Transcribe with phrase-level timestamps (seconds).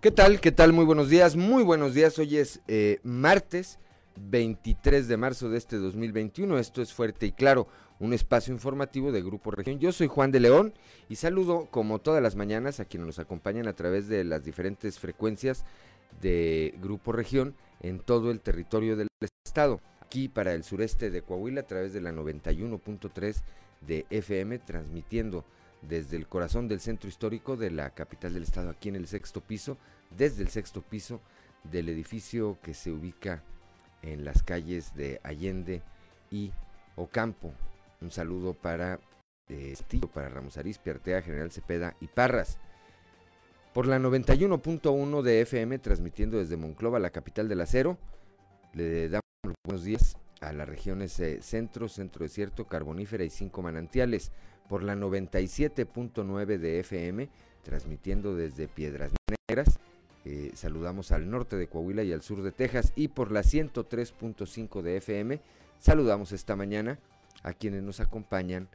[0.00, 0.40] ¿Qué tal?
[0.40, 0.72] ¿Qué tal?
[0.72, 2.16] Muy buenos días, muy buenos días.
[2.20, 3.80] Hoy es eh, martes
[4.14, 6.56] 23 de marzo de este 2021.
[6.56, 7.66] Esto es Fuerte y Claro,
[7.98, 9.80] un espacio informativo de Grupo Región.
[9.80, 10.72] Yo soy Juan de León
[11.08, 15.00] y saludo como todas las mañanas a quienes nos acompañan a través de las diferentes
[15.00, 15.64] frecuencias
[16.20, 19.08] de Grupo Región en todo el territorio del
[19.44, 19.80] estado.
[20.00, 23.42] Aquí para el sureste de Coahuila a través de la 91.3
[23.80, 25.44] de FM, transmitiendo
[25.82, 29.40] desde el corazón del centro histórico de la capital del estado, aquí en el sexto
[29.40, 29.78] piso,
[30.16, 31.20] desde el sexto piso
[31.64, 33.42] del edificio que se ubica
[34.02, 35.82] en las calles de Allende
[36.30, 36.52] y
[36.96, 37.52] Ocampo.
[38.00, 39.00] Un saludo para
[39.48, 39.74] eh,
[40.12, 42.58] para Ramos Arizpe, Artea, General Cepeda y Parras.
[43.72, 47.98] Por la 91.1 de FM, transmitiendo desde Monclova, la capital del acero,
[48.74, 49.22] le damos
[49.64, 54.32] buenos días a las regiones eh, centro, centro desierto, carbonífera y cinco manantiales
[54.68, 57.28] por la 97.9 de FM,
[57.62, 59.12] transmitiendo desde Piedras
[59.48, 59.78] Negras.
[60.24, 64.82] Eh, saludamos al norte de Coahuila y al sur de Texas y por la 103.5
[64.82, 65.40] de FM
[65.78, 66.98] saludamos esta mañana
[67.42, 68.68] a quienes nos acompañan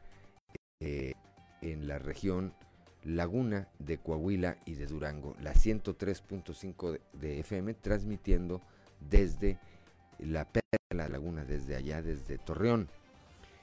[0.80, 1.14] eh,
[1.60, 2.54] en la región
[3.04, 8.62] Laguna de Coahuila y de Durango, la 103.5 de FM transmitiendo
[8.98, 9.58] desde
[10.18, 12.88] la Perla Laguna, desde allá, desde Torreón.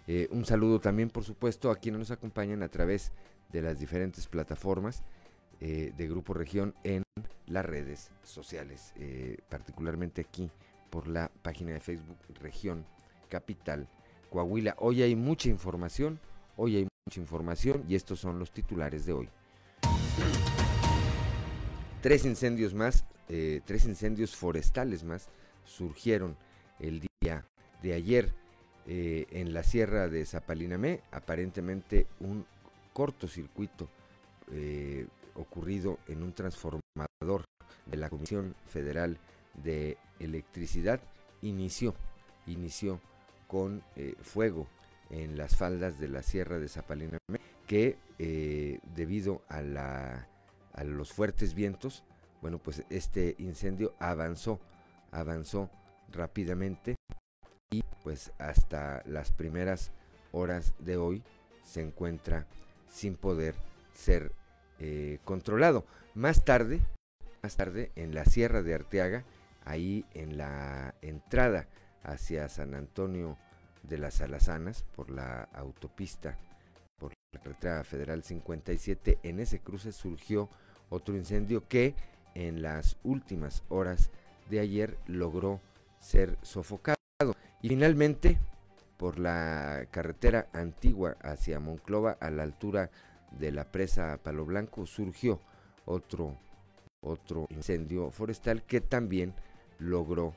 [0.07, 3.11] Eh, un saludo también, por supuesto, a quienes nos acompañan a través
[3.51, 5.03] de las diferentes plataformas
[5.59, 7.03] eh, de Grupo Región en
[7.45, 10.49] las redes sociales, eh, particularmente aquí
[10.89, 12.85] por la página de Facebook Región
[13.29, 13.87] Capital
[14.29, 14.75] Coahuila.
[14.79, 16.19] Hoy hay mucha información,
[16.57, 19.29] hoy hay mucha información y estos son los titulares de hoy.
[22.01, 25.29] Tres incendios más, tres incendios forestales más
[25.63, 26.35] surgieron
[26.79, 27.45] el día
[27.83, 28.33] de ayer
[28.87, 32.45] eh, en la sierra de Zapalinamé, aparentemente un
[32.93, 33.89] cortocircuito
[34.51, 37.45] eh, ocurrido en un transformador
[37.85, 39.17] de la Comisión Federal
[39.63, 40.99] de Electricidad
[41.41, 41.93] inició,
[42.47, 42.99] inició
[43.47, 44.67] con eh, fuego
[45.11, 47.19] en las faldas de la sierra de Zapalinamé
[47.67, 47.97] que
[48.95, 50.27] debido a, la,
[50.73, 52.03] a los fuertes vientos,
[52.41, 54.59] bueno pues este incendio avanzó,
[55.11, 55.69] avanzó
[56.11, 56.95] rápidamente
[57.71, 59.91] y pues hasta las primeras
[60.31, 61.23] horas de hoy
[61.63, 62.45] se encuentra
[62.87, 63.55] sin poder
[63.93, 64.31] ser
[64.79, 65.85] eh, controlado.
[66.13, 66.81] Más tarde,
[67.41, 69.23] más tarde en la Sierra de Arteaga,
[69.63, 71.67] ahí en la entrada
[72.03, 73.37] hacia San Antonio
[73.83, 76.37] de las Alazanas por la autopista,
[76.97, 80.49] por la carretera federal 57, en ese cruce surgió
[80.89, 81.95] otro incendio que
[82.35, 84.09] en las últimas horas
[84.49, 85.61] de ayer logró
[85.99, 87.00] ser sofocado.
[87.61, 88.39] Y finalmente,
[88.97, 92.89] por la carretera antigua hacia Monclova, a la altura
[93.31, 95.39] de la presa Palo Blanco, surgió
[95.85, 96.37] otro,
[97.01, 99.33] otro incendio forestal que también
[99.77, 100.33] logró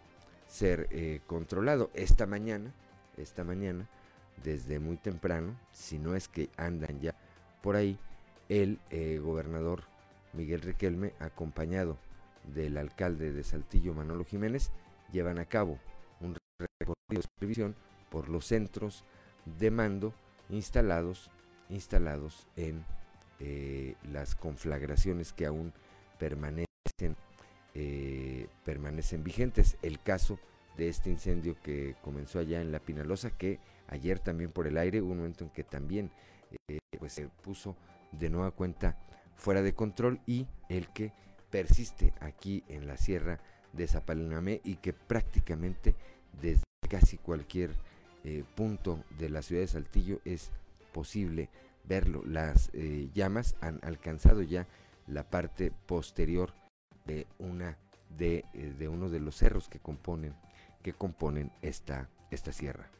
[0.47, 1.91] ser eh, controlado.
[1.95, 2.73] Esta mañana,
[3.17, 3.89] esta mañana,
[4.43, 7.15] desde muy temprano, si no es que andan ya
[7.63, 7.99] por ahí,
[8.51, 9.85] el eh, gobernador
[10.35, 11.97] Miguel Riquelme, acompañado
[12.55, 14.71] del alcalde de Saltillo, Manolo Jiménez,
[15.13, 15.79] llevan a cabo
[17.09, 17.75] de supervisión
[18.11, 19.05] por los centros
[19.59, 20.15] de mando
[20.49, 21.31] instalados,
[21.69, 22.85] instalados en
[23.41, 25.73] eh, las conflagraciones que aún
[26.19, 27.17] permanecen,
[27.75, 29.77] eh, permanecen vigentes.
[29.83, 30.39] El caso
[30.77, 33.59] de este incendio que comenzó allá en La Pinalosa, que
[33.89, 36.11] ayer también por el aire un momento en que también
[36.69, 37.77] eh, pues se puso
[38.13, 38.97] de nueva cuenta
[39.37, 41.13] fuera de control y el que
[41.51, 43.41] persiste aquí en la sierra
[43.73, 45.95] de Zapalinamé y que prácticamente
[46.41, 47.71] desde casi cualquier
[48.25, 50.51] eh, punto de la ciudad de Saltillo es
[50.93, 51.51] posible
[51.85, 52.23] verlo.
[52.25, 54.67] Las eh, llamas han alcanzado ya
[55.07, 56.55] la parte posterior
[57.05, 57.77] de una
[58.19, 58.45] eh,
[58.79, 60.35] de, uno de los cerros que componen
[60.83, 62.91] que componen esta, esta sierra.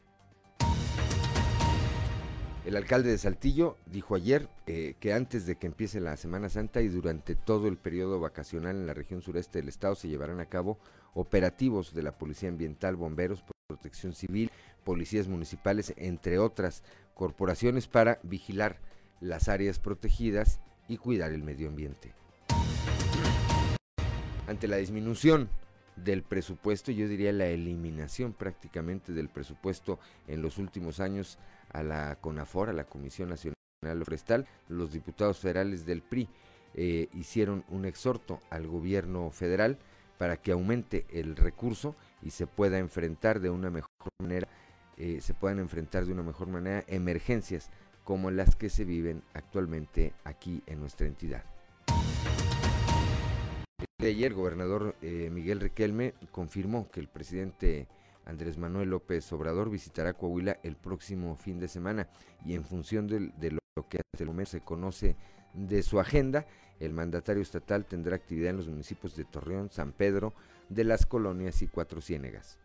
[2.65, 6.87] El alcalde de Saltillo dijo ayer que antes de que empiece la Semana Santa y
[6.87, 10.79] durante todo el periodo vacacional en la región sureste del estado se llevarán a cabo
[11.13, 14.51] operativos de la Policía Ambiental, Bomberos, Protección Civil,
[14.83, 16.83] policías municipales, entre otras
[17.15, 18.79] corporaciones para vigilar
[19.21, 22.13] las áreas protegidas y cuidar el medio ambiente.
[24.45, 25.49] Ante la disminución
[25.95, 29.97] del presupuesto, yo diría la eliminación prácticamente del presupuesto
[30.27, 31.39] en los últimos años
[31.73, 33.55] a la CONAFOR, a la Comisión Nacional
[34.03, 36.29] Forestal, los diputados federales del PRI
[36.75, 39.79] eh, hicieron un exhorto al gobierno federal
[40.17, 43.91] para que aumente el recurso y se pueda enfrentar de una mejor
[44.21, 44.47] manera,
[44.97, 47.69] eh, se puedan enfrentar de una mejor manera emergencias
[48.03, 51.43] como las que se viven actualmente aquí en nuestra entidad.
[53.99, 57.87] ayer, el gobernador eh, Miguel Riquelme confirmó que el presidente
[58.25, 62.07] Andrés Manuel López Obrador visitará Coahuila el próximo fin de semana
[62.45, 63.59] y en función de, de lo
[63.89, 65.15] que hasta el momento se conoce
[65.55, 66.45] de su agenda,
[66.79, 70.33] el mandatario estatal tendrá actividad en los municipios de Torreón, San Pedro,
[70.69, 72.59] de las Colonias y Cuatro Ciénegas.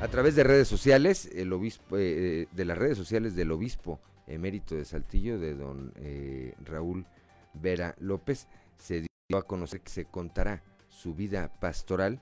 [0.00, 4.74] A través de redes sociales, el obispo, eh, de las redes sociales del obispo emérito
[4.74, 7.06] de Saltillo, de don eh, Raúl
[7.54, 8.48] Vera López,
[8.78, 12.20] se dio a conocer que se contará su vida pastoral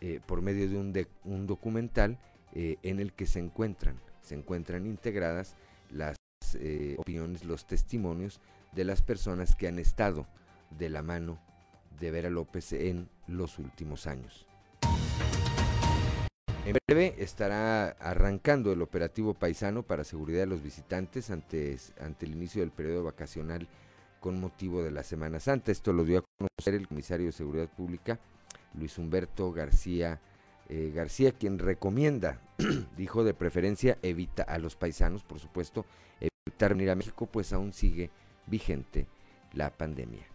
[0.00, 2.18] eh, por medio de un, de un documental
[2.52, 5.54] en el que se encuentran, se encuentran integradas
[5.88, 6.16] las
[6.98, 8.40] opiniones, los testimonios
[8.72, 10.26] de las personas que han estado
[10.78, 11.38] de la mano
[11.98, 14.46] de Vera López en los últimos años.
[16.64, 22.32] En breve estará arrancando el operativo paisano para seguridad de los visitantes ante, ante el
[22.32, 23.66] inicio del periodo vacacional
[24.20, 25.72] con motivo de la Semana Santa.
[25.72, 28.20] Esto lo dio a conocer el comisario de Seguridad Pública,
[28.74, 30.20] Luis Humberto García
[30.72, 32.40] eh, García, quien recomienda,
[32.96, 35.84] dijo de preferencia, evita a los paisanos, por supuesto,
[36.66, 38.10] evitar a México, pues aún sigue
[38.46, 39.06] vigente
[39.52, 40.26] la pandemia.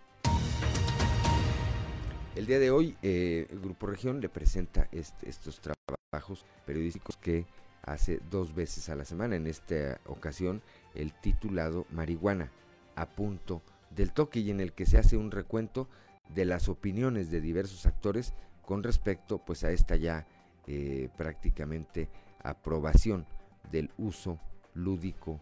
[2.36, 7.45] El día de hoy, eh, el Grupo Región le presenta estos trabajos periodísticos que
[7.83, 9.36] hace dos veces a la semana.
[9.36, 10.62] En esta ocasión,
[10.95, 12.51] el titulado Marihuana,
[12.95, 13.62] a punto
[13.92, 15.88] del toque, y en el que se hace un recuento
[16.33, 18.33] de las opiniones de diversos actores
[18.63, 20.25] con respecto pues a esta ya
[20.66, 22.10] eh, prácticamente
[22.42, 23.27] aprobación
[23.72, 24.39] del uso
[24.74, 25.39] lúdico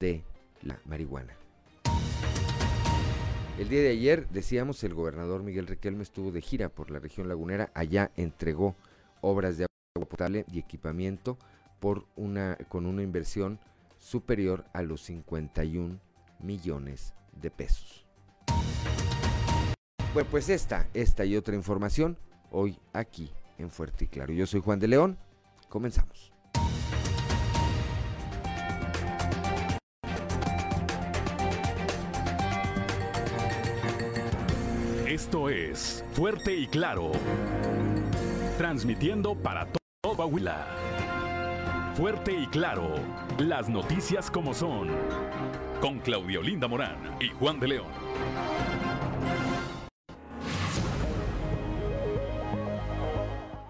[0.00, 0.22] de
[0.62, 1.34] la marihuana.
[3.58, 7.28] El día de ayer, decíamos, el gobernador Miguel Riquelme estuvo de gira por la región
[7.28, 7.70] lagunera.
[7.72, 8.76] Allá entregó
[9.22, 11.38] obras de agua potable y equipamiento
[11.80, 13.58] por una, con una inversión
[13.98, 15.98] superior a los 51
[16.40, 18.04] millones de pesos.
[20.12, 22.18] Bueno, pues esta, esta y otra información
[22.50, 24.34] hoy aquí en Fuerte y Claro.
[24.34, 25.18] Yo soy Juan de León.
[25.70, 26.35] Comenzamos.
[35.26, 37.10] Esto es Fuerte y Claro.
[38.58, 40.68] Transmitiendo para todo Coahuila.
[41.96, 42.94] Fuerte y Claro.
[43.40, 44.88] Las noticias como son.
[45.80, 47.88] Con Claudio Linda Morán y Juan de León.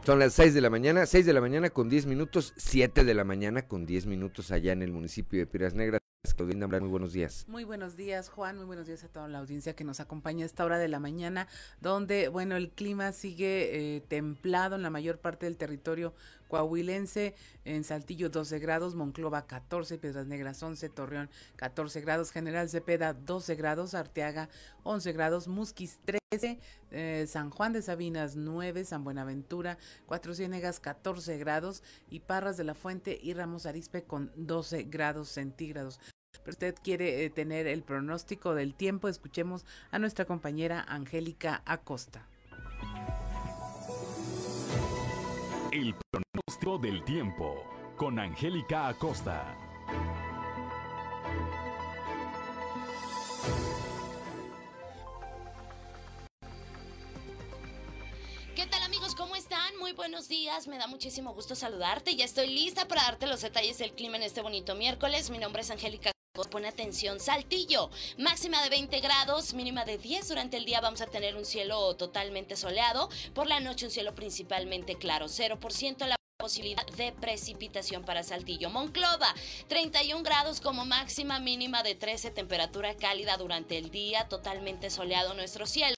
[0.04, 3.14] Son las 6 de la mañana, 6 de la mañana con 10 minutos, 7 de
[3.14, 6.02] la mañana con 10 minutos allá en el municipio de Piedras Negras
[6.80, 7.44] muy buenos días.
[7.48, 8.56] Muy buenos días, Juan.
[8.56, 10.98] Muy buenos días a toda la audiencia que nos acompaña a esta hora de la
[10.98, 11.48] mañana,
[11.80, 16.14] donde, bueno, el clima sigue eh, templado en la mayor parte del territorio
[16.48, 17.34] coahuilense.
[17.64, 23.54] En Saltillo 12 grados, Monclova 14, Piedras Negras 11, Torreón 14 grados, General Cepeda 12
[23.56, 24.48] grados, Arteaga
[24.84, 26.58] 11 grados, Musquis 13,
[26.92, 32.64] eh, San Juan de Sabinas 9, San Buenaventura 4 Ciénegas 14 grados y Parras de
[32.64, 35.98] la Fuente y Ramos Arispe con 12 grados centígrados
[36.46, 42.26] usted quiere eh, tener el pronóstico del tiempo, escuchemos a nuestra compañera Angélica Acosta.
[45.72, 47.62] El pronóstico del tiempo
[47.96, 49.56] con Angélica Acosta.
[58.54, 59.14] ¿Qué tal amigos?
[59.14, 59.76] ¿Cómo están?
[59.78, 62.16] Muy buenos días, me da muchísimo gusto saludarte.
[62.16, 65.30] Ya estoy lista para darte los detalles del clima en este bonito miércoles.
[65.30, 70.28] Mi nombre es Angélica Pone atención, Saltillo, máxima de 20 grados, mínima de 10.
[70.28, 73.08] Durante el día vamos a tener un cielo totalmente soleado.
[73.34, 78.68] Por la noche un cielo principalmente claro, 0% la posibilidad de precipitación para Saltillo.
[78.68, 79.34] Monclova,
[79.68, 85.66] 31 grados como máxima, mínima de 13, temperatura cálida durante el día, totalmente soleado nuestro
[85.66, 85.94] cielo.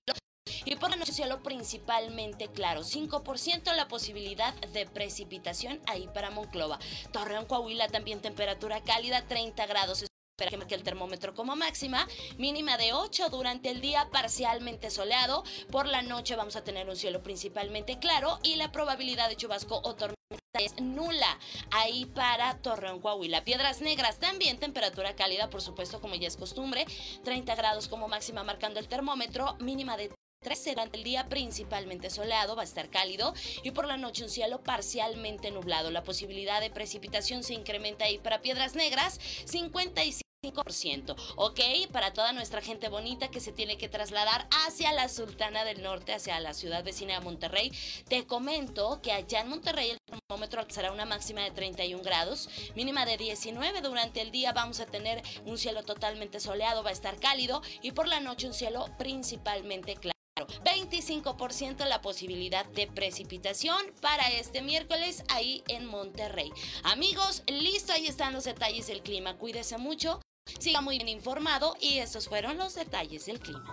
[0.65, 6.79] Y por la noche cielo principalmente claro, 5% la posibilidad de precipitación ahí para Monclova.
[7.13, 10.05] Torreón, Coahuila también temperatura cálida, 30 grados
[10.39, 15.43] que el termómetro como máxima, mínima de 8 durante el día, parcialmente soleado.
[15.69, 19.81] Por la noche vamos a tener un cielo principalmente claro y la probabilidad de chubasco
[19.83, 20.15] o tormenta
[20.61, 21.41] es nula
[21.73, 23.43] ahí para Torreón, Coahuila.
[23.43, 26.87] Piedras Negras también, temperatura cálida, por supuesto, como ya es costumbre,
[27.25, 30.13] 30 grados como máxima marcando el termómetro, mínima de
[30.45, 34.31] 13 durante el día principalmente soleado, va a estar cálido y por la noche un
[34.31, 35.91] cielo parcialmente nublado.
[35.91, 41.61] La posibilidad de precipitación se incrementa ahí para Piedras Negras, 55 5%, ¿ok?
[41.91, 46.15] Para toda nuestra gente bonita que se tiene que trasladar hacia la Sultana del Norte,
[46.15, 47.73] hacia la ciudad vecina de Monterrey,
[48.09, 53.05] te comento que allá en Monterrey el termómetro será una máxima de 31 grados, mínima
[53.05, 57.19] de 19 durante el día vamos a tener un cielo totalmente soleado, va a estar
[57.19, 60.18] cálido y por la noche un cielo principalmente claro.
[60.47, 66.53] 25% la posibilidad de precipitación para este miércoles ahí en Monterrey.
[66.85, 69.37] Amigos, listo, ahí están los detalles del clima.
[69.37, 70.21] Cuídese mucho,
[70.59, 73.65] siga muy bien informado y estos fueron los detalles del clima.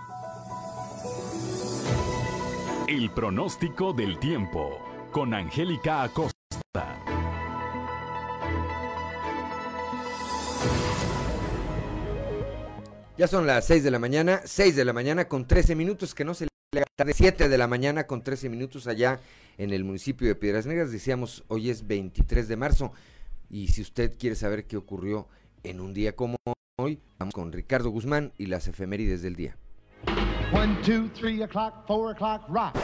[2.87, 4.79] El pronóstico del tiempo
[5.11, 6.35] con Angélica Acosta.
[13.17, 16.25] Ya son las 6 de la mañana, 6 de la mañana con 13 minutos, que
[16.25, 16.47] no se
[16.83, 19.19] tarde, 7 de la mañana con 13 minutos allá
[19.57, 20.91] en el municipio de Piedras Negras.
[20.91, 22.91] Decíamos, hoy es 23 de marzo
[23.49, 25.27] y si usted quiere saber qué ocurrió
[25.63, 26.37] en un día como
[26.77, 29.57] hoy, vamos con Ricardo Guzmán y las efemérides del día.
[30.51, 32.77] 1, 2, 3 o'clock, 4 o'clock, rock.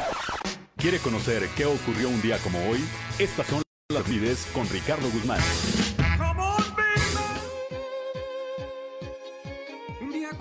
[0.77, 2.79] ¿Quiere conocer qué ocurrió un día como hoy?
[3.19, 3.61] Estas son
[3.93, 5.41] las vides con Ricardo Guzmán.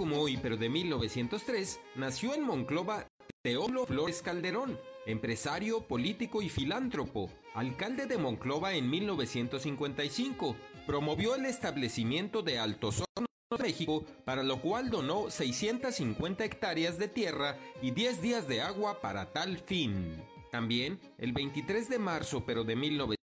[0.00, 3.06] Como hoy, pero de 1903, nació en Monclova
[3.42, 10.56] Teólo Flores Calderón, empresario, político y filántropo, alcalde de Monclova en 1955.
[10.86, 17.58] Promovió el establecimiento de Altos Hornos México, para lo cual donó 650 hectáreas de tierra
[17.82, 20.16] y 10 días de agua para tal fin.
[20.50, 22.74] También, el 23 de marzo, pero de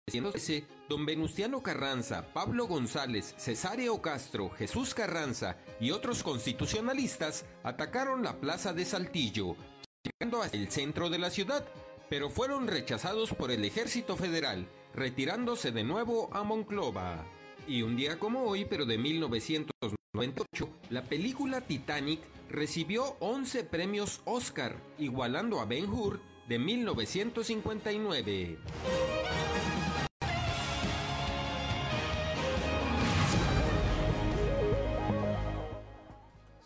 [0.07, 8.39] 1913, don Venustiano Carranza, Pablo González, Cesáreo Castro, Jesús Carranza y otros constitucionalistas atacaron la
[8.39, 9.55] plaza de Saltillo,
[10.03, 11.65] llegando hasta el centro de la ciudad,
[12.07, 17.25] pero fueron rechazados por el ejército federal, retirándose de nuevo a Monclova.
[17.67, 24.75] Y un día como hoy, pero de 1998, la película Titanic recibió 11 premios Oscar,
[24.99, 28.59] igualando a Ben Hur de 1959.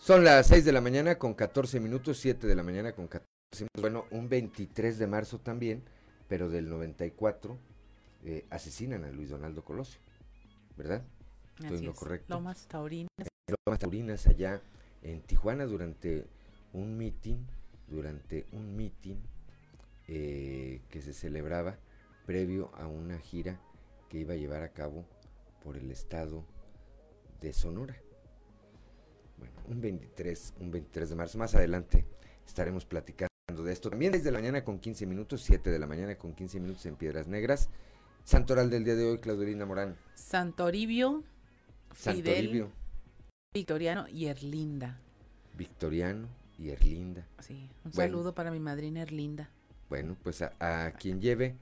[0.10, 3.28] Son las 6 de la mañana con 14 minutos, 7 de la mañana con 14
[3.60, 3.80] minutos.
[3.80, 5.84] Bueno, un 23 de marzo también,
[6.28, 7.56] pero del 94,
[8.26, 10.02] eh, asesinan a Luis Donaldo Colosio,
[10.76, 11.04] ¿verdad?
[11.60, 12.00] Estoy Así en lo es.
[12.00, 12.34] correcto.
[12.34, 13.28] Lomas Taurinas.
[13.68, 14.64] Lomas Taurinas allá
[15.04, 16.26] en Tijuana durante
[16.74, 17.46] un mitin,
[17.88, 19.22] durante un mitin
[20.08, 21.78] eh, que se celebraba
[22.26, 23.62] previo a una gira
[24.10, 25.06] que iba a llevar a cabo
[25.64, 26.46] por el estado
[27.42, 27.96] de Sonora.
[29.40, 31.38] Bueno, un 23, un 23 de marzo.
[31.38, 32.06] Más adelante
[32.46, 33.30] estaremos platicando
[33.64, 33.90] de esto.
[33.90, 36.96] También desde la mañana con 15 minutos, 7 de la mañana con 15 minutos en
[36.96, 37.70] Piedras Negras.
[38.24, 39.96] Santoral del día de hoy, Claudelina Morán.
[40.14, 41.24] Santoribio,
[41.96, 42.46] Santo Fidel.
[42.46, 42.72] Livio,
[43.54, 45.00] Victoriano y Erlinda.
[45.58, 46.28] Victoriano
[46.58, 47.26] y Erlinda.
[47.40, 48.12] Sí, un Bueno.
[48.12, 49.50] saludo para mi madrina Erlinda.
[49.90, 51.56] Bueno, pues a, a quien lleve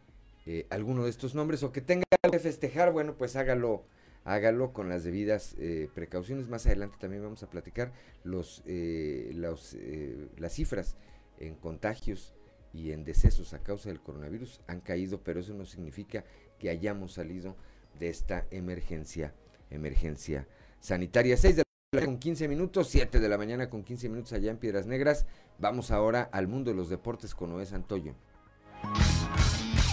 [0.46, 3.86] eh, alguno de estos nombres o que tenga algo que festejar, bueno, pues hágalo,
[4.28, 6.50] hágalo con las debidas eh, precauciones.
[6.50, 7.94] Más adelante también vamos a platicar
[8.24, 10.98] los, eh, eh, las cifras
[11.40, 12.34] en contagios
[12.74, 16.26] y en decesos a causa del coronavirus han caído, pero eso no significa
[16.60, 17.56] que hayamos salido
[17.98, 19.34] de esta emergencia,
[19.70, 20.46] emergencia
[20.82, 21.38] sanitaria.
[21.38, 24.52] 6 de la mañana con 15 minutos, 7 de la mañana con 15 minutos allá
[24.52, 25.26] en Piedras Negras.
[25.58, 28.14] Vamos ahora al mundo de los deportes con Noé Santoyo.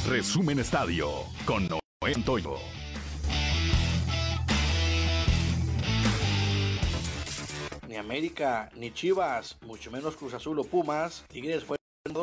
[0.09, 1.09] Resumen Estadio
[1.47, 2.57] con Noé Santoyo.
[7.95, 11.77] Ni América, ni Chivas, mucho menos Cruz Azul o Pumas, Tigres fue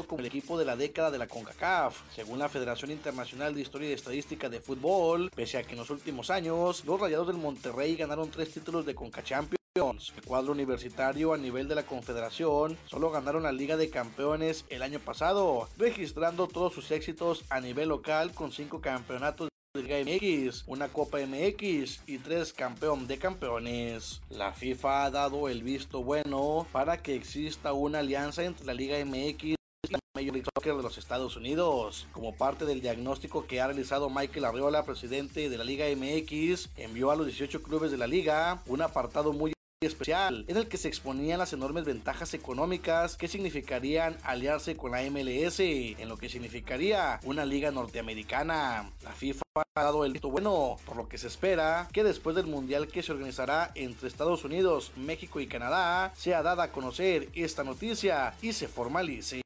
[0.06, 3.90] como el equipo de la década de la CONCACAF, según la Federación Internacional de Historia
[3.90, 7.96] y Estadística de Fútbol, pese a que en los últimos años los Rayados del Monterrey
[7.96, 10.12] ganaron tres títulos de CONCACHAMPIONS.
[10.18, 14.82] El cuadro universitario a nivel de la Confederación solo ganaron la Liga de Campeones el
[14.82, 20.90] año pasado, registrando todos sus éxitos a nivel local con cinco campeonatos Liga MX, una
[20.90, 24.22] Copa MX y tres campeón de campeones.
[24.30, 28.98] La FIFA ha dado el visto bueno para que exista una alianza entre la Liga
[29.06, 29.56] MX
[30.14, 32.06] Major League Soccer de los Estados Unidos.
[32.12, 37.10] Como parte del diagnóstico que ha realizado Michael Arriola, presidente de la Liga MX, envió
[37.10, 39.54] a los 18 clubes de la liga un apartado muy
[39.88, 45.02] especial en el que se exponían las enormes ventajas económicas que significarían aliarse con la
[45.10, 48.92] MLS, en lo que significaría una liga norteamericana.
[49.02, 52.46] La FIFA ha dado el visto bueno, por lo que se espera que después del
[52.46, 57.64] mundial que se organizará entre Estados Unidos, México y Canadá, sea dada a conocer esta
[57.64, 59.42] noticia y se formalice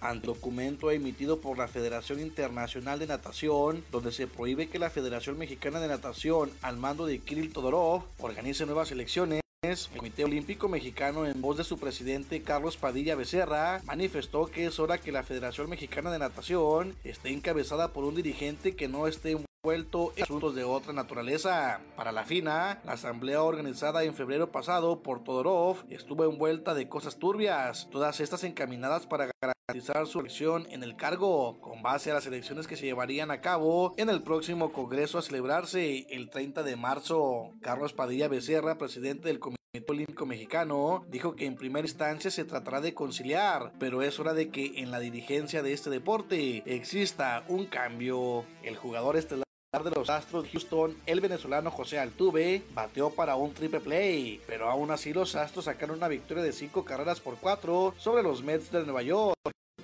[0.00, 5.38] ante documento emitido por la Federación Internacional de Natación, donde se prohíbe que la Federación
[5.38, 9.43] Mexicana de Natación, al mando de Kirill Todorov, organice nuevas elecciones.
[9.64, 14.78] El Comité Olímpico Mexicano, en voz de su presidente Carlos Padilla Becerra, manifestó que es
[14.78, 19.38] hora que la Federación Mexicana de Natación esté encabezada por un dirigente que no esté
[19.64, 21.80] vuelto en asuntos de otra naturaleza.
[21.96, 27.18] Para la FINA, la asamblea organizada en febrero pasado por Todorov estuvo envuelta de cosas
[27.18, 32.26] turbias, todas estas encaminadas para garantizar su elección en el cargo, con base a las
[32.26, 36.76] elecciones que se llevarían a cabo en el próximo Congreso a celebrarse el 30 de
[36.76, 37.52] marzo.
[37.62, 42.82] Carlos Padilla Becerra, presidente del Comité Olímpico Mexicano dijo que en primera instancia se tratará
[42.82, 47.64] de conciliar, pero es hora de que en la dirigencia de este deporte exista un
[47.64, 48.44] cambio.
[48.62, 49.44] El jugador estelar
[49.82, 54.70] de los Astros de Houston, el venezolano José Altuve, bateó para un triple play, pero
[54.70, 58.70] aún así los Astros sacaron una victoria de 5 carreras por 4 sobre los Mets
[58.70, 59.34] de Nueva York.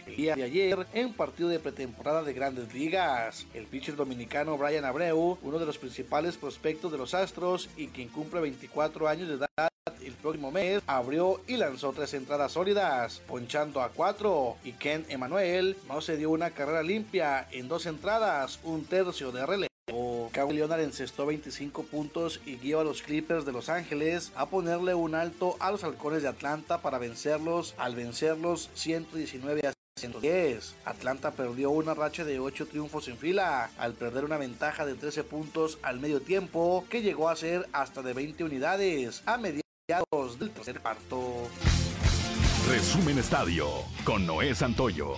[0.07, 4.85] El día de ayer, en partido de pretemporada de grandes ligas, el pitcher dominicano Brian
[4.85, 9.35] Abreu, uno de los principales prospectos de los Astros y quien cumple 24 años de
[9.35, 9.69] edad,
[10.05, 15.77] el próximo mes abrió y lanzó tres entradas sólidas, ponchando a cuatro, y Ken Emanuel
[15.89, 19.70] no se dio una carrera limpia en dos entradas, un tercio de relevo.
[20.33, 24.95] Kawhi Leonard encestó 25 puntos y guió a los Clippers de Los Ángeles a ponerle
[24.95, 30.75] un alto a los halcones de Atlanta para vencerlos al vencerlos 119 a 110.
[30.85, 35.25] Atlanta perdió una racha de 8 triunfos en fila al perder una ventaja de 13
[35.25, 40.51] puntos al medio tiempo que llegó a ser hasta de 20 unidades a mediados del
[40.51, 41.49] tercer parto.
[42.69, 43.67] Resumen Estadio
[44.05, 45.17] con Noé Santoyo.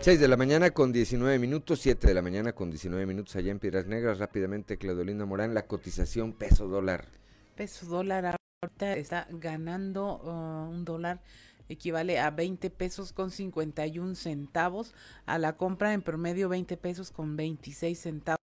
[0.00, 3.50] 6 de la mañana con 19 minutos, 7 de la mañana con 19 minutos allá
[3.50, 4.18] en Piedras Negras.
[4.18, 7.04] Rápidamente, Claudelina Morán, la cotización peso dólar.
[7.54, 11.20] Peso dólar ahorita está ganando uh, un dólar
[11.68, 14.94] equivale a 20 pesos con 51 centavos,
[15.26, 18.38] a la compra en promedio 20 pesos con 26 centavos,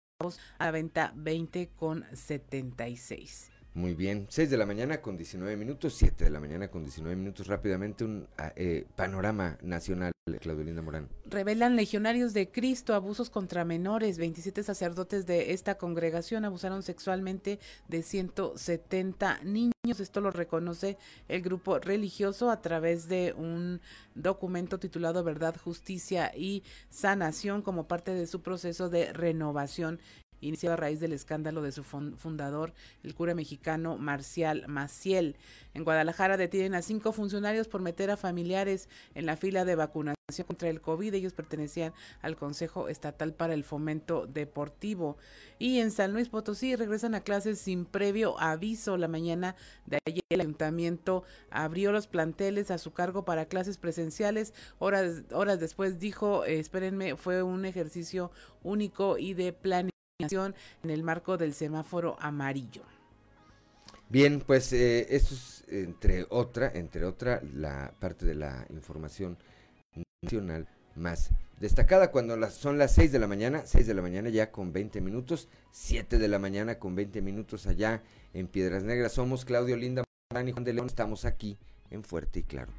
[0.58, 3.55] a venta 20 con 76.
[3.76, 7.14] Muy bien, 6 de la mañana con 19 minutos, 7 de la mañana con 19
[7.14, 7.46] minutos.
[7.46, 11.10] Rápidamente un ah, eh, panorama nacional, Claudelina Morán.
[11.26, 14.16] Revelan legionarios de Cristo abusos contra menores.
[14.16, 19.72] 27 sacerdotes de esta congregación abusaron sexualmente de 170 niños.
[20.00, 20.96] Esto lo reconoce
[21.28, 23.82] el grupo religioso a través de un
[24.14, 30.00] documento titulado Verdad, Justicia y Sanación como parte de su proceso de renovación
[30.40, 32.72] iniciado a raíz del escándalo de su fundador,
[33.02, 35.36] el cura mexicano Marcial Maciel.
[35.74, 40.16] En Guadalajara detienen a cinco funcionarios por meter a familiares en la fila de vacunación
[40.46, 41.14] contra el COVID.
[41.14, 45.16] Ellos pertenecían al Consejo Estatal para el Fomento Deportivo.
[45.58, 48.96] Y en San Luis Potosí regresan a clases sin previo aviso.
[48.96, 49.54] La mañana
[49.86, 54.52] de ayer el ayuntamiento abrió los planteles a su cargo para clases presenciales.
[54.78, 58.32] Horas, horas después dijo, espérenme, fue un ejercicio
[58.64, 62.82] único y de planificación en el marco del semáforo amarillo.
[64.08, 69.36] Bien, pues eh, esto es entre otra, entre otra, la parte de la información
[70.22, 74.50] nacional más destacada cuando son las 6 de la mañana, 6 de la mañana ya
[74.50, 78.02] con 20 minutos, 7 de la mañana con 20 minutos allá
[78.32, 79.12] en Piedras Negras.
[79.12, 81.58] Somos Claudio Linda y Juan de León, estamos aquí
[81.90, 82.72] en Fuerte y Claro.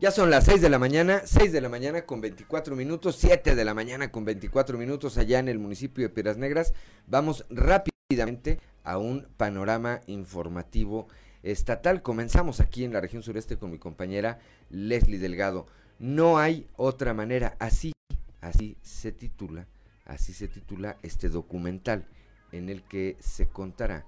[0.00, 3.54] Ya son las 6 de la mañana, 6 de la mañana con 24 minutos, 7
[3.54, 6.74] de la mañana con 24 minutos allá en el municipio de Piedras Negras.
[7.06, 11.06] Vamos rápidamente a un panorama informativo
[11.44, 12.02] estatal.
[12.02, 15.66] Comenzamos aquí en la región sureste con mi compañera Leslie Delgado.
[16.00, 17.92] No hay otra manera, así,
[18.40, 19.68] así se titula,
[20.06, 22.04] así se titula este documental
[22.50, 24.04] en el que se contará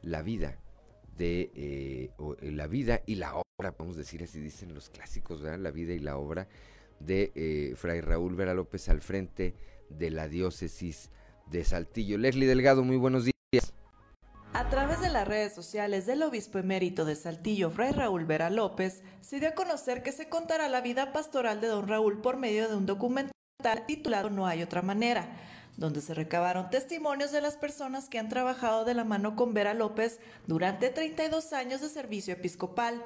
[0.00, 0.56] la vida
[1.16, 2.10] de eh,
[2.42, 5.58] la vida y la obra podemos decir así dicen los clásicos, ¿verdad?
[5.58, 6.48] La vida y la obra
[7.00, 9.54] de eh, Fray Raúl Vera López al frente
[9.88, 11.10] de la diócesis
[11.46, 12.18] de Saltillo.
[12.18, 13.72] Leslie Delgado, muy buenos días.
[14.52, 19.02] A través de las redes sociales del obispo emérito de Saltillo, Fray Raúl Vera López,
[19.20, 22.68] se dio a conocer que se contará la vida pastoral de don Raúl por medio
[22.68, 23.32] de un documental
[23.86, 25.28] titulado No hay otra manera
[25.76, 29.74] donde se recabaron testimonios de las personas que han trabajado de la mano con Vera
[29.74, 33.02] López durante 32 años de servicio episcopal.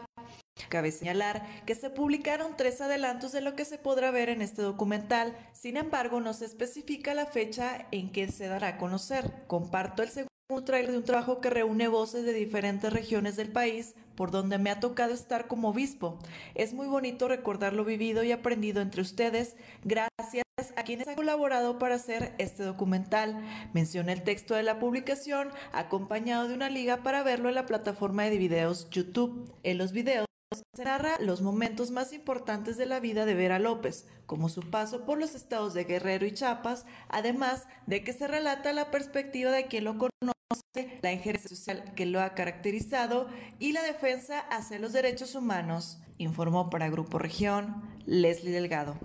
[0.68, 4.62] Cabe señalar que se publicaron tres adelantos de lo que se podrá ver en este
[4.62, 9.32] documental, sin embargo no se especifica la fecha en que se dará a conocer.
[9.46, 13.94] Comparto el segundo trailer de un trabajo que reúne voces de diferentes regiones del país,
[14.16, 16.18] por donde me ha tocado estar como obispo.
[16.54, 19.56] Es muy bonito recordar lo vivido y aprendido entre ustedes.
[19.84, 20.44] Gracias
[20.76, 23.40] a quienes han colaborado para hacer este documental.
[23.72, 28.24] Menciona el texto de la publicación acompañado de una liga para verlo en la plataforma
[28.24, 29.52] de videos YouTube.
[29.62, 30.26] En los videos
[30.74, 35.04] se narra los momentos más importantes de la vida de Vera López, como su paso
[35.04, 39.66] por los estados de Guerrero y Chiapas, además de que se relata la perspectiva de
[39.66, 44.92] quien lo conoce la injerencia social que lo ha caracterizado y la defensa hacia los
[44.92, 48.96] derechos humanos, informó para Grupo Región Leslie Delgado.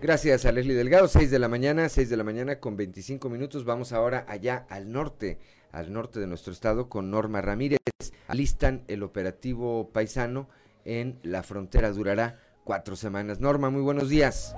[0.00, 3.64] Gracias a Leslie Delgado, 6 de la mañana, 6 de la mañana con 25 minutos.
[3.64, 5.40] Vamos ahora allá al norte,
[5.72, 7.80] al norte de nuestro estado con Norma Ramírez.
[8.28, 10.48] Alistan el operativo paisano
[10.84, 11.90] en la frontera.
[11.90, 13.40] Durará cuatro semanas.
[13.40, 14.54] Norma, muy buenos días.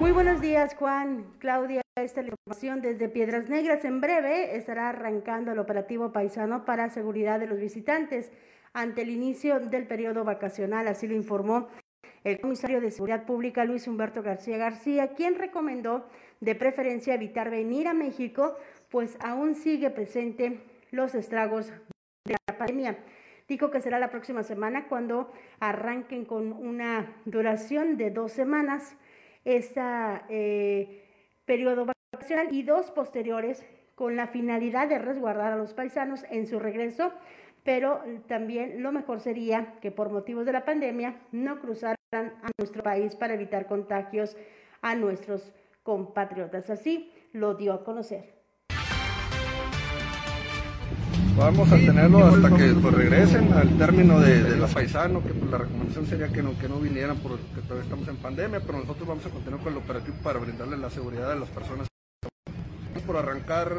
[0.00, 1.26] Muy buenos días, Juan.
[1.38, 3.84] Claudia, esta es la información desde Piedras Negras.
[3.84, 8.30] En breve estará arrancando el operativo paisano para seguridad de los visitantes
[8.72, 11.68] ante el inicio del periodo vacacional, así lo informó
[12.30, 16.06] el comisario de Seguridad Pública Luis Humberto García García, quien recomendó
[16.40, 18.56] de preferencia evitar venir a México,
[18.90, 20.60] pues aún sigue presente
[20.90, 21.72] los estragos
[22.24, 22.98] de la pandemia.
[23.48, 28.96] Dijo que será la próxima semana cuando arranquen con una duración de dos semanas
[29.46, 29.80] este
[30.28, 31.04] eh,
[31.46, 33.64] periodo vacacional y dos posteriores
[33.94, 37.12] con la finalidad de resguardar a los paisanos en su regreso,
[37.64, 42.82] pero también lo mejor sería que por motivos de la pandemia no cruzaran a nuestro
[42.82, 44.34] país para evitar contagios
[44.80, 46.70] a nuestros compatriotas.
[46.70, 48.38] Así lo dio a conocer.
[51.36, 55.50] Vamos a tenerlo hasta que pues, regresen al término de, de los paisanos, que pues,
[55.50, 59.06] la recomendación sería que no, que no vinieran porque todavía estamos en pandemia, pero nosotros
[59.06, 61.86] vamos a continuar con el operativo para brindarles la seguridad de las personas.
[63.06, 63.72] Por arrancar,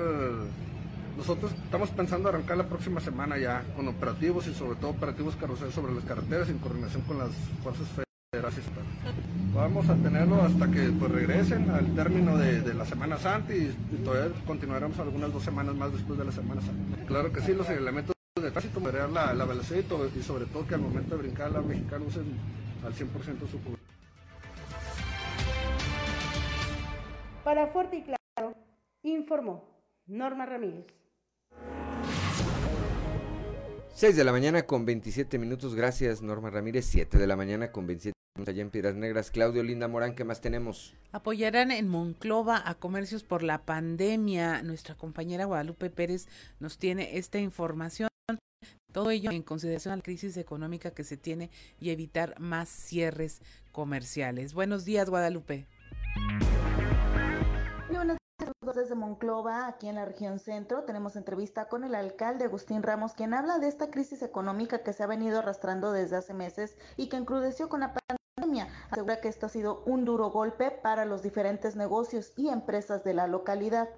[1.17, 5.73] nosotros estamos pensando arrancar la próxima semana ya con operativos y sobre todo operativos carroceros
[5.73, 7.29] sobre las carreteras en coordinación con las
[7.61, 8.08] fuerzas federales
[9.55, 14.31] Vamos a tenerlo hasta que pues, regresen al término de, la Semana Santa y, todavía
[14.45, 17.05] continuaremos algunas dos semanas más después de la Semana Santa.
[17.07, 18.79] Claro que sí, los elementos de tránsito,
[19.11, 19.83] la, la velocidad
[20.15, 22.25] y, sobre todo que al momento de brincar la mexicana usen
[22.85, 23.79] al 100% su cobertura.
[27.43, 28.55] Para Fuerte y Claro,
[29.01, 29.67] informó
[30.05, 30.85] Norma Ramírez.
[33.95, 37.87] 6 de la mañana con 27 minutos, gracias Norma Ramírez, 7 de la mañana con
[37.87, 39.31] 27 allá en Piedras Negras.
[39.31, 40.93] Claudio Linda Morán, ¿qué más tenemos?
[41.11, 44.61] Apoyarán en Monclova a comercios por la pandemia.
[44.61, 46.27] Nuestra compañera Guadalupe Pérez
[46.59, 48.09] nos tiene esta información.
[48.91, 51.49] Todo ello en consideración a la crisis económica que se tiene
[51.79, 54.53] y evitar más cierres comerciales.
[54.53, 55.67] Buenos días, Guadalupe
[58.73, 60.83] desde Monclova, aquí en la región centro.
[60.83, 65.03] Tenemos entrevista con el alcalde Agustín Ramos, quien habla de esta crisis económica que se
[65.03, 68.28] ha venido arrastrando desde hace meses y que encrudeció con la pandemia.
[68.89, 73.13] Asegura que esto ha sido un duro golpe para los diferentes negocios y empresas de
[73.13, 73.89] la localidad.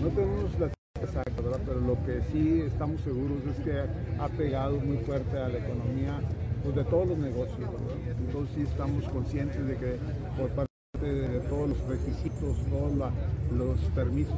[0.00, 3.84] No tenemos las exactas, pero lo que sí estamos seguros es que
[4.18, 6.20] ha pegado muy fuerte a la economía
[6.62, 7.70] pues, de todos los negocios.
[8.18, 9.98] Entonces sí estamos conscientes de que
[10.38, 13.12] por parte de todos los requisitos, todos
[13.52, 14.36] los permisos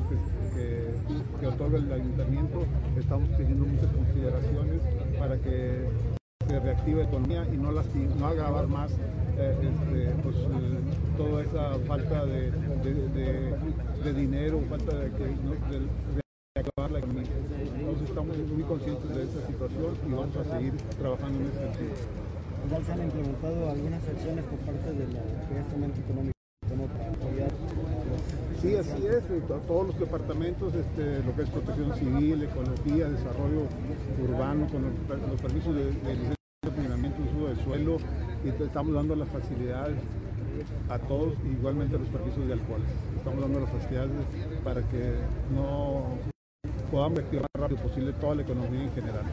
[0.54, 2.64] que, otorga el ayuntamiento,
[2.98, 4.80] estamos teniendo muchas consideraciones
[5.16, 6.16] para que
[6.48, 8.92] se reactive la economía y no, no agravar más
[9.38, 10.46] eh, este, pues, eh,
[11.16, 12.52] toda esa falta de,
[14.14, 17.24] dinero, falta de, de, acabar la economía.
[17.78, 21.94] Entonces estamos muy conscientes de esta situación y vamos a seguir trabajando en este sentido.
[22.70, 26.36] ¿Ya se han implementado algunas acciones por parte de la, este económico?
[28.60, 29.22] Sí, así es,
[29.66, 33.66] todos los departamentos, este, lo que es protección civil, ecología, desarrollo
[34.22, 34.82] urbano, con
[35.30, 36.35] los, permisos de, de
[36.70, 37.96] uso de suelo,
[38.44, 39.96] y estamos dando las facilidades
[40.88, 42.80] a todos, igualmente los permisos de alcohol.
[43.16, 44.10] Estamos dando las facilidades
[44.64, 45.14] para que
[45.54, 46.04] no
[46.90, 49.24] podamos activar más rápido posible toda la economía en general.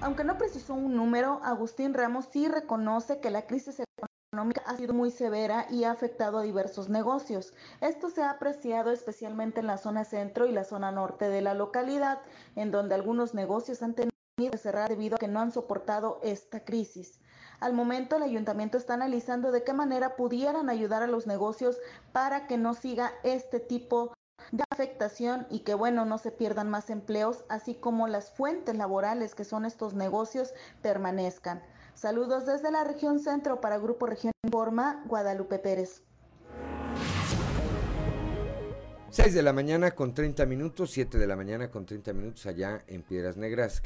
[0.00, 4.92] Aunque no precisó un número, Agustín Ramos sí reconoce que la crisis económica ha sido
[4.92, 7.54] muy severa y ha afectado a diversos negocios.
[7.80, 11.54] Esto se ha apreciado especialmente en la zona centro y la zona norte de la
[11.54, 12.20] localidad,
[12.54, 16.62] en donde algunos negocios han tenido que cerrar debido a que no han soportado esta
[16.62, 17.20] crisis.
[17.58, 21.78] Al momento el ayuntamiento está analizando de qué manera pudieran ayudar a los negocios
[22.12, 24.12] para que no siga este tipo
[24.52, 29.34] de afectación y que bueno, no se pierdan más empleos, así como las fuentes laborales
[29.34, 31.62] que son estos negocios permanezcan.
[31.94, 36.05] Saludos desde la región centro para Grupo Región Informa, Guadalupe Pérez.
[39.16, 42.84] 6 de la mañana con 30 minutos, 7 de la mañana con 30 minutos allá
[42.86, 43.80] en Piedras Negras.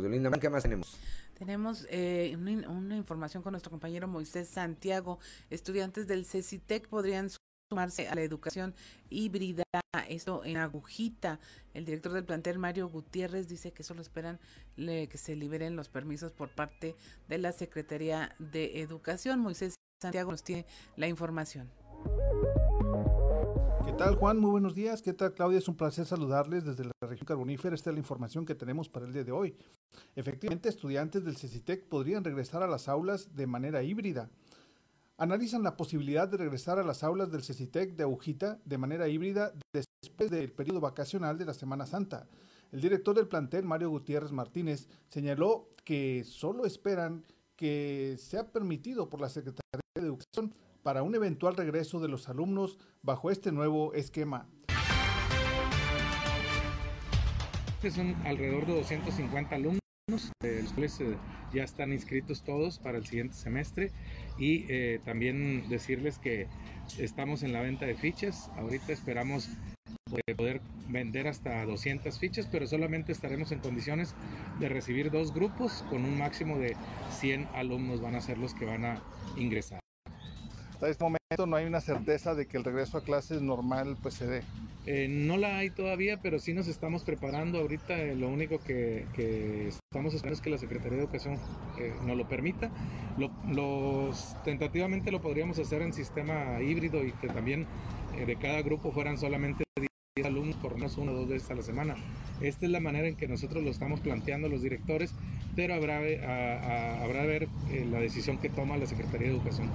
[0.00, 0.96] Linda, ¿qué más tenemos?
[1.36, 2.36] Tenemos eh,
[2.68, 5.18] una, información con nuestro compañero Moisés Santiago.
[5.50, 7.30] Estudiantes del CECITEC podrían
[7.68, 8.76] sumarse a la educación
[9.10, 9.64] híbrida,
[10.08, 11.40] esto en agujita.
[11.74, 14.38] El director del plantel, Mario Gutiérrez, dice que solo esperan
[14.76, 16.94] que se liberen los permisos por parte
[17.26, 19.40] de la Secretaría de Educación.
[19.40, 21.72] Moisés Santiago nos tiene la información.
[23.96, 24.38] ¿Qué tal Juan?
[24.38, 25.00] Muy buenos días.
[25.00, 25.56] ¿Qué tal Claudia?
[25.56, 27.74] Es un placer saludarles desde la región carbonífera.
[27.74, 29.56] Esta es la información que tenemos para el día de hoy.
[30.14, 34.28] Efectivamente, estudiantes del CECITEC podrían regresar a las aulas de manera híbrida
[35.18, 39.54] analizan la posibilidad de regresar a las aulas del CECITEC de Agujita de manera híbrida
[39.72, 42.28] después del periodo vacacional de la Semana Santa.
[42.72, 47.24] El director del plantel, Mario Gutiérrez Martínez, señaló que solo esperan
[47.56, 50.52] que sea permitido por la Secretaría de Educación
[50.86, 54.46] para un eventual regreso de los alumnos bajo este nuevo esquema.
[57.90, 61.16] Son alrededor de 250 alumnos, los cuales eh,
[61.52, 63.90] ya están inscritos todos para el siguiente semestre
[64.38, 66.46] y eh, también decirles que
[66.98, 68.48] estamos en la venta de fichas.
[68.56, 69.48] Ahorita esperamos
[70.36, 74.14] poder vender hasta 200 fichas, pero solamente estaremos en condiciones
[74.60, 76.76] de recibir dos grupos con un máximo de
[77.18, 79.02] 100 alumnos van a ser los que van a
[79.36, 79.80] ingresar.
[80.76, 84.12] Hasta este momento no hay una certeza de que el regreso a clases normal pues
[84.12, 84.42] se dé.
[84.84, 87.60] Eh, no la hay todavía, pero sí nos estamos preparando.
[87.60, 89.06] Ahorita eh, lo único que,
[89.68, 91.38] estamos esperando es que la Secretaría de Educación
[91.78, 92.70] eh, nos lo permita.
[93.16, 97.66] los, tentativamente lo podríamos hacer en sistema híbrido y que también
[98.26, 99.64] de cada grupo fueran solamente
[100.14, 101.96] 10 alumnos por menos una o dos veces a la semana.
[102.42, 105.14] Esta es la manera en que nosotros lo estamos planteando los directores,
[105.54, 107.48] pero habrá, a, habrá ver
[107.90, 109.70] la decisión que toma la Secretaría de Educación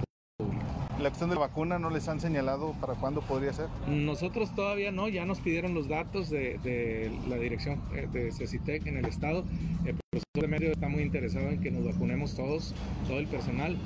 [1.02, 3.66] la opción de la vacuna no les han señalado para cuándo podría ser?
[3.88, 8.98] Nosotros todavía no, ya nos pidieron los datos de, la dirección eh, de CECITEC en
[8.98, 9.44] el estado.
[9.84, 12.74] El profesor de medio está muy interesado en que nos vacunemos todos,
[13.08, 13.76] todo el personal.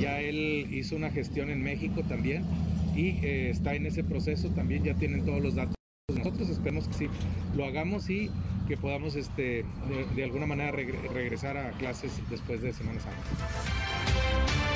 [0.00, 2.44] Ya él hizo una gestión en México también
[2.96, 5.74] y eh, está en ese proceso, también ya tienen todos los datos.
[6.14, 7.08] Nosotros esperemos que sí
[7.54, 8.30] lo hagamos y
[8.66, 9.64] que podamos este,
[10.14, 14.71] de, alguna manera regresar a clases después de Semana Santa.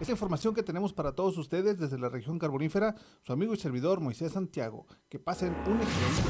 [0.00, 4.00] Esta información que tenemos para todos ustedes desde la región carbonífera, su amigo y servidor
[4.00, 4.86] Moisés Santiago.
[5.10, 6.22] Que pasen un excelente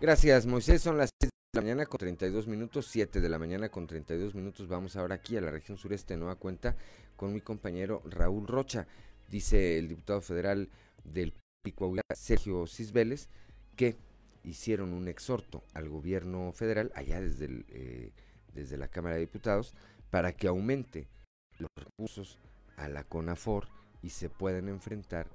[0.00, 0.80] Gracias, Moisés.
[0.80, 4.34] Son las 6 de la mañana con 32 minutos, 7 de la mañana con 32
[4.34, 4.68] minutos.
[4.68, 6.76] Vamos ahora aquí a la región sureste Nueva Cuenta
[7.14, 8.86] con mi compañero Raúl Rocha.
[9.28, 10.70] Dice el diputado federal
[11.04, 13.28] del Picoahuila, Sergio Cisbeles,
[13.76, 13.98] que
[14.44, 18.12] hicieron un exhorto al gobierno federal, allá desde, eh,
[18.54, 19.74] desde la Cámara de Diputados,
[20.08, 21.08] para que aumente
[21.58, 22.38] los recursos
[22.76, 23.68] a la CONAFOR
[24.02, 25.28] y se pueden enfrentar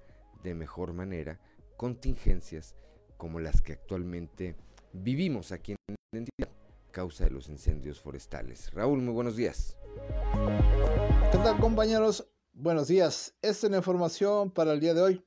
[0.43, 1.39] de mejor manera
[1.77, 2.75] contingencias
[3.17, 4.55] como las que actualmente
[4.93, 6.49] vivimos aquí en la entidad
[6.91, 8.71] causa de los incendios forestales.
[8.73, 9.77] Raúl, muy buenos días.
[11.31, 12.27] ¿Qué tal compañeros?
[12.53, 13.33] Buenos días.
[13.41, 15.25] Esta es la información para el día de hoy.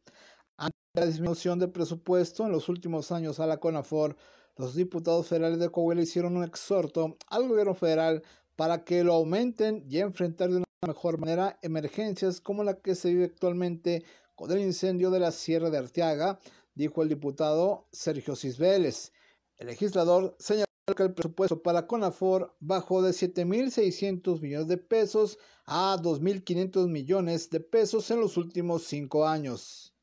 [0.57, 4.17] Ante la disminución del presupuesto en los últimos años a la CONAFOR,
[4.57, 8.23] los diputados federales de Coahuila hicieron un exhorto al gobierno federal
[8.57, 13.11] para que lo aumenten y enfrentar de una mejor manera emergencias como la que se
[13.11, 16.39] vive actualmente con el incendio de la Sierra de Arteaga,
[16.75, 19.13] dijo el diputado Sergio Cisbeles.
[19.57, 20.67] El legislador señaló
[20.97, 27.61] que el presupuesto para CONAFOR bajó de 7.600 millones de pesos a 2.500 millones de
[27.61, 29.95] pesos en los últimos cinco años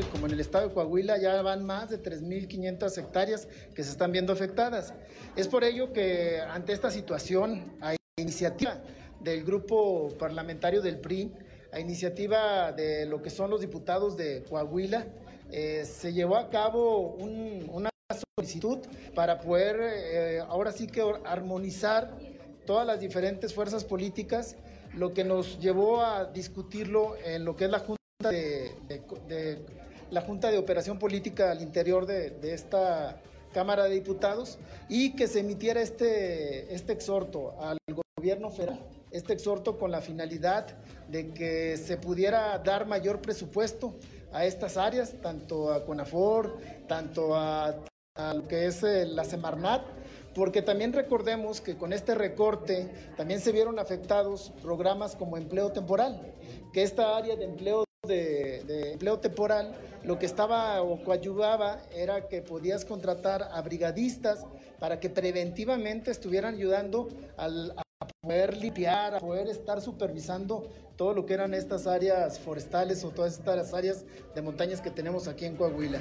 [0.00, 3.90] y como en el estado de Coahuila ya van más de 3.500 hectáreas que se
[3.90, 4.92] están viendo afectadas.
[5.36, 8.80] Es por ello que ante esta situación, a iniciativa
[9.20, 11.32] del grupo parlamentario del PRI,
[11.72, 15.06] a iniciativa de lo que son los diputados de Coahuila,
[15.50, 17.90] eh, se llevó a cabo una
[18.36, 18.78] solicitud
[19.14, 22.16] para poder eh, ahora sí que armonizar
[22.66, 24.56] todas las diferentes fuerzas políticas,
[24.94, 29.58] lo que nos llevó a discutirlo en lo que es la Junta de,
[30.10, 33.20] la Junta de Operación Política al interior de, esta
[33.52, 34.58] Cámara de Diputados
[34.88, 37.78] y que se emitiera este, este exhorto al
[38.16, 38.80] gobierno federal,
[39.10, 40.66] este exhorto con la finalidad
[41.08, 43.94] de que se pudiera dar mayor presupuesto
[44.32, 47.76] a estas áreas, tanto a CONAFOR, tanto a,
[48.14, 49.82] a lo que es eh, la Semarnat,
[50.34, 56.34] porque también recordemos que con este recorte también se vieron afectados programas como empleo temporal,
[56.72, 62.42] que esta área de empleo de, empleo temporal, lo que estaba o coayudaba era que
[62.42, 64.44] podías contratar a brigadistas
[64.78, 71.26] para que preventivamente estuvieran ayudando al, a poder limpiar, a poder estar supervisando todo lo
[71.26, 75.56] que eran estas áreas forestales o todas estas áreas de montañas que tenemos aquí en
[75.56, 76.00] Coahuila.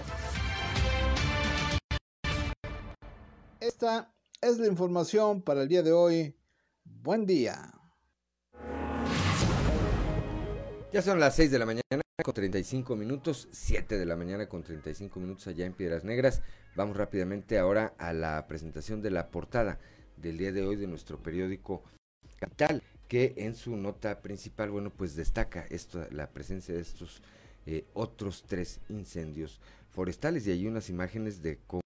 [3.59, 6.35] Esta es la información para el día de hoy.
[6.83, 7.76] Buen día.
[10.93, 11.83] Ya son las 6 de la mañana
[12.23, 16.41] con 35 minutos, 7 de la mañana con 35 minutos allá en Piedras Negras.
[16.77, 19.79] Vamos rápidamente ahora a la presentación de la portada
[20.15, 21.83] del día de hoy de nuestro periódico
[22.37, 27.21] Capital, que en su nota principal, bueno, pues destaca esto, la presencia de estos
[27.65, 31.81] eh, otros tres incendios forestales y hay unas imágenes de cómo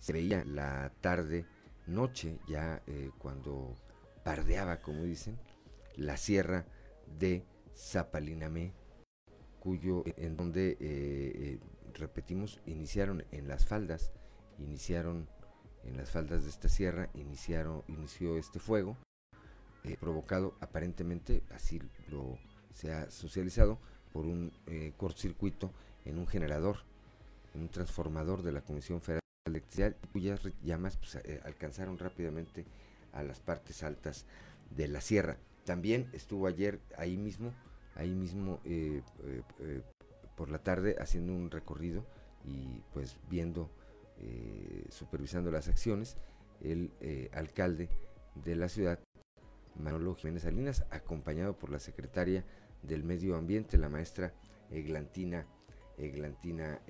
[0.00, 1.44] se veía la tarde,
[1.86, 3.76] noche, ya eh, cuando
[4.24, 5.36] pardeaba, como dicen,
[5.96, 6.64] la sierra
[7.18, 7.44] de
[7.78, 8.72] Zapalinamé,
[9.60, 11.60] cuyo, en donde, eh, eh,
[11.94, 14.10] repetimos, iniciaron en las faldas,
[14.58, 15.28] iniciaron
[15.84, 18.96] en las faldas de esta sierra, iniciaron, inició este fuego,
[19.84, 22.38] eh, provocado aparentemente, así lo
[22.74, 23.78] se ha socializado,
[24.12, 24.52] por un
[24.96, 25.72] cortocircuito
[26.04, 26.78] en un generador,
[27.54, 32.64] en un transformador de la Comisión Federal de Electricidad, cuyas llamas pues, alcanzaron rápidamente
[33.12, 34.24] a las partes altas
[34.70, 35.36] de la sierra.
[35.64, 37.52] También estuvo ayer ahí mismo
[37.98, 39.82] ahí mismo eh, eh, eh,
[40.36, 42.06] por la tarde haciendo un recorrido
[42.44, 43.70] y pues viendo,
[44.88, 46.16] supervisando las acciones,
[46.60, 46.90] el
[47.32, 47.88] alcalde
[48.36, 49.00] de la ciudad,
[49.76, 52.44] Manolo Jiménez Salinas, acompañado por la secretaria
[52.82, 54.32] del Medio Ambiente, la maestra
[54.70, 55.46] Eglantina,
[55.98, 56.80] Eglantina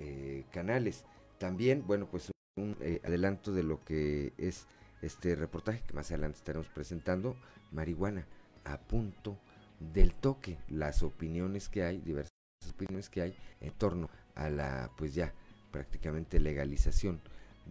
[0.51, 1.03] Canales.
[1.39, 4.67] También, bueno, pues un adelanto de lo que es
[5.01, 7.35] este reportaje que más adelante estaremos presentando,
[7.71, 8.27] marihuana
[8.65, 9.39] a punto
[9.79, 12.31] del toque, las opiniones que hay, diversas
[12.69, 15.33] opiniones que hay en torno a la, pues ya,
[15.71, 17.21] prácticamente legalización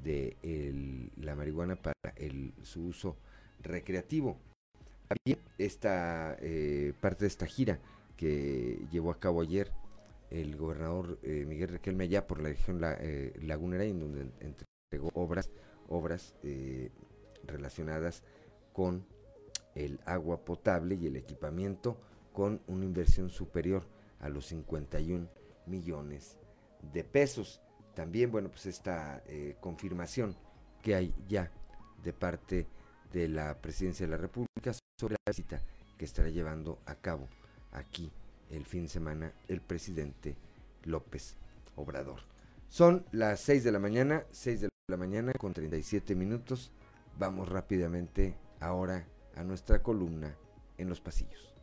[0.03, 0.37] de
[1.17, 3.17] la marihuana para el, su uso
[3.61, 4.39] recreativo.
[5.09, 7.79] También esta eh, parte de esta gira
[8.17, 9.73] que llevó a cabo ayer
[10.31, 15.11] el gobernador eh, Miguel Requelme allá por la región la, eh, lagunera, en donde entregó
[15.15, 15.51] obras,
[15.89, 16.35] obras
[17.47, 18.23] relacionadas
[18.73, 19.07] con
[19.79, 21.97] el agua potable y el equipamiento
[22.33, 23.87] con una inversión superior
[24.21, 25.29] a los 51
[25.67, 26.37] millones
[26.93, 27.61] de pesos.
[27.95, 30.37] También, bueno, pues esta eh, confirmación
[30.83, 31.51] que hay ya
[32.03, 32.67] de parte
[33.13, 35.63] de la Presidencia de la República sobre la visita
[35.97, 37.29] que estará llevando a cabo
[37.73, 38.11] aquí
[38.51, 40.37] el fin de semana el presidente
[40.85, 41.37] López
[41.77, 42.21] Obrador.
[42.69, 46.73] Son las 6 de la mañana, 6 de la mañana con 37 minutos.
[47.19, 49.07] Vamos rápidamente ahora
[49.39, 50.37] a nuestra columna
[50.77, 51.55] en los pasillos.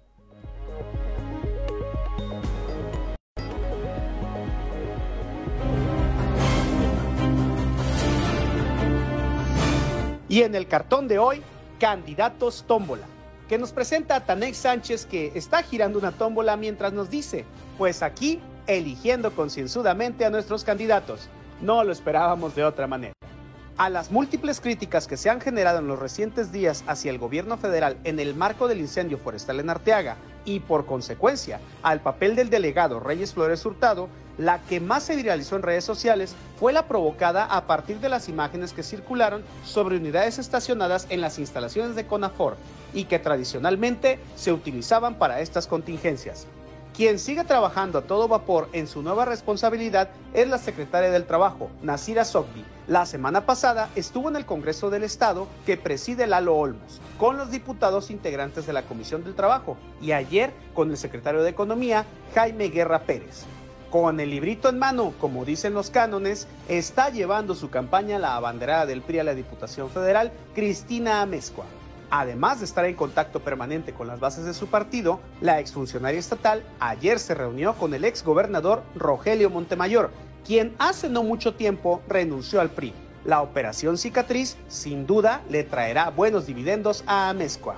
[10.30, 11.42] Y en el cartón de hoy,
[11.80, 13.06] candidatos tómbola,
[13.48, 17.46] que nos presenta a Sánchez que está girando una tómbola mientras nos dice,
[17.78, 21.30] pues aquí eligiendo concienzudamente a nuestros candidatos.
[21.62, 23.14] No lo esperábamos de otra manera.
[23.78, 27.58] A las múltiples críticas que se han generado en los recientes días hacia el gobierno
[27.58, 32.50] federal en el marco del incendio forestal en Arteaga y por consecuencia al papel del
[32.50, 34.08] delegado Reyes Flores Hurtado,
[34.38, 38.30] la que más se viralizó en redes sociales fue la provocada a partir de las
[38.30, 42.56] imágenes que circularon sobre unidades estacionadas en las instalaciones de CONAFOR
[42.94, 46.48] y que tradicionalmente se utilizaban para estas contingencias.
[46.96, 51.70] Quien sigue trabajando a todo vapor en su nueva responsabilidad es la secretaria del Trabajo,
[51.82, 52.64] Nasira Sokbi.
[52.88, 57.52] La semana pasada estuvo en el Congreso del Estado que preside Lalo Olmos, con los
[57.52, 62.70] diputados integrantes de la Comisión del Trabajo, y ayer con el secretario de Economía, Jaime
[62.70, 63.44] Guerra Pérez.
[63.92, 68.86] Con el librito en mano, como dicen los cánones, está llevando su campaña la abanderada
[68.86, 71.66] del PRI a la Diputación Federal, Cristina Amezcua.
[72.10, 76.64] Además de estar en contacto permanente con las bases de su partido, la exfuncionaria estatal
[76.80, 80.12] ayer se reunió con el exgobernador Rogelio Montemayor,
[80.46, 82.94] quien hace no mucho tiempo renunció al PRI.
[83.26, 87.78] La operación cicatriz sin duda le traerá buenos dividendos a Amezcua.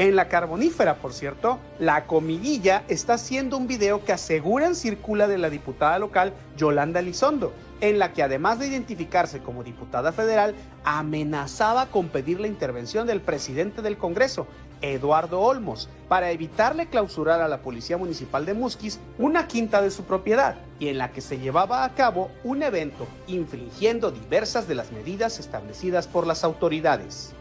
[0.00, 5.36] En la carbonífera, por cierto, la comidilla está haciendo un video que aseguran circula de
[5.36, 11.84] la diputada local Yolanda Lizondo, en la que además de identificarse como diputada federal, amenazaba
[11.90, 14.46] con pedir la intervención del presidente del Congreso,
[14.80, 20.04] Eduardo Olmos, para evitarle clausurar a la Policía Municipal de Musquis una quinta de su
[20.04, 24.92] propiedad y en la que se llevaba a cabo un evento infringiendo diversas de las
[24.92, 27.34] medidas establecidas por las autoridades.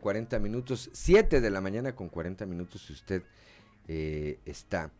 [0.00, 3.22] 40 minutos, 7 de la mañana con 40 minutos si usted
[3.86, 4.90] eh, está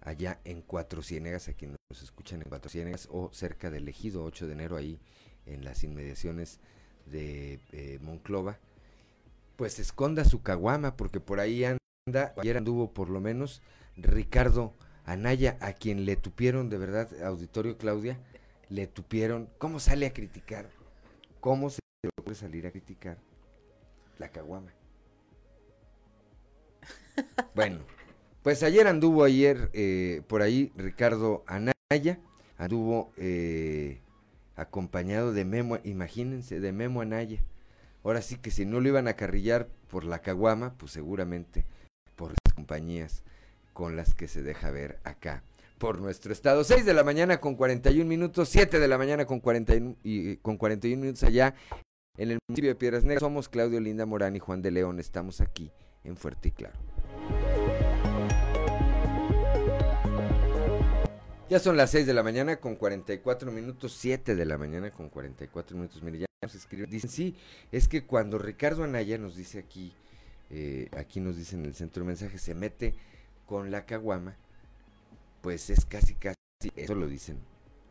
[0.00, 4.46] allá en Cuatro Ciénegas, aquí nos escuchan en Cuatro Ciénegas o cerca del Ejido 8
[4.46, 4.98] de enero ahí
[5.46, 6.60] en las inmediaciones
[7.06, 8.58] de eh, Monclova,
[9.56, 13.62] pues esconda su caguama porque por ahí anda, ayer anduvo por lo menos
[13.96, 14.74] Ricardo
[15.04, 18.18] Anaya, a quien le tupieron de verdad, auditorio Claudia,
[18.68, 19.48] le tupieron.
[19.58, 20.68] ¿Cómo sale a criticar?
[21.40, 21.80] ¿Cómo se
[22.22, 23.18] puede salir a criticar
[24.18, 24.72] la caguama?
[27.54, 27.80] Bueno,
[28.42, 32.20] pues ayer anduvo ayer eh, por ahí Ricardo Anaya,
[32.56, 34.00] anduvo eh,
[34.54, 37.42] acompañado de Memo, imagínense, de Memo Anaya.
[38.04, 41.64] Ahora sí que si no lo iban a carrillar por la caguama, pues seguramente
[42.14, 43.22] por las compañías
[43.72, 45.42] con las que se deja ver acá
[45.78, 46.64] por nuestro estado.
[46.64, 50.56] 6 de la mañana con 41 minutos, 7 de la mañana con 41, y, con
[50.56, 51.54] 41 minutos allá
[52.18, 53.20] en el municipio de Piedras Negras.
[53.20, 54.98] Somos Claudio Linda Morán y Juan de León.
[54.98, 55.72] Estamos aquí
[56.04, 56.78] en Fuerte y Claro.
[61.48, 65.08] Ya son las 6 de la mañana con 44 minutos, 7 de la mañana con
[65.08, 66.02] 44 minutos.
[66.02, 66.90] Mire, ya nos escriben.
[66.90, 67.36] Dicen, sí,
[67.72, 69.94] es que cuando Ricardo Anaya nos dice aquí,
[70.50, 72.94] eh, aquí nos dice en el centro de mensaje, se mete
[73.46, 74.36] con la caguama,
[75.40, 76.36] pues es casi, casi,
[76.76, 77.38] eso lo dicen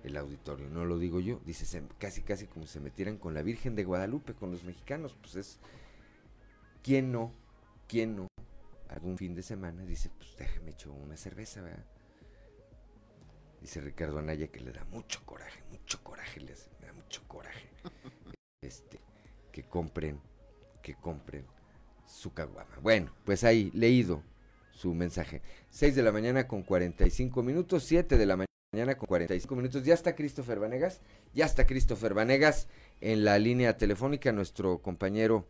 [0.07, 3.41] el auditorio, no lo digo yo, dice casi, casi como si se metieran con la
[3.41, 5.59] Virgen de Guadalupe, con los mexicanos, pues es,
[6.83, 7.31] ¿quién no?
[7.87, 8.27] ¿Quién no?
[8.89, 11.85] Algún fin de semana dice, pues déjame echar una cerveza, ¿verdad?
[13.61, 17.69] Dice Ricardo Anaya que le da mucho coraje, mucho coraje, le da mucho coraje.
[18.63, 18.99] Este,
[19.51, 20.19] que compren,
[20.81, 21.45] que compren
[22.07, 22.75] su caguama.
[22.81, 24.23] Bueno, pues ahí, leído
[24.71, 25.43] su mensaje.
[25.69, 28.47] 6 de la mañana con 45 minutos, 7 de la mañana
[28.85, 29.83] con 45 minutos.
[29.83, 31.01] Ya está Christopher Vanegas,
[31.33, 32.67] ya está Christopher Vanegas
[33.01, 35.47] en la línea telefónica, nuestro compañero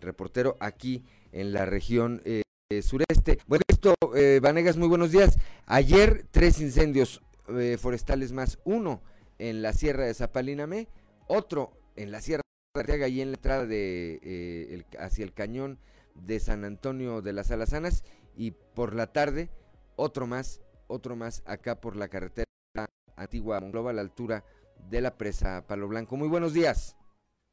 [0.00, 2.42] reportero aquí en la región eh,
[2.82, 3.38] sureste.
[3.46, 5.38] Bueno, esto, eh, Vanegas, muy buenos días.
[5.64, 9.00] Ayer tres incendios eh, forestales más, uno
[9.38, 10.88] en la sierra de Zapalinamé,
[11.28, 12.42] otro en la sierra
[12.74, 15.78] de Arteaga y en la entrada de, hacia el cañón
[16.14, 18.04] de San Antonio de las Alazanas
[18.36, 19.48] y por la tarde
[19.96, 22.45] otro más, otro más acá por la carretera
[23.16, 24.44] antigua Monclova a la altura
[24.90, 26.16] de la presa Palo Blanco.
[26.16, 26.96] Muy buenos días.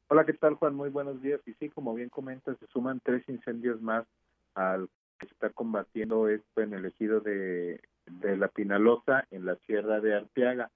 [0.10, 0.76] Hola, ¿qué tal Juan?
[0.76, 1.42] Muy buenos días.
[1.46, 4.06] Y sí, como bien comentas, se suman tres incendios más
[4.54, 4.90] al
[5.20, 7.82] que se está combatiendo esto en el ejido de,
[8.22, 10.70] la Pinalosa en la sierra de Arteaga.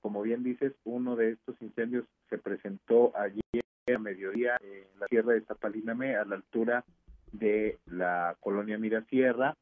[0.00, 3.40] Como bien dices, uno de estos incendios se presentó ayer
[3.94, 6.84] a mediodía en la sierra de Zapaliname a la altura
[7.32, 9.54] de la colonia Mirasierra,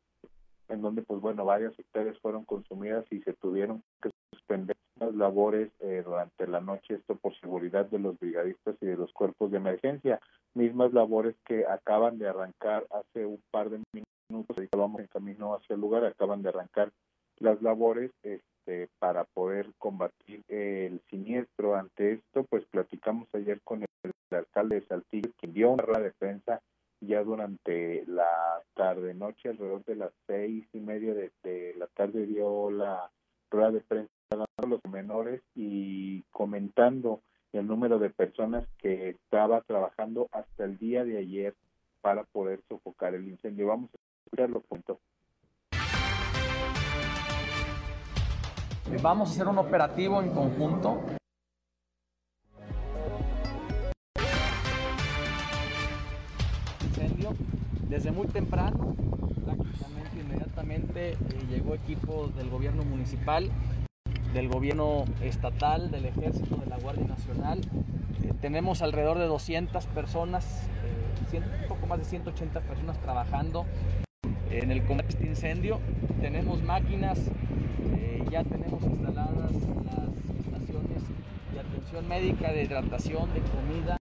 [0.68, 5.70] en donde pues bueno, varias hectáreas fueron consumidas y se tuvieron que suspender las labores
[5.80, 9.56] eh, durante la noche, esto por seguridad de los brigadistas y de los cuerpos de
[9.56, 10.20] emergencia,
[10.54, 15.74] mismas labores que acaban de arrancar hace un par de minutos, vamos en camino hacia
[15.74, 16.90] el lugar, acaban de arrancar
[17.38, 21.74] las labores este, para poder combatir el siniestro.
[21.74, 23.88] Ante esto, pues platicamos ayer con el,
[24.30, 26.60] alcalde de Saltillo, quien dio una rueda de prensa
[27.00, 32.70] ya durante la tarde noche alrededor de las seis y media de, la tarde dio
[32.70, 33.10] la
[33.50, 37.20] rueda de prensa a los menores y comentando
[37.52, 41.54] el número de personas que estaba trabajando hasta el día de ayer
[42.00, 43.68] para poder sofocar el incendio.
[43.68, 45.00] Vamos a escucharlo punto.
[49.02, 51.00] Vamos a hacer un operativo en conjunto
[57.94, 58.96] desde muy temprano,
[59.44, 61.16] prácticamente inmediatamente eh,
[61.48, 63.48] llegó equipo del gobierno municipal,
[64.34, 67.60] del gobierno estatal, del ejército, de la Guardia Nacional.
[68.22, 70.68] Eh, tenemos alrededor de 200 personas,
[71.32, 73.64] eh, un poco más de 180 personas trabajando
[74.50, 75.80] en el combate este incendio.
[76.20, 77.18] Tenemos máquinas,
[78.30, 81.02] ya tenemos instaladas las estaciones
[81.52, 83.96] de atención médica, de hidratación, de comida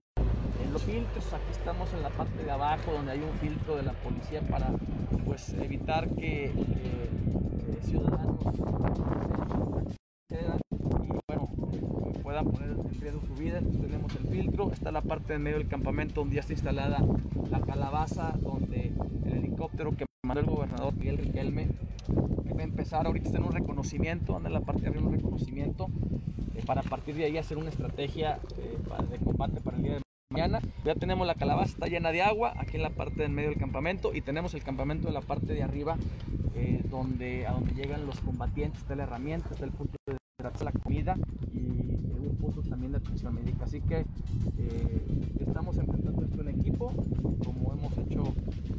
[0.74, 3.92] los filtros, aquí estamos en la parte de abajo donde hay un filtro de la
[3.92, 4.70] policía para
[5.24, 6.52] pues evitar que eh,
[7.80, 8.34] ciudadanos
[12.54, 13.60] poner en riesgo su vida.
[13.60, 17.04] Tenemos el filtro, está la parte en medio del campamento donde ya está instalada
[17.50, 18.92] la calabaza, donde
[19.26, 21.68] el helicóptero que mandó el gobernador Miguel Riquelme
[22.54, 25.12] va a empezar, ahorita está en un reconocimiento, anda en la parte de arriba un
[25.12, 25.88] reconocimiento,
[26.54, 28.78] eh, para partir de ahí hacer una estrategia eh,
[29.10, 30.60] de combate para el día de mañana.
[30.84, 33.58] Ya tenemos la calabaza, está llena de agua aquí en la parte del medio del
[33.58, 35.96] campamento y tenemos el campamento en la parte de arriba
[36.54, 40.16] eh, donde, a donde llegan los combatientes, está la herramienta, está el punto de
[40.64, 41.16] la comida
[41.52, 42.13] y
[42.68, 43.64] también de atención médica.
[43.64, 44.00] Así que
[44.58, 45.06] eh,
[45.40, 46.92] estamos enfrentando esto en equipo,
[47.44, 48.24] como hemos hecho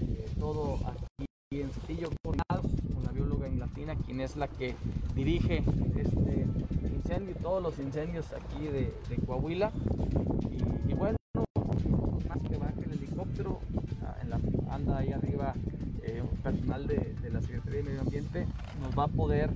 [0.02, 4.76] eh, todo aquí en Setillo con la bióloga Inglatina, quien es la que
[5.16, 5.64] dirige
[5.96, 6.46] este
[6.96, 8.94] incendio y todos los incendios aquí de,
[9.26, 9.72] Coahuila.
[10.88, 11.18] y bueno,
[14.76, 15.54] anda ahí arriba
[16.04, 18.46] eh, personal de, la Secretaría de Medio Ambiente,
[18.82, 19.50] nos va a poder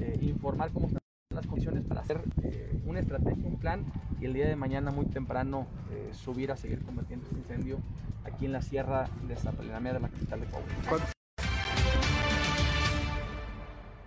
[0.00, 3.84] eh, informar cómo están las condiciones para hacer eh, una estrategia, un plan
[4.20, 7.78] y el día de mañana muy temprano eh, subir a seguir combatiendo este incendio
[8.24, 11.12] aquí en la sierra de Zapalinamea de la capital de Coahuila.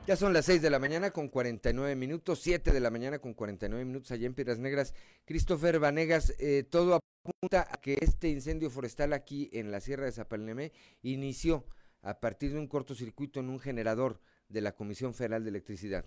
[0.08, 3.36] Ya son las 6 de la mañana con 49 minutos, 7 de la mañana con
[3.36, 4.96] 49 minutos allá en Piedras Negras.
[5.26, 10.12] Christopher Vanegas, eh, todo apunta a que este incendio forestal aquí en la Sierra de
[10.12, 11.66] Zapalinamé inició
[12.02, 14.20] a partir de un cortocircuito en un generador
[14.50, 16.06] de la Comisión Federal de Electricidad.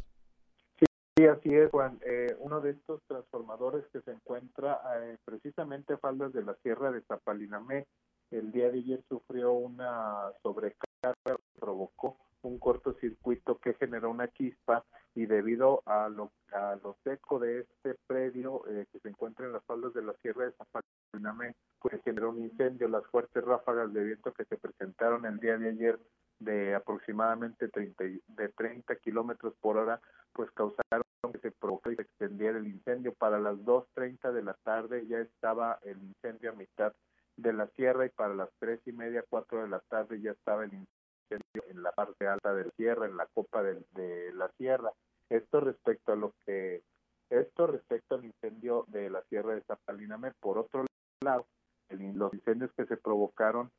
[1.17, 2.01] Sí, así es, Juan.
[2.05, 6.91] Eh, uno de estos transformadores que se encuentra eh, precisamente a faldas de la Sierra
[6.91, 7.87] de Zapalinamé,
[8.33, 11.15] el día de ayer sufrió una sobrecarga
[11.59, 14.85] provocó un cortocircuito que generó una chispa
[15.15, 19.53] y debido a lo, a lo seco de este predio eh, que se encuentra en
[19.53, 22.89] las faldas de la Sierra de Zapalinamé, pues generó un incendio.
[22.89, 25.99] Las fuertes ráfagas de viento que se presentaron el día de ayer
[26.41, 30.01] de aproximadamente 30, de 30 kilómetros por hora,
[30.33, 33.15] pues causaron que se provocara y se extendiera el incendio.
[33.15, 36.93] Para las 2.30 de la tarde ya estaba el incendio a mitad
[37.37, 40.65] de la sierra y para las tres y media, cuatro de la tarde ya estaba
[40.65, 44.93] el incendio en la parte alta de la sierra, en la copa de la sierra.
[45.29, 46.83] Esto respecto a lo que,
[47.31, 50.33] esto respecto al incendio de la sierra de Zapaliname.
[50.41, 50.85] Por otro
[51.23, 51.47] lado,
[51.89, 53.71] el, los incendios que se provocaron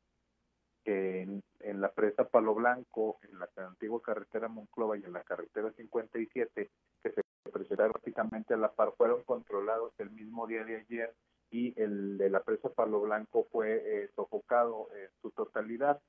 [0.85, 5.71] en, en, la presa Palo Blanco, en la antigua carretera Monclova y en la carretera
[5.71, 6.69] 57,
[7.03, 7.21] que se
[7.51, 11.15] presentaron prácticamente a la par, fueron controlados el mismo día de ayer
[11.51, 16.01] y el de la presa Palo Blanco fue eh, sofocado en su totalidad.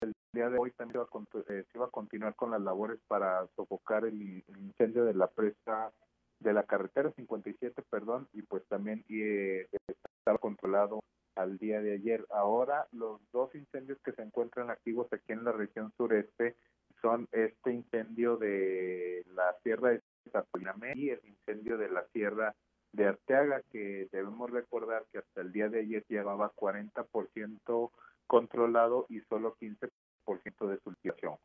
[0.00, 2.60] El día de hoy también se iba, a, eh, se iba a continuar con las
[2.60, 5.92] labores para sofocar el, el, incendio de la presa
[6.40, 9.68] de la carretera 57, perdón, y pues también eh,
[10.18, 11.00] estaba controlado
[11.36, 12.26] al día de ayer.
[12.30, 16.56] Ahora los dos incendios que se encuentran activos aquí en la región sureste
[17.00, 22.54] son este incendio de la sierra de Zapolinamé y el incendio de la sierra
[22.92, 27.90] de Arteaga, que debemos recordar que hasta el día de ayer llevaba 40%
[28.26, 29.90] controlado y solo 15%
[30.68, 31.36] de su liquidación.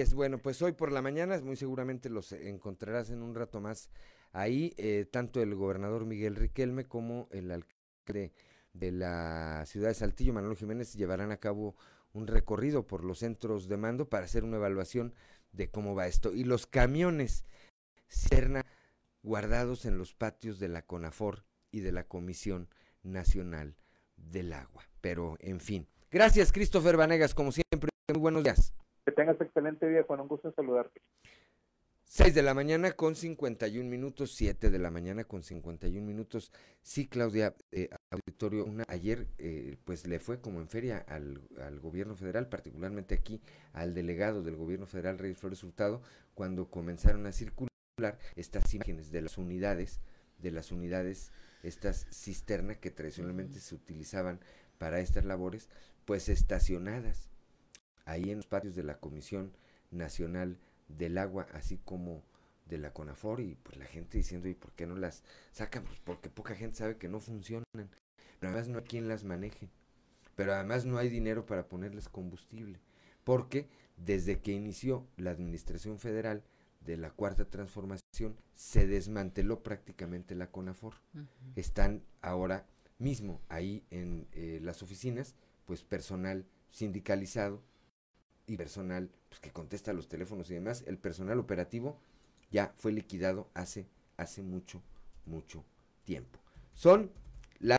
[0.00, 3.90] Es, bueno, pues hoy por la mañana muy seguramente los encontrarás en un rato más
[4.32, 8.32] ahí, eh, tanto el gobernador Miguel Riquelme como el alcalde
[8.72, 11.76] de la ciudad de Saltillo, Manuel Jiménez, llevarán a cabo
[12.12, 15.14] un recorrido por los centros de mando para hacer una evaluación
[15.52, 16.32] de cómo va esto.
[16.32, 17.44] Y los camiones
[18.08, 18.66] Cerna
[19.22, 22.68] guardados en los patios de la CONAFOR y de la Comisión
[23.02, 23.76] Nacional
[24.16, 24.88] del Agua.
[25.00, 25.86] Pero, en fin.
[26.10, 27.90] Gracias, Christopher Vanegas, como siempre.
[28.08, 28.72] Muy buenos días.
[29.04, 30.20] Que tengas excelente día, Juan.
[30.20, 31.00] Un gusto saludarte.
[32.12, 36.50] 6 de la mañana con 51 minutos, 7 de la mañana con 51 minutos.
[36.82, 41.78] Sí, Claudia, eh, auditorio, una, ayer eh, pues le fue como en feria al, al,
[41.78, 43.40] gobierno federal, particularmente aquí
[43.72, 46.02] al delegado del gobierno federal, Reyes Flores Hurtado,
[46.34, 47.70] cuando comenzaron a circular
[48.34, 50.00] estas imágenes de las unidades,
[50.38, 51.30] de las unidades,
[51.62, 54.40] estas cisternas que tradicionalmente se utilizaban
[54.78, 55.68] para estas labores,
[56.06, 57.29] pues estacionadas
[58.10, 59.52] ahí en los patios de la Comisión
[59.90, 60.58] Nacional
[60.88, 62.22] del Agua, así como
[62.66, 65.84] de la CONAFOR, y pues la gente diciendo, ¿y por qué no las sacan?
[65.84, 69.70] Pues porque poca gente sabe que no funcionan, pero además no hay quien las maneje,
[70.36, 72.80] pero además no hay dinero para ponerles combustible,
[73.24, 76.42] porque desde que inició la Administración Federal,
[76.80, 80.94] de la cuarta transformación se desmanteló prácticamente la CONAFOR.
[81.12, 81.26] Uh -huh.
[81.56, 82.66] Están ahora
[82.98, 85.34] mismo ahí en eh, las oficinas,
[85.66, 87.62] pues personal sindicalizado
[88.50, 90.82] y personal pues, que contesta los teléfonos y demás.
[90.88, 92.00] El personal operativo
[92.50, 93.86] ya fue liquidado hace,
[94.16, 94.82] hace mucho,
[95.24, 95.64] mucho
[96.04, 96.40] tiempo.
[96.74, 97.12] Son
[97.60, 97.78] las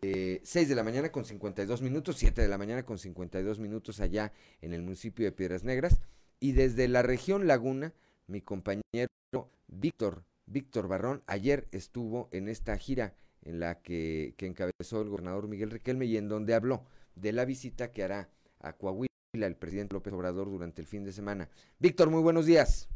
[0.00, 4.00] eh, 6 de la mañana con 52 minutos, 7 de la mañana con 52 minutos
[4.00, 6.00] allá en el municipio de Piedras Negras.
[6.40, 7.92] Y desde la región Laguna,
[8.26, 9.10] mi compañero
[9.66, 15.70] Víctor, Víctor Barrón, ayer estuvo en esta gira en la que, encabezó el gobernador Miguel
[15.70, 19.07] Riquelme y en donde habló de la visita que hará a Coahuila
[19.46, 21.48] el presidente López Obrador durante el fin de semana.
[21.78, 22.88] Víctor, muy buenos días.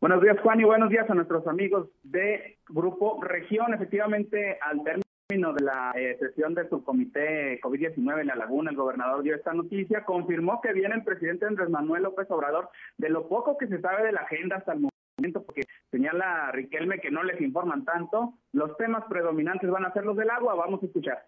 [0.00, 3.72] Buenos días, Juan, y buenos días a nuestros amigos de Grupo Región.
[3.72, 9.22] Efectivamente, al término de la eh, sesión del subcomité COVID-19 en La Laguna, el gobernador
[9.22, 12.68] dio esta noticia, confirmó que viene el presidente Andrés Manuel López Obrador
[12.98, 14.86] de lo poco que se sabe de la agenda hasta el
[15.18, 20.04] momento, porque señala Riquelme que no les informan tanto, los temas predominantes van a ser
[20.04, 21.26] los del agua, vamos a escuchar.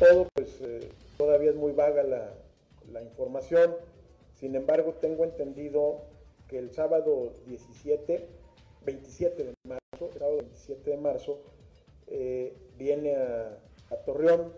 [0.00, 0.88] Todo, pues eh,
[1.18, 2.32] todavía es muy vaga la,
[2.90, 3.76] la información,
[4.34, 6.00] sin embargo tengo entendido
[6.48, 8.26] que el sábado 17,
[8.86, 11.38] 27 de marzo, el sábado 27 de marzo,
[12.06, 13.58] eh, viene a,
[14.06, 14.52] Torreón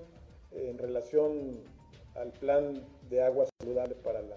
[0.53, 1.59] eh, en relación
[2.14, 4.36] al plan de agua saludable para la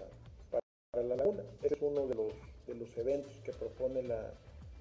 [0.94, 1.42] la laguna.
[1.62, 2.32] Ese es uno de los,
[2.66, 4.32] de los eventos que propone la,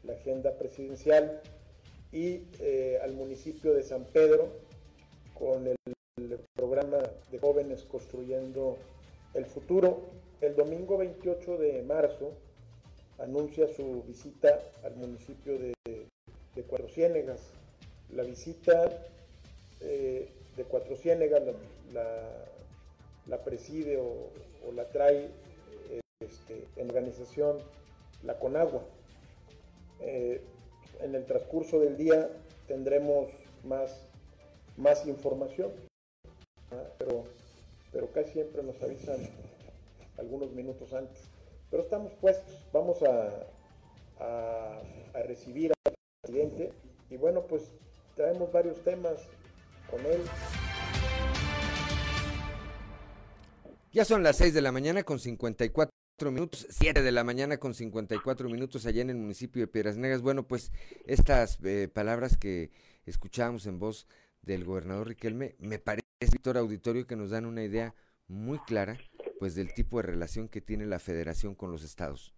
[0.03, 1.41] la agenda presidencial
[2.13, 2.43] y
[3.01, 4.47] al municipio de San Pedro
[5.33, 5.75] con el,
[6.31, 6.97] el, programa
[7.31, 8.77] de jóvenes construyendo
[9.33, 10.01] el futuro.
[10.41, 12.31] El domingo 28 de marzo
[13.19, 15.73] anuncia su visita al municipio de,
[16.55, 17.41] de Cuatro Ciénegas.
[18.13, 18.89] La visita
[19.81, 21.43] eh, de Cuatro Ciénegas
[21.93, 24.31] la, preside o,
[24.73, 25.29] la trae
[26.19, 27.57] este, en organización
[28.23, 28.83] la Conagua.
[30.01, 30.41] Eh,
[31.01, 32.29] en el transcurso del día
[32.67, 33.27] tendremos
[33.63, 34.07] más,
[34.77, 35.71] más información.
[36.97, 37.25] Pero,
[37.91, 39.17] pero casi siempre nos avisan
[40.17, 41.19] algunos minutos antes.
[41.69, 43.47] Pero estamos puestos, vamos a,
[44.19, 44.81] a,
[45.25, 46.71] recibir al presidente
[47.09, 47.71] y bueno, pues
[48.15, 49.15] traemos varios temas
[49.89, 50.21] con él.
[53.91, 55.91] Ya son las 6 de la mañana con 54
[56.31, 60.21] minutos, 7 de la mañana con 54 minutos allá en el municipio de Piedras Negras.
[60.21, 60.71] Bueno, pues
[61.05, 62.71] estas eh, palabras que
[63.05, 64.07] escuchábamos en voz
[64.41, 65.79] del gobernador Riquelme, me
[66.31, 67.93] Víctor Auditorio, que nos dan una idea
[68.27, 68.97] muy clara
[69.39, 72.33] pues del tipo de relación que tiene la federación con los estados.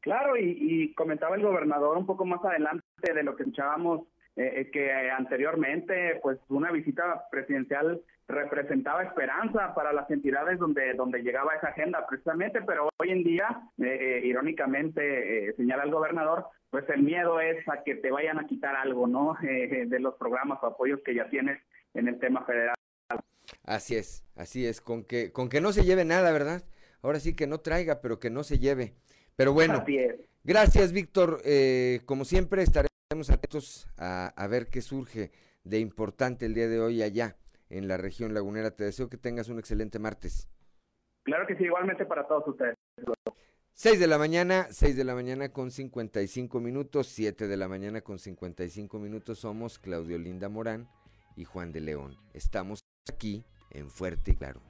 [0.00, 4.06] Claro, y, comentaba el gobernador un poco más adelante de lo que escuchábamos
[4.36, 11.54] eh, que anteriormente pues una visita presidencial representaba esperanza para las entidades donde donde llegaba
[11.54, 17.02] esa agenda precisamente, pero hoy en día, eh, irónicamente, eh, señala el gobernador, pues el
[17.02, 19.36] miedo es a que te vayan a quitar algo, ¿no?
[19.42, 21.60] de los programas o apoyos que ya tienes
[21.94, 22.77] en el tema federal.
[23.68, 26.64] Así es, así es, con que con que no se lleve nada, ¿verdad?
[27.02, 28.94] Ahora sí que no traiga, pero que no se lleve.
[29.36, 29.84] Pero bueno,
[30.42, 31.42] gracias Víctor,
[32.06, 35.32] como siempre estaré Estamos atentos a, a, ver qué surge
[35.64, 37.38] de importante el día de hoy allá
[37.70, 38.70] en la región lagunera.
[38.70, 40.46] Te deseo que tengas un excelente martes.
[41.22, 42.74] Claro que sí, igualmente para todos ustedes.
[43.72, 48.02] 6 de la mañana, 6 de la mañana con 55 minutos, 7 de la mañana
[48.02, 49.38] con 55 minutos.
[49.38, 50.86] Somos Claudio Linda Morán
[51.34, 52.18] y Juan de León.
[52.34, 54.60] Estamos aquí en Fuerte y Claro.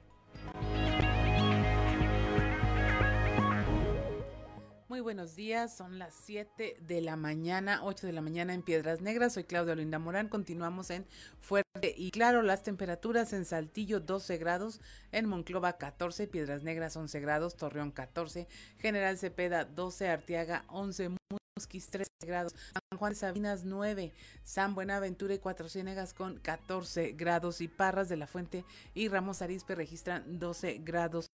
[4.89, 9.01] Muy buenos días, son las 7 de la mañana, 8 de la mañana en Piedras
[9.01, 9.33] Negras.
[9.33, 10.29] Soy Claudia Olinda Morán.
[10.29, 11.05] Continuamos en
[11.39, 12.41] Fuerte y Claro.
[12.41, 14.81] Las temperaturas en Saltillo 12 grados,
[15.11, 18.47] en Monclova 14, Piedras Negras 11 grados, Torreón 14,
[18.79, 25.33] General Cepeda 12, Arteaga 11, Musquis 13 grados, San Juan de Sabinas 9, San Buenaventura
[25.33, 30.39] y Cuatro Ciénegas con 14 grados y Parras de la Fuente y Ramos Arizpe registran
[30.39, 31.27] 12 grados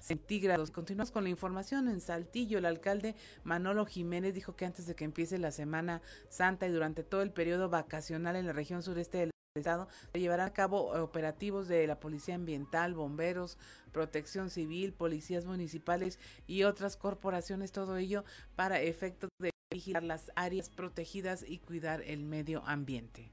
[0.00, 0.70] centígrados.
[0.70, 2.58] Continuamos con la información en Saltillo.
[2.58, 3.14] El alcalde
[3.44, 7.32] Manolo Jiménez dijo que antes de que empiece la Semana Santa y durante todo el
[7.32, 12.00] periodo vacacional en la región sureste del estado se llevarán a cabo operativos de la
[12.00, 13.58] Policía Ambiental, bomberos,
[13.92, 18.24] protección civil, policías municipales y otras corporaciones, todo ello
[18.56, 23.30] para efectos de vigilar las áreas protegidas y cuidar el medio ambiente.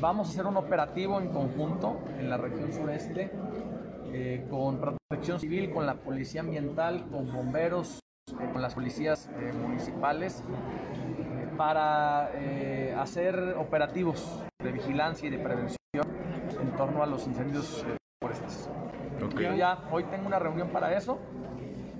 [0.00, 3.30] Vamos a hacer un operativo en conjunto en la región sureste
[4.12, 8.00] eh, con protección civil, con la policía ambiental, con bomberos,
[8.32, 10.42] eh, con las policías eh, municipales
[11.56, 12.30] para
[13.02, 15.76] hacer operativos de vigilancia y de prevención
[16.58, 17.84] en torno a los incendios
[18.22, 18.70] forestales.
[19.26, 19.44] Okay.
[19.44, 21.18] Yo ya hoy tengo una reunión para eso.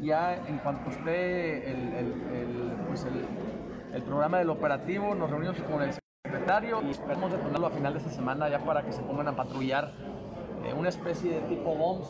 [0.00, 3.06] Ya en cuanto esté el, el, el, pues
[3.92, 5.92] el programa del operativo, nos reunimos con el
[6.24, 9.36] secretario y esperamos detonarlo a final de esta semana ya para que se pongan a
[9.36, 9.92] patrullar
[10.64, 12.08] eh, una especie de tipo bombs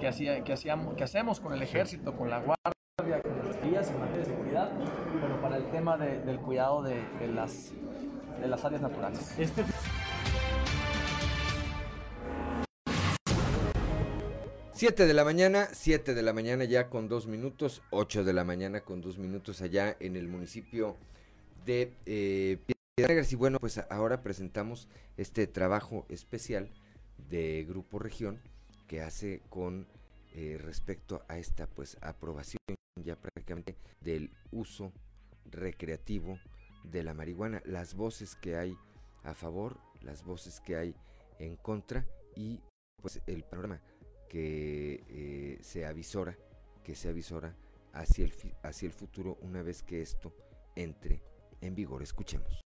[0.00, 3.90] que, hacía, que, hacíamos, que hacemos con el ejército, con la guardia, con las vías
[3.90, 4.72] en materia de seguridad,
[5.20, 7.72] pero para el tema de, del cuidado de, de, las,
[8.40, 9.38] de las áreas naturales.
[9.38, 9.64] Este...
[14.72, 18.44] Siete de la mañana, 7 de la mañana ya con dos minutos, 8 de la
[18.44, 20.96] mañana con dos minutos allá en el municipio
[21.64, 22.58] de eh,
[22.96, 26.70] Piedras y bueno, pues ahora presentamos este trabajo especial
[27.16, 28.40] de Grupo Región
[28.86, 29.86] que hace con
[30.34, 32.58] eh, respecto a esta pues aprobación
[33.02, 34.92] ya prácticamente del uso
[35.46, 36.38] recreativo
[36.84, 38.76] de la marihuana, las voces que hay
[39.22, 40.94] a favor, las voces que hay
[41.38, 42.06] en contra
[42.36, 42.60] y
[43.00, 43.80] pues el panorama
[44.28, 46.36] que eh, se avisora,
[46.82, 47.54] que se avisora
[47.92, 50.34] hacia el, hacia el futuro una vez que esto
[50.74, 51.22] entre
[51.60, 52.02] en vigor.
[52.02, 52.63] Escuchemos.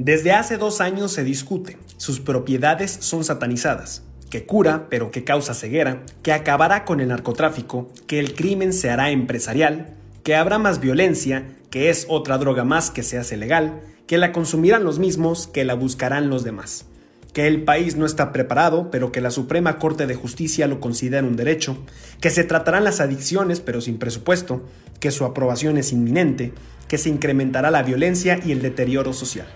[0.00, 4.04] Desde hace dos años se discute, sus propiedades son satanizadas.
[4.30, 8.90] que cura pero que causa ceguera, que acabará con el narcotráfico, que el crimen se
[8.90, 13.80] hará empresarial, que habrá más violencia, que es otra droga más que se hace legal,
[14.06, 16.84] que la consumirán los mismos, que la buscarán los demás,
[17.32, 21.26] que el país no está preparado, pero que la Suprema Corte de Justicia lo considera
[21.26, 21.76] un derecho,
[22.20, 24.62] que se tratarán las adicciones, pero sin presupuesto,
[25.00, 26.52] que su aprobación es inminente,
[26.86, 29.48] que se incrementará la violencia y el deterioro social.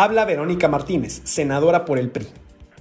[0.00, 2.28] Habla Verónica Martínez, senadora por el PRI.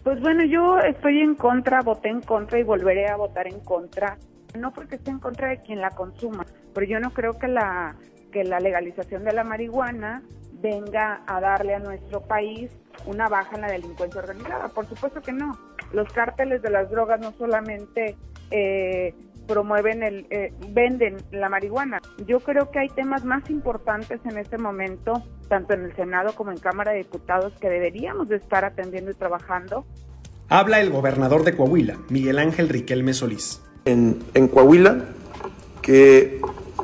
[0.03, 4.20] Pues bueno, yo estoy en contra, voté en contra y volveré a votar en contra.
[4.55, 6.45] No porque esté en contra de quien la consuma,
[6.76, 7.95] pero yo no creo que la
[8.32, 10.22] que la legalización de la marihuana
[10.61, 12.70] venga a darle a nuestro país
[13.07, 14.68] una baja en la delincuencia organizada.
[14.68, 15.57] Por supuesto que no.
[15.93, 18.15] Los cárteles de las drogas no solamente
[18.51, 19.15] eh,
[19.48, 22.02] promueven el, eh, venden la marihuana.
[22.28, 26.52] Yo creo que hay temas más importantes en este momento, tanto en el Senado como
[26.52, 29.86] en Cámara de Diputados, que deberíamos de estar atendiendo y trabajando.
[30.50, 33.62] Habla el gobernador de Coahuila, Miguel Ángel Riquelme Solís.
[33.86, 35.06] En, en Coahuila,
[35.82, 36.41] que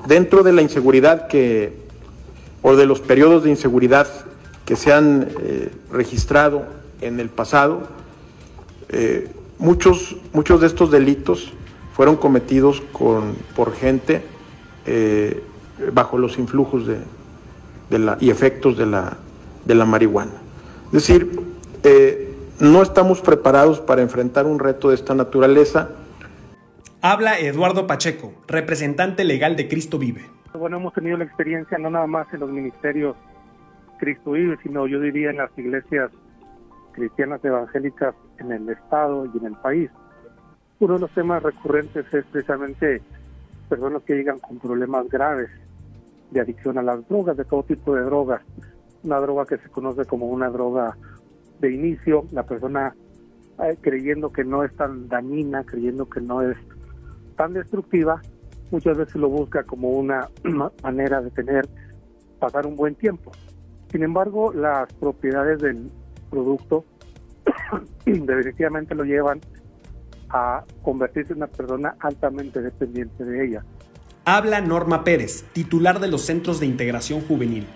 [0.08, 1.74] dentro de la inseguridad que,
[2.62, 4.08] o de los periodos de inseguridad
[4.66, 6.66] que se han eh, registrado
[7.02, 7.88] en el pasado,
[8.90, 11.54] eh, muchos, muchos de estos delitos
[11.94, 14.24] fueron cometidos con, por gente
[14.86, 15.42] eh,
[15.94, 16.98] bajo los influjos de,
[17.90, 19.18] de, la, y efectos de la,
[19.66, 20.34] de la marihuana.
[20.88, 21.40] Es decir,
[21.84, 25.92] eh, no estamos preparados para enfrentar un reto de esta naturaleza.
[27.02, 30.30] Habla Eduardo Pacheco, representante legal de Cristo Vive.
[30.54, 33.16] Bueno, hemos tenido la experiencia no nada más en los ministerios
[34.00, 36.12] Cristo Vive, sino yo diría en las iglesias
[36.94, 39.90] cristianas evangélicas en el Estado y en el país.
[40.84, 43.02] Uno de los temas recurrentes es precisamente
[43.70, 45.50] personas que llegan con problemas graves
[46.32, 48.42] de adicción a las drogas, de todo tipo de drogas.
[49.02, 50.98] Una droga que se conoce como una droga
[51.62, 52.94] de inicio, la persona
[53.64, 56.58] eh, creyendo que no es tan dañina, creyendo que no es
[57.38, 58.22] tan destructiva,
[58.70, 60.28] muchas veces lo busca como una
[60.84, 61.66] manera de tener,
[62.40, 63.32] pasar un buen tiempo.
[63.90, 65.90] Sin embargo, las propiedades del
[66.30, 66.84] producto
[68.06, 69.40] definitivamente lo llevan
[70.34, 73.64] a convertirse en una persona altamente dependiente de ella.
[74.26, 77.68] Habla Norma Pérez, titular de los Centros de Integración Juvenil.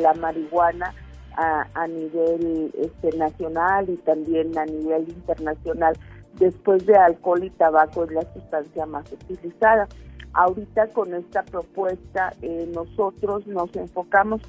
[0.00, 0.94] La marihuana
[1.36, 5.94] a, a nivel este, nacional y también a nivel internacional,
[6.38, 9.88] después de alcohol y tabaco, es la sustancia más utilizada.
[10.32, 14.40] Ahorita con esta propuesta eh, nosotros nos enfocamos,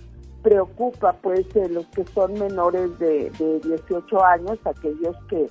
[0.43, 5.47] preocupa pues eh, los que son menores de, de 18 años, aquellos que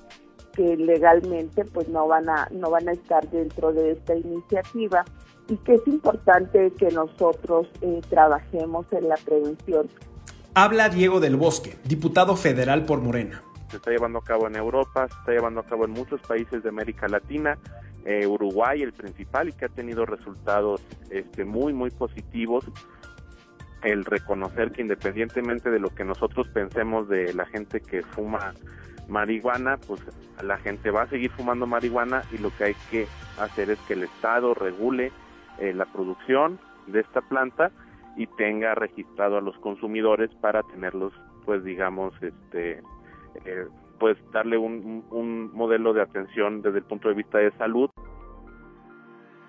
[0.51, 5.03] que legalmente pues no van a no van a estar dentro de esta iniciativa
[5.47, 9.89] y que es importante que nosotros eh, trabajemos en la prevención.
[10.53, 13.43] Habla Diego del Bosque, diputado federal por Morena.
[13.69, 16.61] Se está llevando a cabo en Europa, se está llevando a cabo en muchos países
[16.61, 17.57] de América Latina,
[18.05, 22.65] eh, Uruguay el principal y que ha tenido resultados este, muy muy positivos
[23.83, 28.53] el reconocer que independientemente de lo que nosotros pensemos de la gente que fuma
[29.11, 30.01] marihuana, pues
[30.41, 33.07] la gente va a seguir fumando marihuana y lo que hay que
[33.39, 35.11] hacer es que el Estado regule
[35.59, 37.71] eh, la producción de esta planta
[38.15, 41.13] y tenga registrado a los consumidores para tenerlos,
[41.45, 42.81] pues digamos, este,
[43.45, 43.65] eh,
[43.99, 47.89] pues darle un, un modelo de atención desde el punto de vista de salud.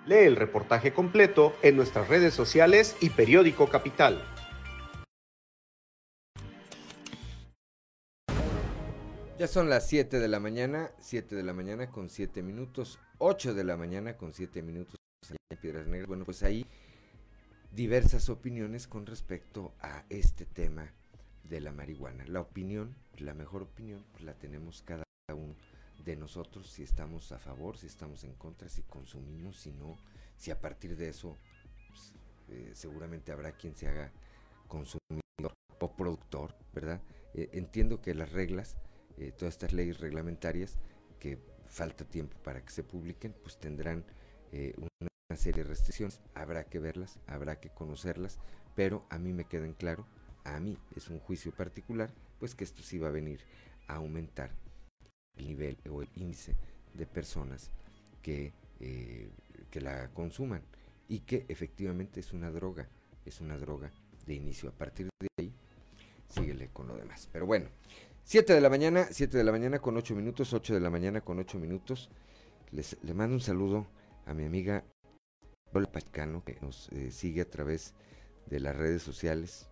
[0.06, 4.20] Lee el reportaje completo en nuestras redes sociales y periódico Capital.
[9.43, 13.55] Ya son las 7 de la mañana, 7 de la mañana con 7 minutos, 8
[13.55, 14.95] de la mañana con 7 minutos
[15.28, 16.07] en Piedras Negras.
[16.07, 16.64] Bueno, pues hay
[17.72, 20.93] diversas opiniones con respecto a este tema
[21.43, 22.24] de la marihuana.
[22.28, 25.03] La opinión, la mejor opinión, pues la tenemos cada
[25.34, 25.57] uno
[26.05, 29.99] de nosotros, si estamos a favor, si estamos en contra, si consumimos, si no,
[30.36, 31.36] si a partir de eso
[31.88, 32.12] pues,
[32.47, 34.12] eh, seguramente habrá quien se haga
[34.68, 37.03] consumidor o productor, ¿verdad?
[37.34, 38.76] Eh, entiendo que las reglas
[39.18, 40.78] eh, todas estas leyes reglamentarias
[41.18, 44.04] que falta tiempo para que se publiquen, pues tendrán
[44.52, 46.20] eh, una serie de restricciones.
[46.34, 48.38] Habrá que verlas, habrá que conocerlas,
[48.74, 50.06] pero a mí me queda en claro,
[50.44, 53.40] a mí es un juicio particular, pues que esto sí va a venir
[53.86, 54.50] a aumentar
[55.36, 56.56] el nivel o el índice
[56.94, 57.70] de personas
[58.22, 59.30] que, eh,
[59.70, 60.62] que la consuman
[61.08, 62.88] y que efectivamente es una droga,
[63.24, 63.92] es una droga
[64.26, 64.68] de inicio.
[64.68, 65.52] A partir de ahí,
[66.28, 67.28] síguele con lo demás.
[67.32, 67.68] Pero bueno,
[68.24, 71.20] 7 de la mañana, 7 de la mañana con 8 minutos, 8 de la mañana
[71.20, 72.08] con 8 minutos.
[72.70, 73.86] Les, le mando un saludo
[74.26, 74.84] a mi amiga
[75.72, 77.94] Paula Pachcano, que nos eh, sigue a través
[78.46, 79.68] de las redes sociales.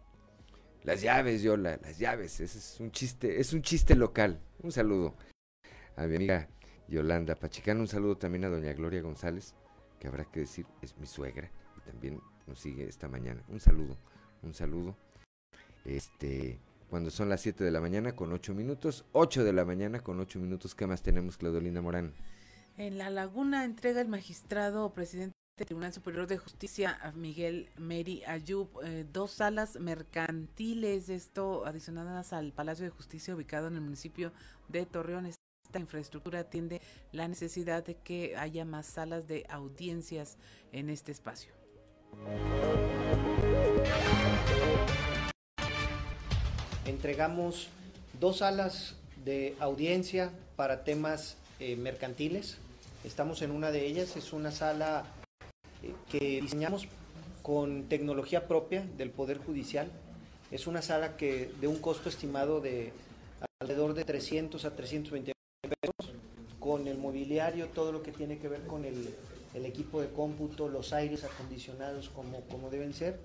[0.83, 4.41] Las llaves, Yola, las llaves, ese es un chiste, es un chiste local.
[4.63, 5.15] Un saludo
[5.97, 6.49] a mi amiga
[6.89, 7.81] Yolanda Pachicano.
[7.81, 9.55] Un saludo también a doña Gloria González,
[9.99, 13.43] que habrá que decir es mi suegra y también nos sigue esta mañana.
[13.49, 13.97] Un saludo,
[14.43, 14.97] un saludo.
[15.85, 16.59] Este,
[16.91, 20.19] cuando son las 7 de la mañana con 8 minutos, 8 de la mañana con
[20.19, 22.13] 8 minutos, ¿qué más tenemos, Claudelina Morán?
[22.77, 28.69] En La Laguna entrega el magistrado presidente del Tribunal Superior de Justicia, Miguel Meri Ayub,
[28.83, 34.33] eh, dos salas mercantiles, esto adicionadas al Palacio de Justicia ubicado en el municipio
[34.69, 35.27] de Torreón.
[35.27, 36.81] Esta infraestructura atiende
[37.13, 40.39] la necesidad de que haya más salas de audiencias
[40.73, 41.53] en este espacio.
[46.91, 47.69] Entregamos
[48.19, 52.59] dos salas de audiencia para temas eh, mercantiles.
[53.05, 55.05] Estamos en una de ellas, es una sala
[55.85, 56.89] eh, que diseñamos
[57.43, 59.89] con tecnología propia del Poder Judicial.
[60.51, 62.93] Es una sala que de un costo estimado de
[63.61, 65.33] alrededor de 300 a 320
[65.63, 66.13] pesos,
[66.59, 69.15] con el mobiliario, todo lo que tiene que ver con el,
[69.55, 73.21] el equipo de cómputo, los aires acondicionados como, como deben ser,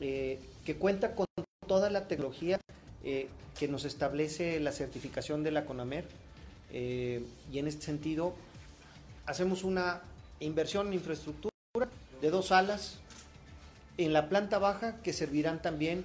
[0.00, 1.24] eh, que cuenta con
[1.66, 2.58] toda la tecnología
[3.04, 3.28] eh,
[3.58, 6.04] que nos establece la certificación de la CONAMER
[6.72, 8.34] eh, y en este sentido
[9.26, 10.00] hacemos una
[10.40, 11.52] inversión en infraestructura
[12.20, 12.98] de dos salas
[13.98, 16.04] en la planta baja que servirán también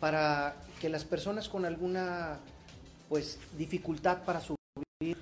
[0.00, 2.38] para que las personas con alguna
[3.08, 5.16] pues dificultad para subir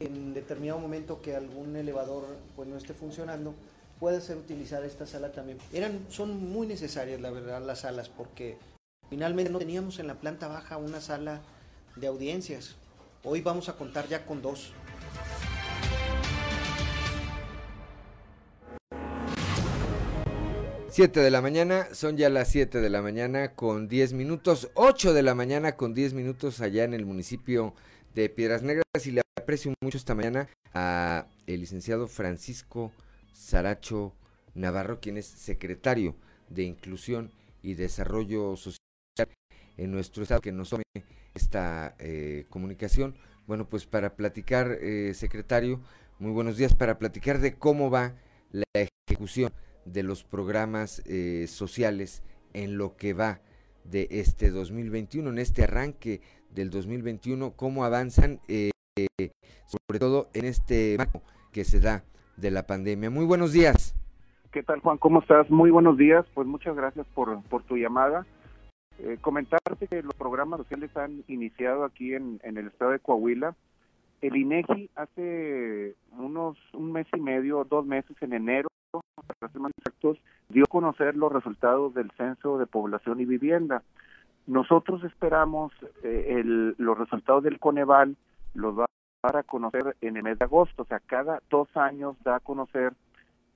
[0.00, 2.24] en determinado momento que algún elevador
[2.56, 3.54] pues no esté funcionando
[4.00, 5.58] puede ser utilizar esta sala también.
[5.72, 8.56] Eran son muy necesarias la verdad las salas porque
[9.10, 11.42] finalmente no teníamos en la planta baja una sala
[11.96, 12.76] de audiencias.
[13.24, 14.72] Hoy vamos a contar ya con dos.
[20.88, 25.14] Siete de la mañana, son ya las 7 de la mañana con 10 minutos, 8
[25.14, 27.74] de la mañana con 10 minutos allá en el municipio
[28.14, 32.92] de Piedras Negras y le aprecio mucho esta mañana a el licenciado Francisco
[33.32, 34.12] Saracho
[34.54, 36.16] Navarro, quien es secretario
[36.48, 37.30] de Inclusión
[37.62, 38.89] y Desarrollo Social
[39.80, 40.84] en nuestro estado, que nos tome
[41.34, 43.14] esta eh, comunicación.
[43.46, 45.80] Bueno, pues para platicar, eh, secretario,
[46.18, 48.12] muy buenos días, para platicar de cómo va
[48.52, 48.64] la
[49.08, 49.52] ejecución
[49.86, 52.22] de los programas eh, sociales
[52.52, 53.40] en lo que va
[53.84, 56.20] de este 2021, en este arranque
[56.50, 58.70] del 2021, cómo avanzan, eh,
[59.64, 61.22] sobre todo en este marco
[61.52, 62.04] que se da
[62.36, 63.08] de la pandemia.
[63.08, 63.94] Muy buenos días.
[64.52, 64.98] ¿Qué tal, Juan?
[64.98, 65.48] ¿Cómo estás?
[65.50, 66.26] Muy buenos días.
[66.34, 68.26] Pues muchas gracias por, por tu llamada.
[69.02, 73.54] Eh, comentarte que los programas sociales han iniciado aquí en, el estado de Coahuila.
[74.20, 79.72] El INEGI hace unos un mes y medio, dos meses en enero, para ser más
[79.78, 80.18] exactos,
[80.50, 83.82] dio a conocer los resultados del censo de población y vivienda.
[84.46, 85.72] Nosotros esperamos
[86.02, 88.16] eh, el, los resultados del Coneval,
[88.52, 91.74] los va a dar a conocer en el mes de agosto, o sea, cada dos
[91.74, 92.92] años da a conocer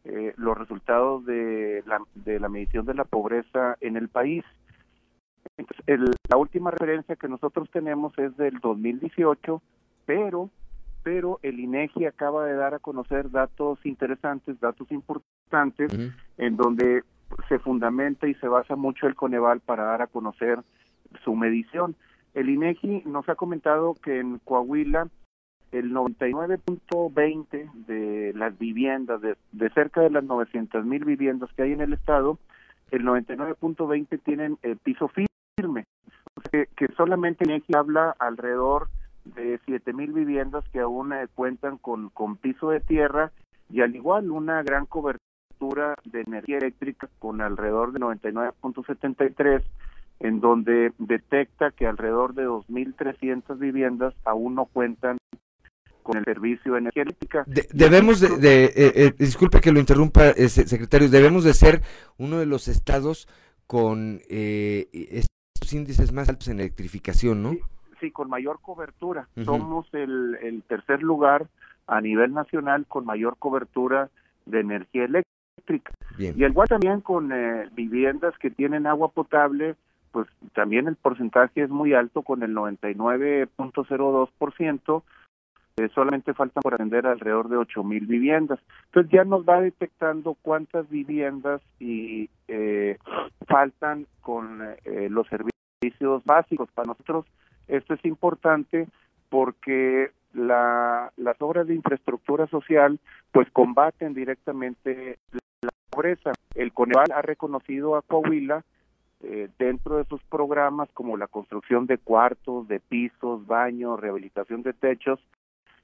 [0.04, 4.44] eh, los resultados de la, de la medición de la pobreza en el país.
[5.56, 9.62] Entonces, el, la última referencia que nosotros tenemos es del 2018,
[10.06, 10.50] pero
[11.04, 15.92] pero el INEGI acaba de dar a conocer datos interesantes, datos importantes,
[16.38, 17.04] en donde
[17.48, 20.60] se fundamenta y se basa mucho el Coneval para dar a conocer
[21.22, 21.94] su medición.
[22.32, 25.08] El INEGI nos ha comentado que en Coahuila
[25.72, 31.72] el 99.20 de las viviendas, de, de, cerca de las 900 mil viviendas que hay
[31.72, 32.38] en el estado,
[32.90, 35.08] el 99.20 tienen el piso
[35.56, 35.86] firme,
[36.50, 38.88] que, solamente INEGI habla alrededor
[39.24, 43.32] de siete mil viviendas que aún eh, cuentan con, con piso de tierra
[43.70, 49.62] y al igual una gran cobertura de energía eléctrica con alrededor de 99.73
[50.20, 55.16] en donde detecta que alrededor de 2.300 viviendas aún no cuentan
[56.02, 57.44] con el servicio de energía eléctrica.
[57.46, 61.80] De, debemos de, de eh, eh, disculpe que lo interrumpa, eh, secretario, debemos de ser
[62.18, 63.26] uno de los estados
[63.66, 65.24] con eh,
[65.72, 67.50] índices más altos en electrificación, ¿no?
[67.50, 67.60] Sí,
[68.00, 69.28] sí con mayor cobertura.
[69.36, 69.44] Uh -huh.
[69.44, 71.46] Somos el, el tercer lugar
[71.86, 74.08] a nivel nacional con mayor cobertura
[74.46, 75.92] de energía eléctrica.
[76.16, 76.34] Bien.
[76.36, 79.74] Y al igual también con eh, viviendas que tienen agua potable,
[80.12, 85.02] pues también el porcentaje es muy alto con el 99.02%,
[85.76, 88.60] eh, solamente faltan por atender alrededor de 8 mil viviendas.
[88.86, 92.96] Entonces ya nos va detectando cuántas viviendas y eh,
[93.48, 95.53] faltan con eh, los servicios
[96.24, 96.70] básicos.
[96.72, 97.26] Para nosotros
[97.68, 98.86] esto es importante
[99.28, 102.98] porque la, las obras de infraestructura social
[103.32, 105.18] pues combaten directamente
[105.60, 106.32] la pobreza.
[106.54, 108.64] El Coneval ha reconocido a Coahuila
[109.22, 114.74] eh, dentro de sus programas como la construcción de cuartos, de pisos, baños, rehabilitación de
[114.74, 115.18] techos,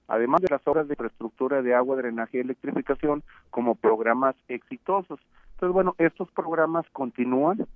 [0.09, 5.21] además de las obras de infraestructura de agua, drenaje y electrificación como programas exitosos.
[5.53, 7.67] Entonces, bueno, estos programas continúan.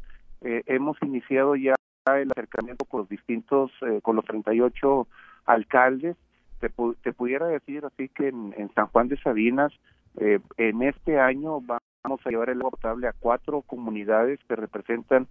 [0.43, 1.75] Eh, hemos iniciado ya
[2.07, 5.09] el acercamiento con los distintos, eh, con los 38
[5.47, 6.17] alcaldes.
[6.61, 6.71] Te,
[7.03, 9.73] te pudiera decir así que en, en San Juan de Sabinas,
[10.19, 15.27] eh, en este año vamos a llevar el agua potable a cuatro comunidades que representan,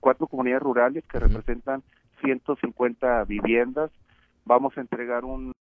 [0.00, 1.82] cuatro comunidades rurales que representan
[2.20, 3.90] 150 viviendas.
[4.44, 5.52] Vamos a entregar un,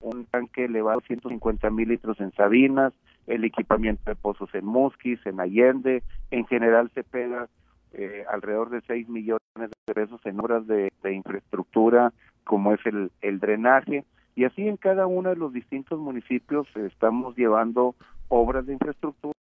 [0.00, 2.92] un tanque elevado, 150 mil litros en Sabinas,
[3.28, 6.02] el equipamiento de pozos en Musquis, en Allende,
[6.32, 7.48] en general se pega
[7.92, 12.12] eh, alrededor de 6 millones de pesos en obras de, infraestructura,
[12.44, 17.36] como es el, el drenaje, y así en cada uno de los distintos municipios estamos
[17.36, 17.94] llevando
[18.28, 19.34] obras de infraestructura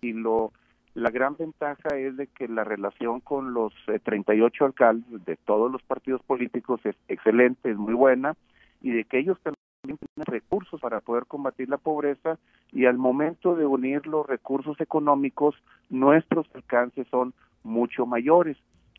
[0.00, 0.52] y lo
[0.94, 3.72] la gran ventaja es de que la relación con los
[4.02, 8.34] 38 eh, alcaldes de todos los partidos políticos es excelente, es muy buena
[8.82, 12.38] y de que ellos también tienen recursos para poder combatir la pobreza
[12.72, 15.54] y al momento de unir los recursos económicos
[15.88, 17.32] nuestros alcances son
[17.62, 18.56] mucho mayores.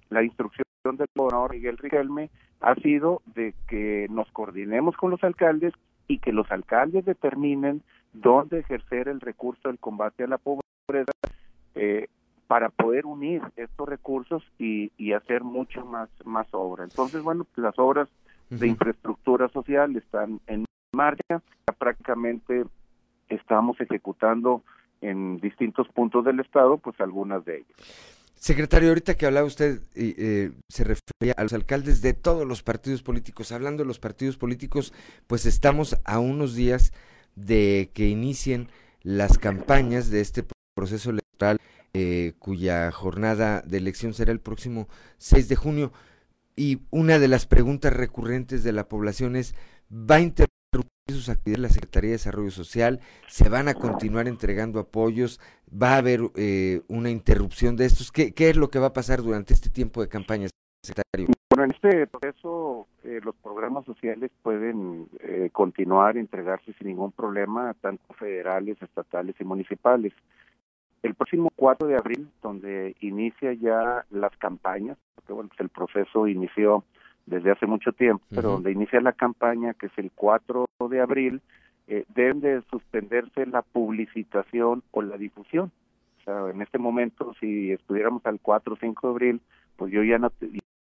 [0.09, 2.29] La instrucción del gobernador Miguel Riquelme
[2.61, 5.73] ha sido de que nos coordinemos con los alcaldes
[6.07, 7.81] y que los alcaldes determinen
[8.13, 11.11] dónde ejercer el recurso del combate a la pobreza
[11.75, 12.07] eh,
[12.47, 16.83] para poder unir estos recursos y, hacer mucho más, más obra.
[16.83, 18.09] Entonces, bueno, las obras
[18.49, 21.41] de infraestructura social están en marcha,
[21.79, 22.65] prácticamente
[23.29, 24.61] estamos ejecutando
[25.01, 28.12] en distintos puntos del estado, pues algunas de ellas.
[28.43, 33.01] Secretario, ahorita que hablaba usted, eh, se refería a los alcaldes de todos los partidos
[33.01, 33.53] políticos.
[33.53, 34.91] Hablando de los partidos políticos,
[35.27, 36.91] pues estamos a unos días
[37.37, 38.67] de que inicien
[39.01, 40.43] las campañas de este
[40.75, 41.57] proceso electoral
[41.93, 44.89] eh, cuya jornada de elección será el próximo
[45.19, 45.93] 6 de junio.
[46.57, 49.55] Y una de las preguntas recurrentes de la población es,
[49.89, 50.52] ¿va a interrumpir
[51.11, 52.99] sus actividades la Secretaría de Desarrollo Social?
[53.27, 55.39] ¿Se van a continuar entregando apoyos?
[55.69, 58.11] ¿Va a haber eh, una interrupción de estos?
[58.11, 60.47] ¿Qué, ¿Qué es lo que va a pasar durante este tiempo de campaña,
[60.81, 61.27] secretario?
[61.49, 67.73] Bueno, en este proceso eh, los programas sociales pueden eh, continuar, entregarse sin ningún problema,
[67.81, 70.13] tanto federales, estatales y municipales.
[71.03, 76.27] El próximo 4 de abril, donde inicia ya las campañas, porque bueno, pues el proceso
[76.27, 76.85] inició
[77.25, 81.41] desde hace mucho tiempo, pero donde inicia la campaña, que es el 4 de abril,
[81.87, 85.71] eh, deben de suspenderse la publicitación o la difusión.
[86.19, 89.41] O sea, en este momento, si estuviéramos al 4 o 5 de abril,
[89.75, 90.31] pues yo ya no,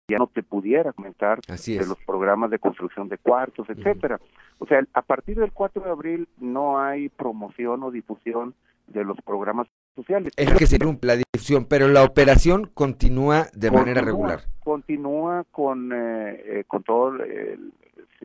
[0.07, 4.19] ya no te pudiera comentar de los programas de construcción de cuartos, etcétera.
[4.59, 8.53] O sea, a partir del 4 de abril no hay promoción o difusión
[8.87, 10.33] de los programas sociales.
[10.35, 14.41] Es que se la difusión, pero la operación continúa de manera regular.
[14.63, 17.13] Continúa con, eh, eh, con todo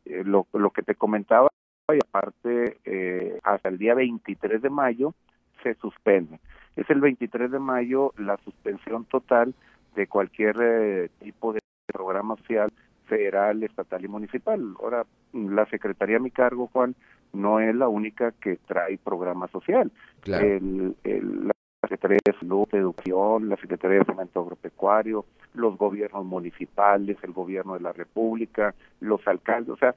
[0.04, 1.48] lo, lo que te comentaba
[1.94, 5.14] y aparte eh, hasta el día 23 de mayo
[5.62, 6.40] se suspende.
[6.74, 9.54] Es el 23 de mayo la suspensión total
[9.94, 12.72] de cualquier eh, tipo de programa social
[13.06, 14.74] federal, estatal y municipal.
[14.80, 16.94] Ahora, la Secretaría a mi cargo, Juan,
[17.32, 19.92] no es la única que trae programa social.
[20.24, 21.52] El, la
[21.86, 25.24] Secretaría de Salud, de Educación, la Secretaría de Fomento Agropecuario,
[25.54, 29.94] los gobiernos municipales, el gobierno de la República, los alcaldes, o sea,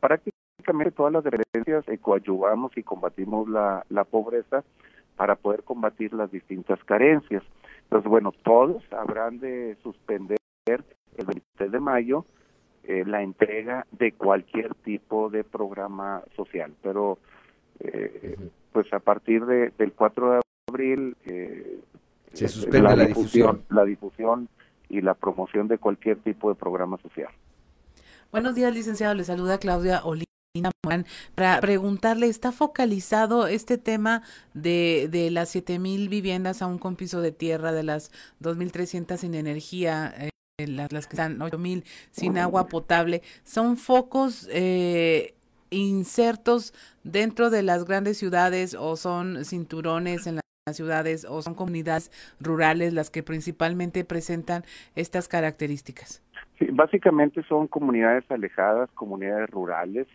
[0.00, 4.64] prácticamente todas las dependencias coadyuvamos y combatimos la, la pobreza
[5.16, 7.42] para poder combatir las distintas carencias.
[7.84, 12.24] Entonces, bueno, todos habrán de suspender el 23 de mayo
[12.84, 17.18] eh, la entrega de cualquier tipo de programa social, pero
[17.80, 18.36] eh,
[18.72, 21.80] pues a partir de, del 4 de abril eh,
[22.32, 24.48] se suspende la, difusión, la difusión
[24.88, 27.30] y la promoción de cualquier tipo de programa social.
[28.32, 29.14] Buenos días, licenciado.
[29.14, 30.26] Le saluda Claudia Olina
[31.34, 34.22] para preguntarle, ¿está focalizado este tema
[34.54, 38.10] de, de las siete mil viviendas aún con piso de tierra, de las
[38.42, 40.12] 2.300 sin energía?
[40.18, 40.30] Eh,
[40.66, 45.34] las, las, que están 8.000 sin agua potable, ¿son focos eh,
[45.70, 46.72] insertos
[47.04, 52.10] dentro de las grandes ciudades o son cinturones en las ciudades o son comunidades
[52.40, 54.64] rurales las que principalmente presentan
[54.96, 56.24] estas características?
[56.58, 60.08] Sí, básicamente son comunidades alejadas, comunidades rurales.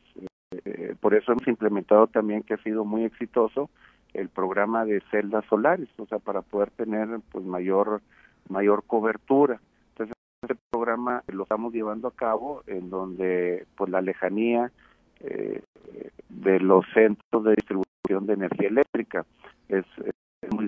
[0.66, 3.70] Eh, por eso hemos implementado también que ha sido muy exitoso
[4.14, 8.02] el programa de celdas solares, o sea, para poder tener pues mayor
[8.50, 9.62] mayor cobertura.
[9.92, 14.70] Entonces, este programa lo estamos llevando a cabo en donde pues la lejanía
[15.22, 15.62] eh,
[16.28, 19.26] de los centros de distribución de energía eléctrica
[19.72, 19.86] es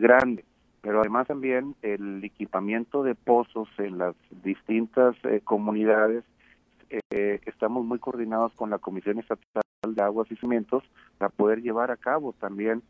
[0.03, 0.45] grande
[0.81, 6.25] pero además también el equipamiento de pozos en las distintas eh, comunidades
[6.89, 10.83] eh, estamos muy coordinados con la Comisión Estatal de Aguas y Cimientos
[11.17, 12.83] para poder llevar a cabo también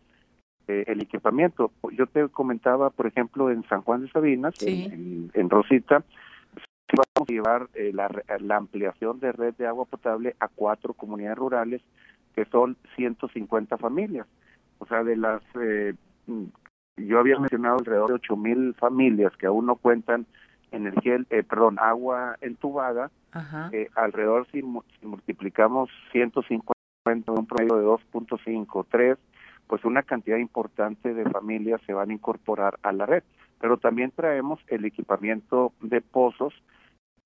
[0.68, 1.72] eh, el equipamiento.
[1.92, 6.04] Yo te comentaba, por ejemplo, en San Juan de Sabinas, en, en, Rosita,
[6.96, 8.10] vamos a llevar eh, la,
[8.40, 11.82] la, ampliación de red de agua potable a cuatro comunidades rurales
[12.34, 14.26] que son 150 familias.
[14.80, 15.96] O sea, de las, eh,
[16.98, 20.26] yo había mencionado alrededor de 8 mil familias que aún no cuentan
[20.72, 23.12] energía, eh, perdón, agua entubada,
[23.72, 26.74] eh, alrededor si, si, multiplicamos 150
[27.06, 29.18] un promedio de 2.5, 3,
[29.68, 33.24] pues una cantidad importante de familias se van a incorporar a la red.
[33.60, 36.54] Pero también traemos el equipamiento de pozos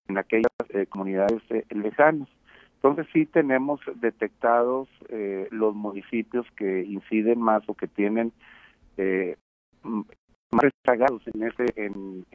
[0.08, 2.28] en aquellas eh, comunidades eh, lejanas.
[2.76, 8.32] Entonces sí tenemos detectados eh, los municipios que inciden más o que tienen
[8.98, 9.36] eh,
[9.84, 10.06] más
[10.52, 12.26] rezagados en ese en,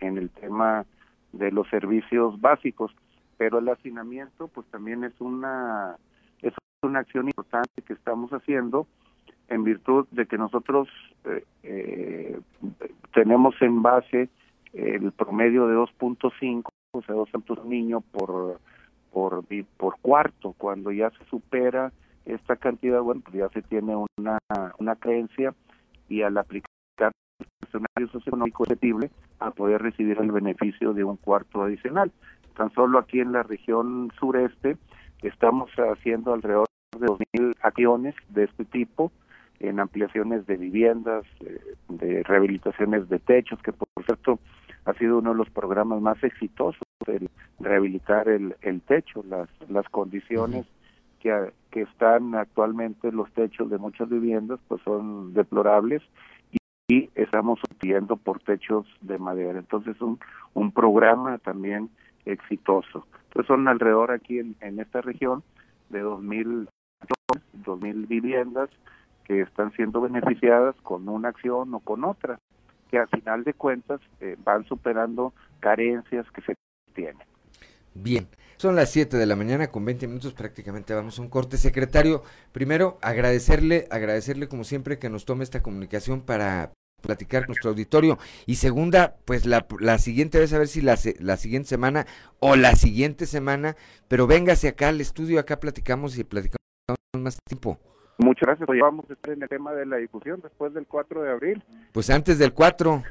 [0.00, 0.86] en, el tema
[1.32, 2.94] de los servicios básicos,
[3.36, 5.96] pero el hacinamiento pues también es una
[6.42, 8.86] es una acción importante que estamos haciendo
[9.48, 10.88] en virtud de que nosotros
[11.24, 12.40] eh, eh,
[13.14, 14.28] tenemos en base
[14.72, 18.60] el promedio de 2.5, o sea, 200 niños por,
[19.10, 19.42] por,
[19.78, 20.54] por cuarto.
[20.58, 21.92] Cuando ya se supera
[22.26, 24.38] esta cantidad, bueno, pues ya se tiene una,
[24.78, 25.54] una creencia
[26.08, 26.75] y al aplicar
[27.78, 29.10] escenario socioeconómico susceptible
[29.40, 32.12] a poder recibir el beneficio de un cuarto adicional.
[32.56, 34.76] Tan solo aquí en la región sureste
[35.22, 36.66] estamos haciendo alrededor
[36.98, 39.12] de 2.000 acciones de este tipo,
[39.60, 41.24] en ampliaciones de viviendas,
[41.88, 44.38] de rehabilitaciones de techos, que por cierto
[44.84, 49.88] ha sido uno de los programas más exitosos, el rehabilitar el, el techo, las, las
[49.88, 50.66] condiciones
[51.20, 56.02] que, que están actualmente los techos de muchas viviendas pues son deplorables
[56.88, 59.58] y, estamos supliendo por techos de madera.
[59.58, 60.18] Entonces un,
[60.54, 61.90] un programa también
[62.24, 63.06] exitoso.
[63.28, 65.42] Entonces son alrededor aquí en, en esta región
[65.90, 66.68] de 2.000
[67.64, 68.70] 2.000 viviendas
[69.24, 72.38] que están siendo beneficiadas con una acción o con otra,
[72.90, 76.54] que al final de cuentas eh, van superando carencias que se
[76.94, 77.26] tienen.
[77.94, 78.26] Bien,
[78.56, 81.56] son las 7 de la mañana con 20 minutos, prácticamente vamos a un corte.
[81.56, 87.70] Secretario, primero agradecerle, agradecerle como siempre que nos tome esta comunicación para platicar con nuestro
[87.70, 88.18] auditorio.
[88.46, 92.06] Y segunda, pues la, la siguiente vez a ver si la, la siguiente semana
[92.40, 93.76] o la siguiente semana,
[94.08, 96.56] pero véngase acá al estudio, acá platicamos y platicamos
[97.18, 97.78] más tiempo.
[98.18, 98.68] Muchas gracias.
[98.68, 101.64] Hoy vamos a estar en el tema de la difusión después del 4 de abril.
[101.92, 103.02] Pues antes del 4,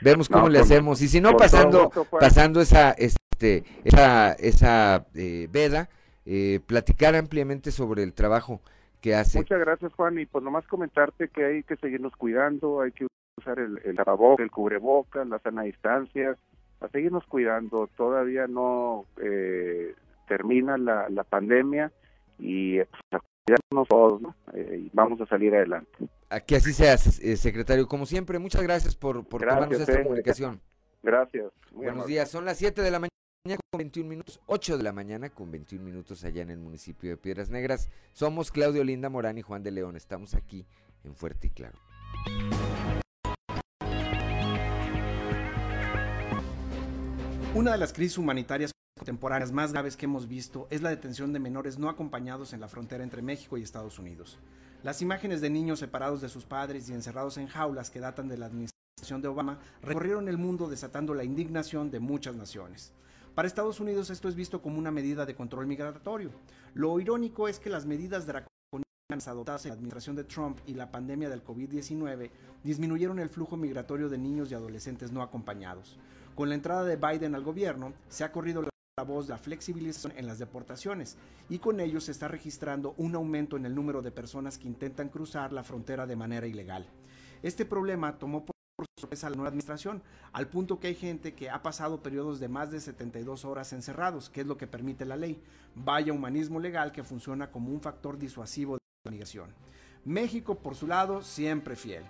[0.00, 1.00] vemos cómo no, le hacemos.
[1.00, 2.90] Y si no, pasando gusto, pasando esa
[3.38, 5.88] este esa, esa eh, veda,
[6.26, 8.60] eh, platicar ampliamente sobre el trabajo
[9.00, 9.38] que hace.
[9.38, 10.18] Muchas gracias, Juan.
[10.18, 13.96] Y pues nomás comentarte que hay que seguirnos cuidando, hay que usar el, el
[14.38, 16.36] el cubrebocas, la sana distancia,
[16.80, 17.88] a seguirnos cuidando.
[17.96, 19.94] Todavía no eh,
[20.26, 21.92] termina la, la pandemia
[22.38, 24.34] y pues, todos ¿no?
[24.52, 25.90] eh, y vamos a salir adelante.
[26.28, 27.86] Aquí así sea, eh, secretario.
[27.86, 30.60] Como siempre, muchas gracias por, por gracias, tomarnos esta comunicación.
[31.02, 31.44] Gracias.
[31.70, 32.12] Muy Buenos amable.
[32.12, 35.50] días, son las 7 de la mañana con 21 minutos, 8 de la mañana con
[35.50, 37.88] 21 minutos allá en el municipio de Piedras Negras.
[38.12, 39.96] Somos Claudio Linda Morán y Juan de León.
[39.96, 40.66] Estamos aquí
[41.04, 41.78] en Fuerte y Claro.
[47.54, 51.38] Una de las crisis humanitarias contemporáneas más graves que hemos visto es la detención de
[51.38, 54.38] menores no acompañados en la frontera entre México y Estados Unidos.
[54.82, 58.36] Las imágenes de niños separados de sus padres y encerrados en jaulas que datan de
[58.36, 62.92] la administración de Obama recorrieron el mundo desatando la indignación de muchas naciones.
[63.38, 66.32] Para Estados Unidos esto es visto como una medida de control migratorio.
[66.74, 70.90] Lo irónico es que las medidas draconianas adoptadas en la administración de Trump y la
[70.90, 72.32] pandemia del COVID-19
[72.64, 75.96] disminuyeron el flujo migratorio de niños y adolescentes no acompañados.
[76.34, 80.12] Con la entrada de Biden al gobierno, se ha corrido la la voz la flexibilización
[80.16, 81.16] en las deportaciones
[81.48, 85.10] y con ello se está registrando un aumento en el número de personas que intentan
[85.10, 86.88] cruzar la frontera de manera ilegal.
[87.44, 88.44] Este problema tomó
[88.78, 90.02] por sorpresa la nueva administración,
[90.32, 94.30] al punto que hay gente que ha pasado periodos de más de 72 horas encerrados,
[94.30, 95.42] que es lo que permite la ley.
[95.74, 99.52] Vaya humanismo legal que funciona como un factor disuasivo de la migración.
[100.04, 102.04] México, por su lado, siempre fiel.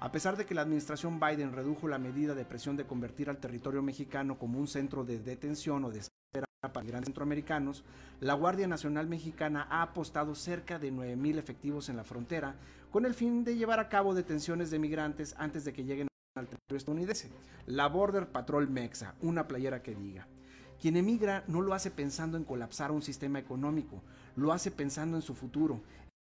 [0.00, 3.38] A pesar de que la administración Biden redujo la medida de presión de convertir al
[3.38, 6.00] territorio mexicano como un centro de detención o de
[6.72, 7.84] para migrantes centroamericanos,
[8.20, 12.54] la Guardia Nacional Mexicana ha apostado cerca de 9.000 efectivos en la frontera
[12.90, 16.48] con el fin de llevar a cabo detenciones de migrantes antes de que lleguen al
[16.48, 17.30] territorio estadounidense.
[17.66, 20.26] La Border Patrol Mexa, una playera que diga.
[20.80, 24.02] Quien emigra no lo hace pensando en colapsar un sistema económico,
[24.34, 25.80] lo hace pensando en su futuro,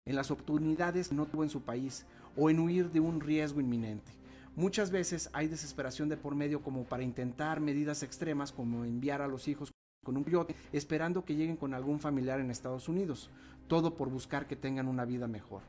[0.06, 2.06] en las oportunidades que no tuvo en su país
[2.36, 4.12] o en huir de un riesgo inminente.
[4.56, 9.28] Muchas veces hay desesperación de por medio como para intentar medidas extremas como enviar a
[9.28, 9.72] los hijos
[10.04, 13.30] con un coyote, esperando que lleguen con algún familiar en Estados Unidos,
[13.68, 15.62] todo por buscar que tengan una vida mejor.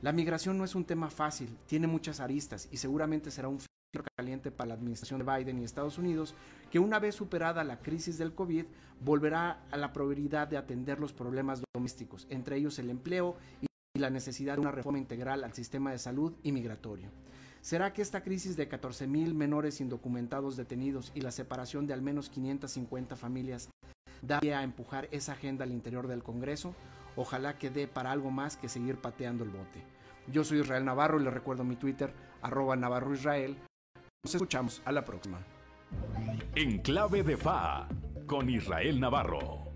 [0.00, 3.58] La migración no es un tema fácil, tiene muchas aristas y seguramente será un
[4.16, 6.34] caliente para la administración de Biden y Estados Unidos,
[6.70, 8.66] que una vez superada la crisis del COVID,
[9.00, 14.10] volverá a la prioridad de atender los problemas domésticos, entre ellos el empleo y la
[14.10, 17.08] necesidad de una reforma integral al sistema de salud y migratorio.
[17.60, 22.00] ¿Será que esta crisis de 14 mil menores indocumentados detenidos y la separación de al
[22.00, 23.68] menos 550 familias
[24.22, 26.74] da pie a empujar esa agenda al interior del Congreso?
[27.16, 29.82] Ojalá que dé para algo más que seguir pateando el bote.
[30.28, 33.58] Yo soy Israel Navarro y les recuerdo mi Twitter, arroba Navarro Israel.
[34.22, 35.38] Nos escuchamos a la próxima.
[36.54, 37.88] En clave de FA,
[38.26, 39.72] con Israel Navarro.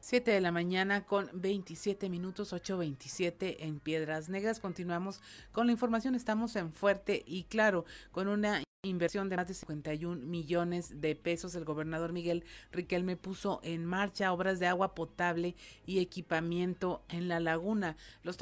[0.00, 4.58] 7 de la mañana con 27 minutos, 8.27 en Piedras Negras.
[4.58, 5.20] Continuamos
[5.52, 6.16] con la información.
[6.16, 11.54] Estamos en Fuerte y Claro, con una inversión de más de 51 millones de pesos.
[11.54, 15.54] El gobernador Miguel Riquelme puso en marcha obras de agua potable
[15.86, 17.96] y equipamiento en la laguna.
[18.24, 18.36] Los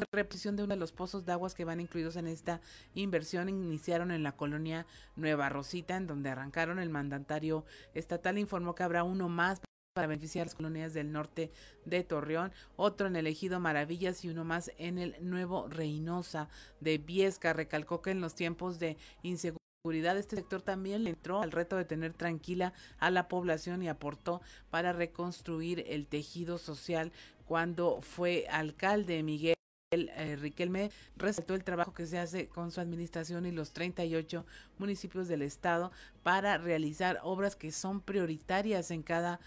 [0.00, 2.60] trabajos de de uno de los pozos de aguas que van incluidos en esta
[2.94, 6.78] inversión iniciaron en la colonia Nueva Rosita, en donde arrancaron.
[6.78, 7.64] El mandatario
[7.94, 9.60] estatal informó que habrá uno más
[9.94, 11.52] para beneficiar las colonias del norte
[11.84, 16.48] de Torreón, otro en el ejido Maravillas y uno más en el nuevo Reynosa
[16.80, 17.52] de Viesca.
[17.52, 21.84] Recalcó que en los tiempos de inseguridad este sector también le entró al reto de
[21.84, 24.40] tener tranquila a la población y aportó
[24.70, 27.12] para reconstruir el tejido social
[27.44, 29.54] cuando fue alcalde Miguel
[29.94, 34.44] eh, Riquelme resaltó el trabajo que se hace con su administración y los 38
[34.78, 35.92] municipios del estado
[36.22, 39.40] para realizar obras que son prioritarias en cada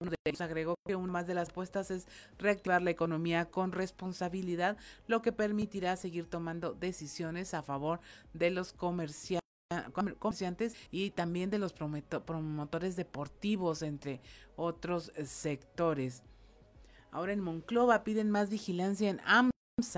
[0.00, 2.06] uno de ellos agregó que una más de las puestas es
[2.38, 4.76] reactivar la economía con responsabilidad,
[5.06, 8.00] lo que permitirá seguir tomando decisiones a favor
[8.32, 9.42] de los comerciantes
[10.90, 14.20] y también de los promotores deportivos, entre
[14.56, 16.22] otros sectores.
[17.10, 19.53] Ahora en Monclova piden más vigilancia en AMSA,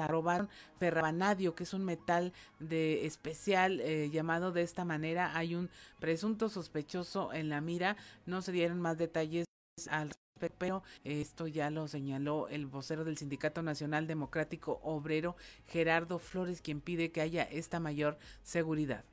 [0.07, 0.49] robaron
[0.79, 5.37] ferrabanadio, que es un metal de especial eh, llamado de esta manera.
[5.37, 5.69] Hay un
[6.01, 7.97] presunto sospechoso en la mira.
[8.25, 9.45] No se dieron más detalles
[9.91, 15.37] al respecto, pero esto ya lo señaló el vocero del Sindicato Nacional Democrático Obrero,
[15.67, 19.05] Gerardo Flores, quien pide que haya esta mayor seguridad.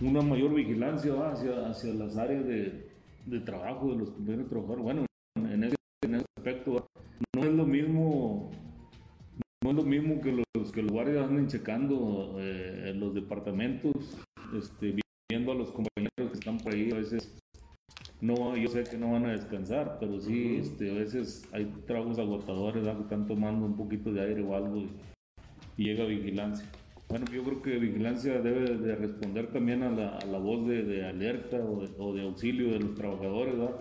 [0.00, 4.84] Una mayor vigilancia hacia, hacia las áreas de, trabajo de los compañeros trabajadores.
[4.84, 5.06] Bueno,
[9.74, 13.92] es lo mismo que los que los guardias anden checando eh, los departamentos
[14.56, 14.94] este,
[15.28, 17.34] viendo a los compañeros que están por ahí, a veces
[18.20, 22.18] no, yo sé que no van a descansar, pero sí, este, a veces hay trabajos
[22.18, 24.88] agotadores, que están tomando un poquito de aire o algo y,
[25.76, 26.66] llega vigilancia.
[27.08, 30.84] Bueno, yo creo que vigilancia debe de responder también a la, a la voz de,
[30.84, 33.76] de alerta o de, o de, auxilio de los trabajadores, ¿verdad?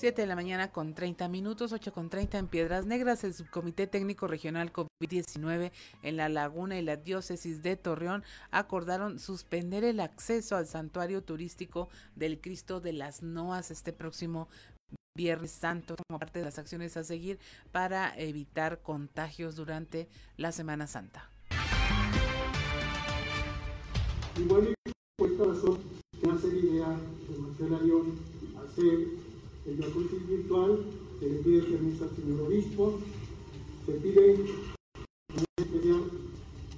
[0.00, 3.86] 7 de la mañana con 30 minutos, 8 con 30 en Piedras Negras, el Subcomité
[3.86, 5.72] Técnico Regional COVID-19
[6.02, 11.90] en la Laguna y la Diócesis de Torreón acordaron suspender el acceso al santuario turístico
[12.16, 14.48] del Cristo de las Noas este próximo
[15.14, 17.38] Viernes Santo como parte de las acciones a seguir
[17.70, 20.08] para evitar contagios durante
[20.38, 21.28] la Semana Santa.
[24.38, 24.72] Y bueno,
[25.18, 25.78] por esta razón,
[26.34, 28.18] hace idea de Marcela León
[28.64, 29.19] hacer
[29.70, 30.84] el jacuzzi virtual,
[31.20, 32.98] se le pide permiso al señor obispo,
[33.86, 34.34] se pide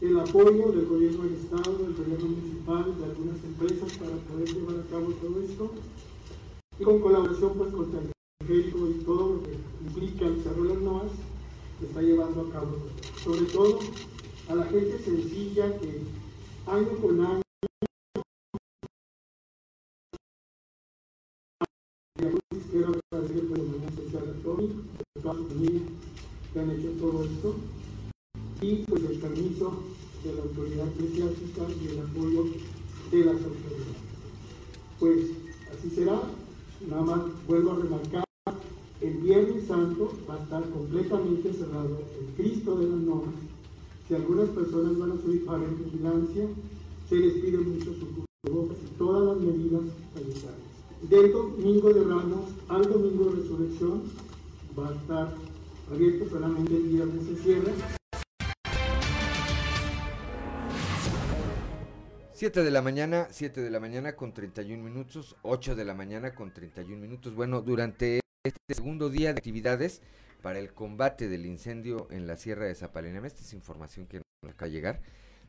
[0.00, 4.52] en el apoyo del gobierno del Estado, del gobierno municipal, de algunas empresas para poder
[4.52, 5.70] llevar a cabo todo esto,
[6.78, 7.90] y con colaboración pues con
[8.40, 9.56] Teleférico y todo lo que
[9.86, 11.12] implica el Cerro las Noas,
[11.80, 12.76] se está llevando a cabo.
[13.24, 13.78] Sobre todo
[14.48, 16.00] a la gente sencilla que
[16.66, 17.42] año con año
[25.22, 25.82] toda su familia
[26.52, 27.54] que han hecho todo esto
[28.60, 29.72] y pues el permiso
[30.24, 32.44] de la autoridad eclesiástica y el apoyo
[33.10, 34.02] de las autoridades.
[35.00, 35.18] Pues
[35.72, 36.20] así será,
[36.88, 38.24] nada más vuelvo a remarcar,
[39.00, 43.34] el Viernes Santo va a estar completamente cerrado el Cristo de las normas.
[44.06, 46.46] Si algunas personas van a subir para en vigilancia,
[47.08, 49.82] se les pide mucho su cubrebocas y todas las medidas
[50.14, 50.72] sanitarias
[51.08, 54.02] del domingo de Ramos al domingo de resurrección
[54.78, 55.28] va a estar
[55.90, 57.72] abierto solamente el viernes se cierra.
[62.32, 66.34] 7 de la mañana, 7 de la mañana con 31 minutos, 8 de la mañana
[66.34, 67.34] con 31 minutos.
[67.34, 70.02] Bueno, durante este segundo día de actividades
[70.42, 74.54] para el combate del incendio en la Sierra de Zapalinam, esta es información que nos
[74.54, 75.02] acaba de llegar,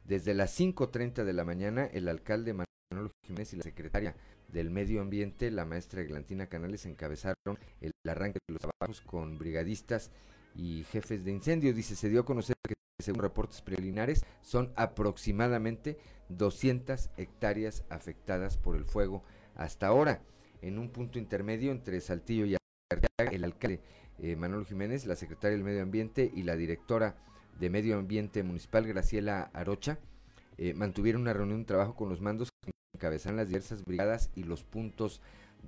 [0.05, 4.15] desde las 5.30 de la mañana el alcalde Manuel Jiménez y la secretaria
[4.53, 10.11] del Medio Ambiente, la maestra Eglantina Canales, encabezaron el arranque de los trabajos con brigadistas
[10.55, 11.73] y jefes de incendio.
[11.73, 15.97] Dice, se dio a conocer que según reportes preliminares son aproximadamente
[16.29, 19.23] 200 hectáreas afectadas por el fuego
[19.55, 20.21] hasta ahora.
[20.61, 22.55] En un punto intermedio entre Saltillo y
[23.31, 23.81] el alcalde
[24.19, 27.17] eh, Manuel Jiménez, la secretaria del Medio Ambiente y la directora
[27.59, 29.99] de Medio Ambiente Municipal, Graciela Arocha,
[30.57, 32.49] eh, mantuvieron una reunión de trabajo con los mandos
[32.93, 35.21] encabezan las diversas brigadas y los puntos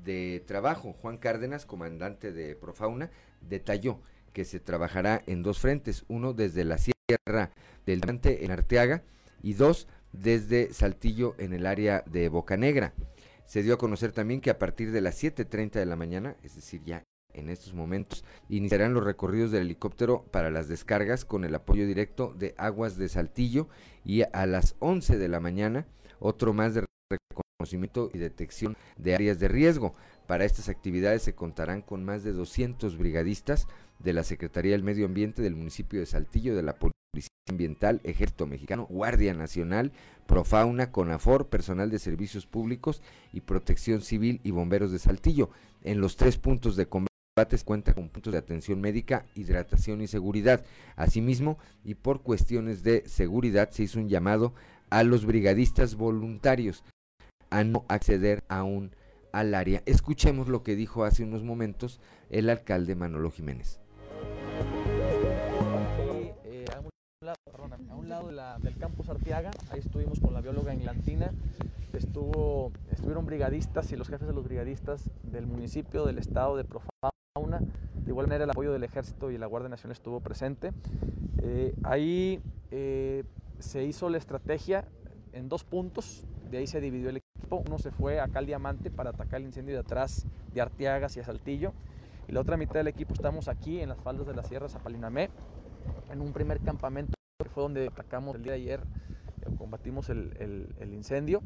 [0.04, 0.94] de trabajo.
[0.94, 3.10] Juan Cárdenas, comandante de Profauna,
[3.42, 4.00] detalló
[4.34, 7.52] que se trabajará en dos frentes, uno desde la Sierra
[7.86, 9.04] del Diamante en Arteaga
[9.42, 12.94] y dos desde Saltillo en el área de Bocanegra.
[13.46, 16.56] Se dio a conocer también que a partir de las 7.30 de la mañana, es
[16.56, 17.04] decir, ya
[17.34, 22.34] en estos momentos, iniciarán los recorridos del helicóptero para las descargas con el apoyo directo
[22.38, 23.68] de Aguas de Saltillo
[24.04, 25.86] y a las 11 de la mañana
[26.20, 29.96] otro más de reconocimiento y detección de áreas de riesgo.
[30.28, 33.68] Para estas actividades se contarán con más de 200 brigadistas
[34.00, 38.48] de la Secretaría del Medio Ambiente del municipio de Saltillo, de la Policía Ambiental, Ejército
[38.48, 39.92] Mexicano, Guardia Nacional,
[40.26, 43.02] Profauna, CONAFOR, personal de servicios públicos
[43.32, 45.50] y protección civil y bomberos de Saltillo.
[45.84, 47.10] En los tres puntos de combate
[47.66, 50.64] cuenta con puntos de atención médica, hidratación y seguridad.
[50.96, 54.54] Asimismo, y por cuestiones de seguridad, se hizo un llamado
[54.90, 56.84] a los brigadistas voluntarios
[57.56, 58.94] a no acceder aún
[59.32, 59.82] al área.
[59.86, 63.80] Escuchemos lo que dijo hace unos momentos el alcalde Manolo Jiménez.
[66.44, 68.28] Eh, a, un lado,
[68.60, 71.32] del campus Arteaga, ahí estuvimos con la bióloga englantina,
[71.94, 77.60] estuvo, estuvieron brigadistas y los jefes de los brigadistas del municipio, del estado de Profauna,
[77.60, 80.74] de igual manera el apoyo del ejército y la Guardia Nacional estuvo presente.
[81.42, 82.42] Eh, ahí
[82.72, 83.24] eh,
[83.60, 84.84] se hizo la estrategia
[85.32, 87.22] en dos puntos, de ahí se dividió el
[87.52, 91.24] uno se fue acá al Diamante para atacar el incendio de atrás de Arteaga hacia
[91.24, 91.74] Saltillo,
[92.28, 95.30] y la otra mitad del equipo estamos aquí en las faldas de la Sierra Zapalinamé,
[96.12, 98.80] en un primer campamento que fue donde atacamos el día de ayer,
[99.42, 101.42] eh, combatimos el, incendio,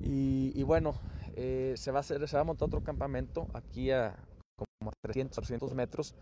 [0.00, 0.94] y, bueno,
[1.34, 4.14] eh, se, va a montar otro campamento aquí a
[4.56, 6.14] como a 300, 300 metros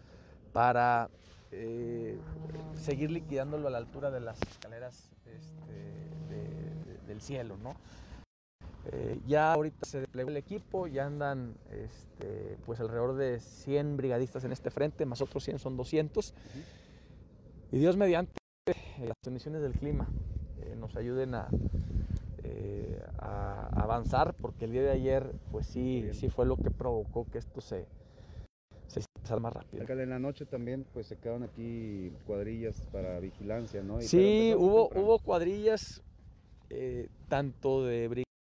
[0.52, 1.10] para
[1.50, 2.18] eh,
[2.76, 5.72] seguir liquidándolo a la altura de las escaleras este,
[6.28, 7.74] de, de, del cielo, ¿no?
[8.90, 14.44] Eh, ya ahorita se desplegó el equipo, ya andan este, pues alrededor de 100 brigadistas
[14.44, 16.34] en este frente, más otros 100 son 200.
[17.70, 18.32] Y Dios mediante
[18.66, 18.74] eh,
[19.06, 20.08] las condiciones del clima
[20.62, 21.48] eh, nos ayuden a,
[23.18, 27.38] a, avanzar, porque el día de ayer pues sí, sí fue lo que provocó que
[27.38, 27.86] esto se,
[28.88, 29.84] se pasar más rápido.
[29.84, 34.00] Acá en la noche también pues se quedaron aquí cuadrillas para vigilancia, ¿no?
[34.00, 36.02] Y sí, hubo, hubo cuadrillas
[37.28, 38.31] tanto de brigadistas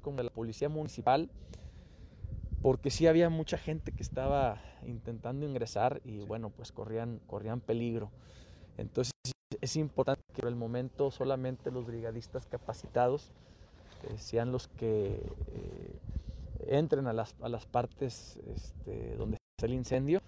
[0.00, 1.28] como de la policía municipal,
[2.62, 8.10] porque sí había mucha gente que estaba intentando ingresar y bueno, pues corrían, corrían peligro.
[8.78, 9.12] Entonces
[9.60, 13.32] es importante que por el momento solamente los brigadistas capacitados
[14.08, 15.98] eh, sean los que eh,
[16.66, 20.20] entren a las, a las partes este, donde está el incendio.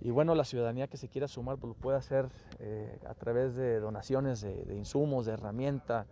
[0.00, 2.28] Y bueno, la ciudadanía que se quiera sumar pues, lo puede hacer
[2.58, 6.06] eh, a través de donaciones de, de insumos, de herramienta,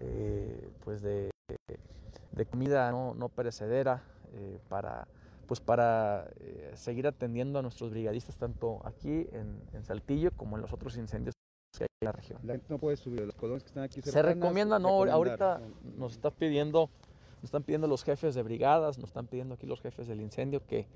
[0.00, 4.02] eh, pues de, de, comida no, no perecedera
[4.34, 5.08] eh, para,
[5.46, 6.28] pues para
[6.74, 11.34] seguir atendiendo a nuestros brigadistas tanto aquí en, en, Saltillo como en los otros incendios
[11.76, 12.40] que hay en la región.
[12.42, 15.60] La gente no puede subir, los colones que están aquí Se recomienda, no, ahorita
[15.96, 16.90] nos está pidiendo
[17.36, 20.66] nos están pidiendo los jefes de brigadas, nos están pidiendo aquí los jefes del incendio
[20.66, 20.86] que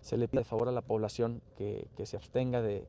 [0.00, 2.86] se le pida de favor a la población que, que se abstenga de,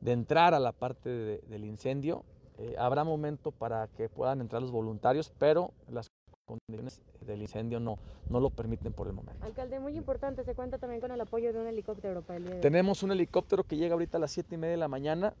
[0.00, 2.24] de, entrar a la parte de, del incendio.
[2.58, 6.08] Eh, habrá momento para que puedan entrar los voluntarios, pero las
[6.46, 7.98] condiciones del incendio no,
[8.30, 9.44] no lo permiten por el momento.
[9.44, 12.54] Alcalde, muy importante, se cuenta también con el apoyo de un helicóptero para el día
[12.54, 15.34] de Tenemos un helicóptero que llega ahorita a las 7 y media de la mañana,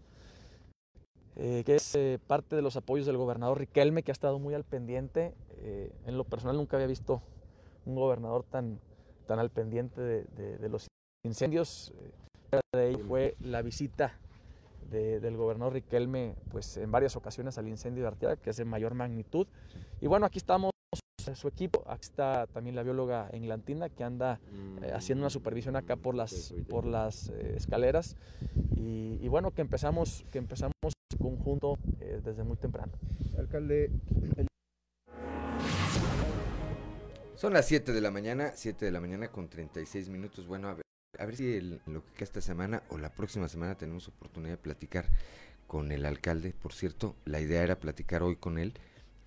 [1.36, 4.54] eh, que es eh, parte de los apoyos del gobernador Riquelme, que ha estado muy
[4.54, 5.34] al pendiente.
[5.58, 7.22] Eh, en lo personal nunca había visto
[7.84, 8.80] un gobernador tan,
[9.26, 10.88] tan al pendiente de, de, de los
[11.24, 11.94] incendios.
[12.74, 14.18] de ahí fue la visita
[14.90, 18.64] de, del gobernador Riquelme pues, en varias ocasiones al incendio de Arteaga, que es de
[18.64, 19.46] mayor magnitud.
[20.00, 20.72] Y bueno, aquí estamos
[21.34, 21.82] su equipo.
[21.86, 24.38] Aquí está también la bióloga englantina que anda
[24.82, 28.16] eh, haciendo una supervisión acá por las, por las eh, escaleras.
[28.76, 30.72] Y, y, bueno, que empezamos, que empezamos
[31.18, 32.92] conjunto eh, desde muy temprano.
[33.38, 33.90] Alcalde,
[34.36, 34.46] el
[37.34, 40.46] Son las 7 de la mañana, 7 de la mañana con 36 minutos.
[40.46, 40.82] Bueno, a ver,
[41.18, 44.52] a ver si el- lo que queda esta semana o la próxima semana tenemos oportunidad
[44.52, 45.06] de platicar
[45.66, 46.54] con el alcalde.
[46.54, 48.72] Por cierto, la idea era platicar hoy con él,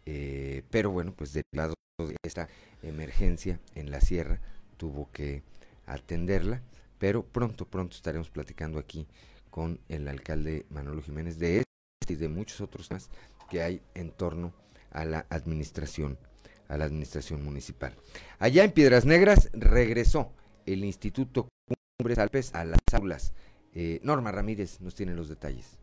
[0.05, 1.76] eh, pero bueno, pues derivado de
[2.23, 2.47] esta
[2.84, 4.39] emergencia en la sierra,
[4.77, 5.43] tuvo que
[5.85, 6.61] atenderla.
[6.97, 9.07] Pero pronto, pronto estaremos platicando aquí
[9.49, 13.09] con el alcalde Manolo Jiménez de este y de muchos otros más
[13.49, 14.53] que hay en torno
[14.91, 16.17] a la administración,
[16.67, 17.95] a la administración municipal.
[18.38, 20.31] Allá en Piedras Negras regresó
[20.65, 21.47] el Instituto
[21.97, 23.34] Cumbres Alpes a las aulas.
[23.73, 25.77] Eh, Norma Ramírez nos tiene los detalles.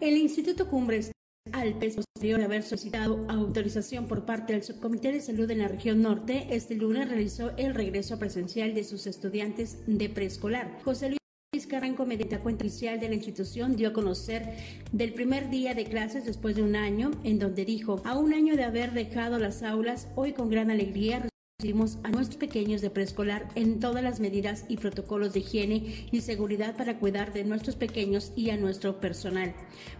[0.00, 1.10] El Instituto Cumbres
[1.52, 6.02] Alpes, posterior a haber solicitado autorización por parte del Subcomité de Salud en la región
[6.02, 10.78] norte, este lunes realizó el regreso presencial de sus estudiantes de preescolar.
[10.84, 11.10] José
[11.52, 14.56] Luis Carranco, mediante cuenta oficial de la institución, dio a conocer
[14.92, 18.56] del primer día de clases después de un año, en donde dijo, a un año
[18.56, 21.26] de haber dejado las aulas, hoy con gran alegría
[21.58, 26.20] Recibimos a nuestros pequeños de preescolar en todas las medidas y protocolos de higiene y
[26.20, 29.54] seguridad para cuidar de nuestros pequeños y a nuestro personal.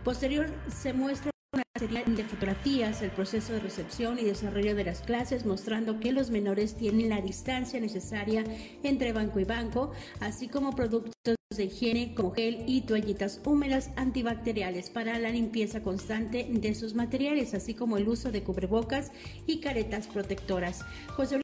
[0.05, 1.31] Posterior se muestra
[1.79, 6.31] serie de fotografías, el proceso de recepción y desarrollo de las clases, mostrando que los
[6.31, 8.45] menores tienen la distancia necesaria
[8.83, 11.13] entre banco y banco, así como productos
[11.55, 17.55] de higiene como gel y toallitas húmedas antibacteriales para la limpieza constante de sus materiales,
[17.55, 19.13] así como el uso de cubrebocas
[19.47, 20.85] y caretas protectoras.
[21.15, 21.41] José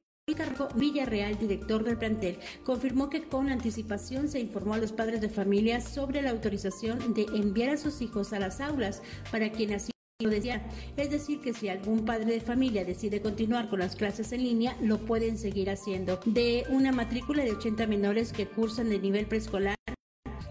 [0.76, 5.80] Villarreal, director del plantel, confirmó que con anticipación se informó a los padres de familia
[5.80, 10.30] sobre la autorización de enviar a sus hijos a las aulas para quien así lo
[10.30, 10.62] desea.
[10.96, 14.76] Es decir, que si algún padre de familia decide continuar con las clases en línea,
[14.80, 16.20] lo pueden seguir haciendo.
[16.24, 19.76] De una matrícula de 80 menores que cursan de nivel preescolar,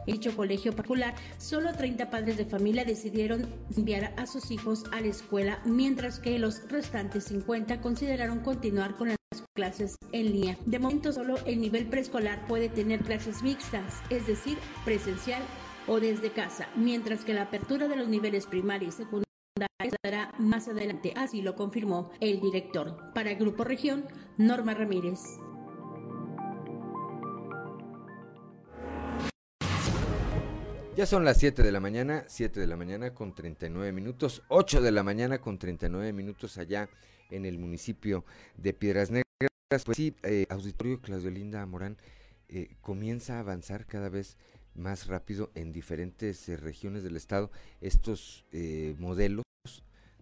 [0.06, 5.08] dicho colegio particular, solo 30 padres de familia decidieron enviar a sus hijos a la
[5.08, 9.18] escuela, mientras que los restantes 50 consideraron continuar con las
[9.56, 10.58] clases en línea.
[10.66, 15.42] De momento, solo el nivel preescolar puede tener clases mixtas, es decir, presencial
[15.88, 19.31] o desde casa, mientras que la apertura de los niveles primaria y secundaria
[19.90, 22.98] se dará más adelante, así lo confirmó el director.
[23.14, 24.06] Para el Grupo Región,
[24.38, 25.20] Norma Ramírez.
[30.96, 34.82] Ya son las 7 de la mañana, 7 de la mañana con 39 minutos, 8
[34.82, 36.90] de la mañana con 39 minutos allá
[37.30, 38.26] en el municipio
[38.58, 39.86] de Piedras Negras.
[39.86, 41.98] Pues sí, eh, Auditorio Claudio Linda Morán
[42.50, 44.38] eh, comienza a avanzar cada vez más
[45.08, 49.44] rápido en diferentes eh, regiones del estado estos eh, modelos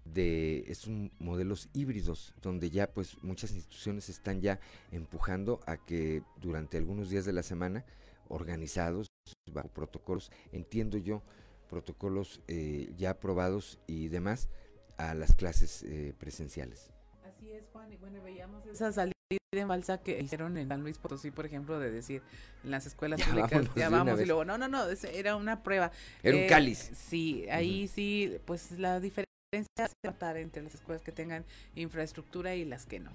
[0.06, 0.90] de estos
[1.20, 4.60] modelos híbridos donde ya pues muchas instituciones están ya
[4.92, 7.86] empujando a que durante algunos días de la semana
[8.28, 9.08] organizados
[9.52, 11.22] bajo protocolos, entiendo yo,
[11.70, 14.50] protocolos eh, ya aprobados y demás
[14.98, 16.92] a las clases eh, presenciales.
[17.24, 19.14] Así es, Juan, y bueno, veíamos esa salida
[19.58, 22.22] en balsa que hicieron en San Luis Potosí, por ejemplo, de decir
[22.64, 25.36] en las escuelas Ya públicas, vámonos ya de vamos, y luego, no, no, no, era
[25.36, 25.92] una prueba.
[26.22, 26.92] Era un Eh, cáliz.
[26.94, 32.64] Sí, ahí sí, pues la diferencia es tratar entre las escuelas que tengan infraestructura y
[32.64, 33.12] las que no.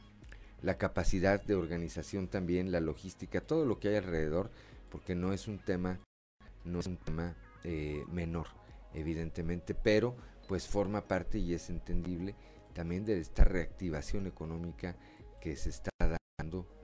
[0.60, 4.50] La capacidad de organización también, la logística, todo lo que hay alrededor,
[4.90, 6.00] porque no es un tema,
[6.64, 8.48] no es un tema eh, menor,
[8.92, 10.16] evidentemente, pero
[10.48, 12.34] pues forma parte y es entendible
[12.72, 14.96] también de esta reactivación económica
[15.40, 15.90] que se está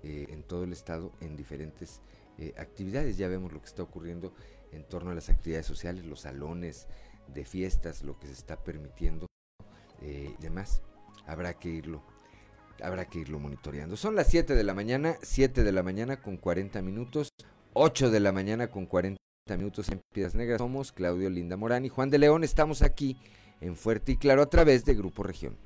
[0.03, 2.01] eh, en todo el estado en diferentes
[2.39, 3.17] eh, actividades.
[3.17, 4.33] Ya vemos lo que está ocurriendo
[4.73, 6.87] en torno a las actividades sociales, los salones
[7.29, 9.27] de fiestas, lo que se está permitiendo
[10.01, 10.83] eh, y demás.
[11.27, 12.03] Habrá que irlo,
[12.83, 13.97] habrá que irlo monitoreando.
[13.97, 17.29] Son las 7 de la mañana, 7 de la mañana con 40 minutos,
[17.75, 19.19] 8 de la mañana con 40
[19.57, 20.59] minutos en Piedras Negras.
[20.59, 22.43] Somos Claudio Linda Morán y Juan de León.
[22.45, 23.19] Estamos aquí
[23.61, 25.57] en Fuerte y Claro a través de Grupo Región.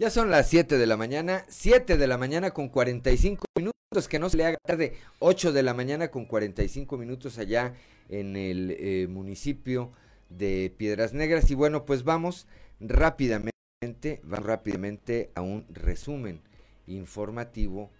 [0.00, 4.18] Ya son las 7 de la mañana, 7 de la mañana con 45 minutos, que
[4.18, 7.74] no se le haga tarde, 8 de la mañana con 45 minutos allá
[8.08, 9.92] en el eh, municipio
[10.30, 11.50] de Piedras Negras.
[11.50, 12.46] Y bueno, pues vamos
[12.80, 16.40] rápidamente, vamos rápidamente a un resumen
[16.86, 17.90] informativo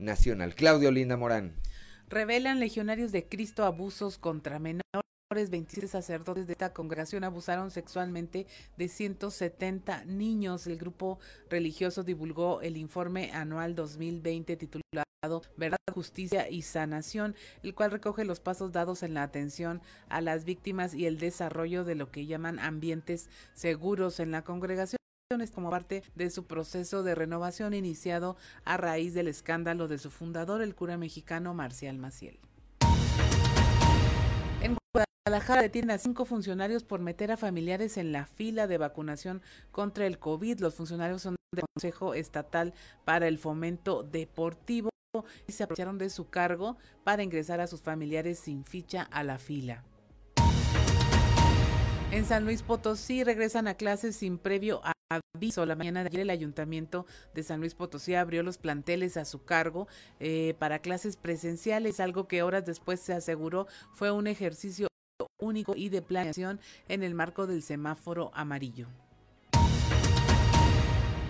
[0.00, 0.56] nacional.
[0.56, 1.54] Claudio Linda Morán.
[2.08, 4.82] Revelan legionarios de Cristo abusos contra menores.
[5.34, 8.46] 27 sacerdotes de esta congregación abusaron sexualmente
[8.76, 10.66] de 170 niños.
[10.66, 11.18] El grupo
[11.50, 15.04] religioso divulgó el informe anual 2020 titulado
[15.56, 20.44] Verdad, Justicia y Sanación, el cual recoge los pasos dados en la atención a las
[20.44, 24.98] víctimas y el desarrollo de lo que llaman ambientes seguros en la congregación
[25.52, 30.62] como parte de su proceso de renovación iniciado a raíz del escándalo de su fundador,
[30.62, 32.38] el cura mexicano Marcial Maciel.
[35.26, 39.40] Guadalajara detienen a cinco funcionarios por meter a familiares en la fila de vacunación
[39.72, 40.60] contra el COVID.
[40.60, 42.74] Los funcionarios son del Consejo Estatal
[43.06, 44.90] para el Fomento Deportivo
[45.46, 49.38] y se aprovecharon de su cargo para ingresar a sus familiares sin ficha a la
[49.38, 49.82] fila.
[52.10, 54.82] En San Luis Potosí regresan a clases sin previo
[55.34, 55.66] aviso.
[55.66, 59.44] La mañana de ayer el ayuntamiento de San Luis Potosí abrió los planteles a su
[59.44, 59.88] cargo
[60.20, 64.88] eh, para clases presenciales, algo que horas después se aseguró fue un ejercicio
[65.40, 68.86] único y de planeación en el marco del semáforo amarillo.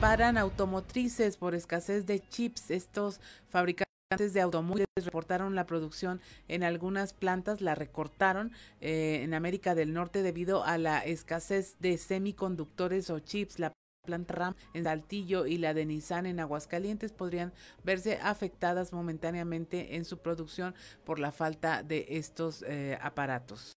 [0.00, 2.70] Paran automotrices por escasez de chips.
[2.70, 9.74] Estos fabricantes de automóviles reportaron la producción en algunas plantas, la recortaron eh, en América
[9.74, 13.58] del Norte debido a la escasez de semiconductores o chips.
[13.58, 13.72] La
[14.06, 17.52] planta RAM en Saltillo y la de Nissan en Aguascalientes podrían
[17.82, 20.74] verse afectadas momentáneamente en su producción
[21.04, 23.72] por la falta de estos eh, aparatos.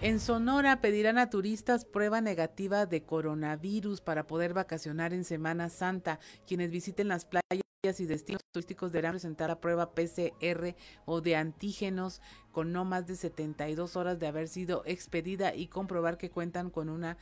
[0.00, 6.18] En Sonora pedirán a turistas prueba negativa de coronavirus para poder vacacionar en Semana Santa.
[6.46, 10.74] Quienes visiten las playas y destinos turísticos deberán presentar la prueba PCR
[11.04, 16.16] o de antígenos con no más de 72 horas de haber sido expedida y comprobar
[16.16, 17.18] que cuentan con una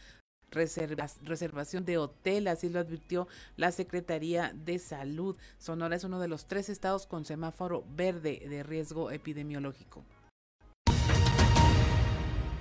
[0.53, 3.27] reservación de hotel, así lo advirtió
[3.57, 5.37] la Secretaría de Salud.
[5.59, 10.05] Sonora es uno de los tres estados con semáforo verde de riesgo epidemiológico.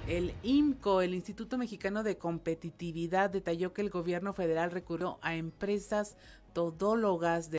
[0.08, 6.18] El IMCO, el Instituto Mexicano de Competitividad, detalló que el gobierno federal recurrió a empresas
[6.54, 7.52] todólogas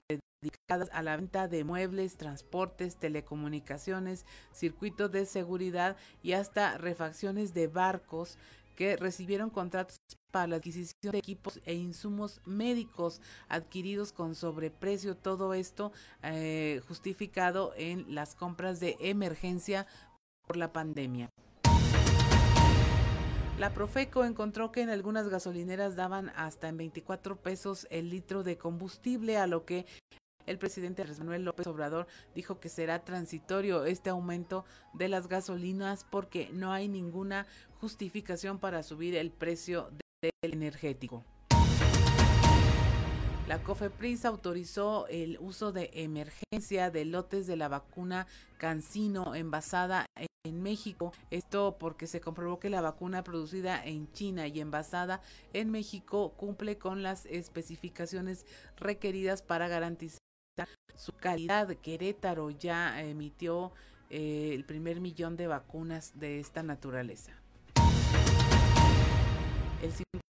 [0.43, 7.69] dedicadas a la venta de muebles, transportes, telecomunicaciones, circuitos de seguridad y hasta refacciones de
[7.69, 8.37] barcos
[8.77, 9.99] que recibieron contratos
[10.31, 15.17] para la adquisición de equipos e insumos médicos adquiridos con sobreprecio.
[15.17, 15.93] Todo esto
[16.23, 19.87] eh, justificado en las compras de emergencia
[20.47, 21.29] por la pandemia.
[23.59, 28.57] La Profeco encontró que en algunas gasolineras daban hasta en 24 pesos el litro de
[28.57, 29.87] combustible, a lo que
[30.47, 36.51] el presidente Manuel López Obrador dijo que será transitorio este aumento de las gasolinas porque
[36.53, 37.47] no hay ninguna
[37.81, 39.91] justificación para subir el precio
[40.23, 41.25] del energético.
[43.49, 50.07] La COFEPRIS autorizó el uso de emergencia de lotes de la vacuna Cancino envasada
[50.45, 51.13] en México.
[51.31, 55.21] Esto porque se comprobó que la vacuna producida en China y envasada
[55.53, 58.47] en México cumple con las especificaciones
[58.77, 60.22] requeridas para garantizar
[60.97, 61.69] su calidad.
[61.77, 63.73] Querétaro ya emitió
[64.11, 67.33] eh, el primer millón de vacunas de esta naturaleza.
[69.83, 69.93] El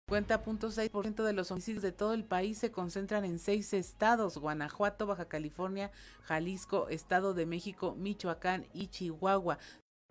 [0.10, 5.26] 50.6% de los homicidios de todo el país se concentran en seis estados, Guanajuato, Baja
[5.26, 5.92] California,
[6.24, 9.60] Jalisco, Estado de México, Michoacán y Chihuahua.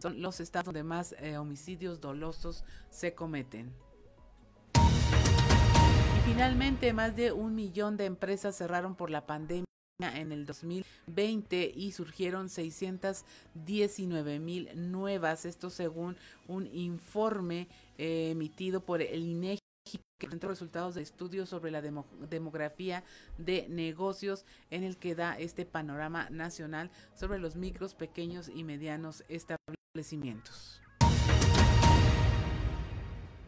[0.00, 3.72] Son los estados donde más eh, homicidios dolosos se cometen.
[4.76, 9.64] Y finalmente, más de un millón de empresas cerraron por la pandemia
[10.00, 16.16] en el 2020 y surgieron 619 mil nuevas, esto según
[16.48, 19.60] un informe eh, emitido por el INEGI
[20.18, 23.04] que presentó resultados de estudios sobre la demografía
[23.38, 29.22] de negocios en el que da este panorama nacional sobre los micros, pequeños y medianos
[29.28, 30.80] establecimientos.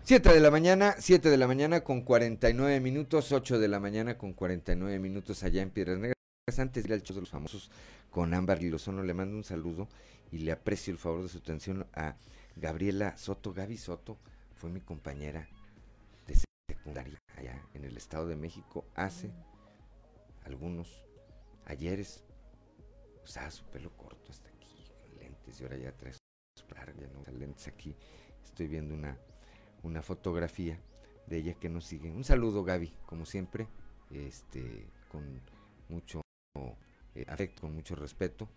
[0.05, 4.17] 7 de la mañana, 7 de la mañana con 49 minutos, 8 de la mañana
[4.17, 6.17] con 49 minutos allá en Piedras Negras.
[6.49, 7.73] Antes de ir al show de los famosos
[8.09, 9.89] con Ámbar Lozano, le mando un saludo
[10.31, 12.15] y le aprecio el favor de su atención a
[12.55, 13.53] Gabriela Soto.
[13.53, 14.17] Gaby Soto
[14.55, 15.49] fue mi compañera
[17.37, 19.31] allá en el Estado de México hace
[20.45, 21.03] algunos
[21.67, 22.23] ayeres
[23.25, 27.25] usaba su pelo corto hasta aquí, con lentes y ahora ya trae su larga, ¿no?
[27.37, 27.97] lentes aquí.
[28.45, 29.19] Estoy viendo una,
[29.83, 30.79] una fotografía
[31.27, 32.11] de ella que nos sigue.
[32.11, 33.67] Un saludo Gaby, como siempre,
[34.11, 35.41] este, con
[35.89, 36.23] mucho
[37.17, 38.49] eh, afecto, con mucho respeto,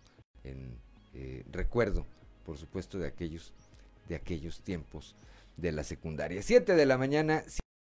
[0.44, 0.76] en
[1.14, 2.04] eh, recuerdo,
[2.44, 3.52] por supuesto, de aquellos,
[4.08, 5.14] de aquellos tiempos
[5.56, 6.42] de la secundaria.
[6.42, 7.42] 7 de la mañana,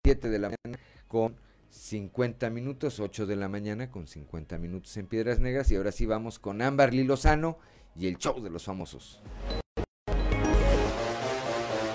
[0.04, 1.36] 7 de la mañana con
[1.70, 5.70] 50 minutos, 8 de la mañana con 50 minutos en Piedras Negras.
[5.70, 7.58] Y ahora sí vamos con Ámbar Lozano
[7.94, 9.20] y el show de los famosos.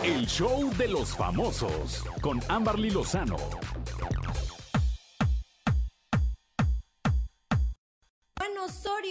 [0.03, 3.37] El show de los famosos con Ámbar Lozano.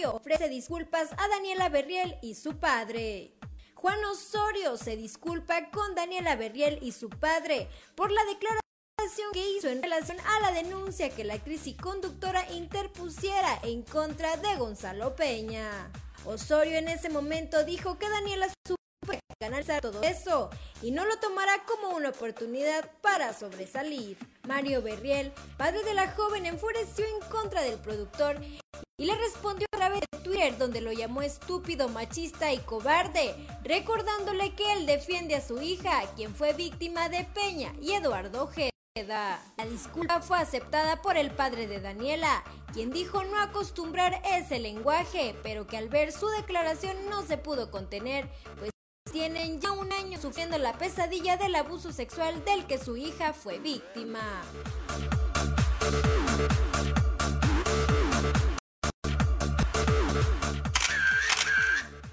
[0.05, 3.33] Ofrece disculpas a Daniela Berriel y su padre.
[3.75, 9.69] Juan Osorio se disculpa con Daniela Berriel y su padre por la declaración que hizo
[9.69, 15.15] en relación a la denuncia que la actriz y conductora interpusiera en contra de Gonzalo
[15.15, 15.91] Peña.
[16.25, 18.80] Osorio en ese momento dijo que Daniela supo
[19.41, 20.51] ganar todo eso
[20.83, 24.17] y no lo tomará como una oportunidad para sobresalir.
[24.47, 28.39] Mario Berriel, padre de la joven, enfureció en contra del productor
[28.97, 34.53] y le respondió a través de Twitter donde lo llamó estúpido, machista y cobarde, recordándole
[34.53, 38.69] que él defiende a su hija, quien fue víctima de Peña y Eduardo Ojeda.
[38.95, 42.43] La disculpa fue aceptada por el padre de Daniela,
[42.73, 47.71] quien dijo no acostumbrar ese lenguaje, pero que al ver su declaración no se pudo
[47.71, 48.71] contener, pues
[49.11, 53.59] tienen ya un año sufriendo la pesadilla del abuso sexual del que su hija fue
[53.59, 54.21] víctima.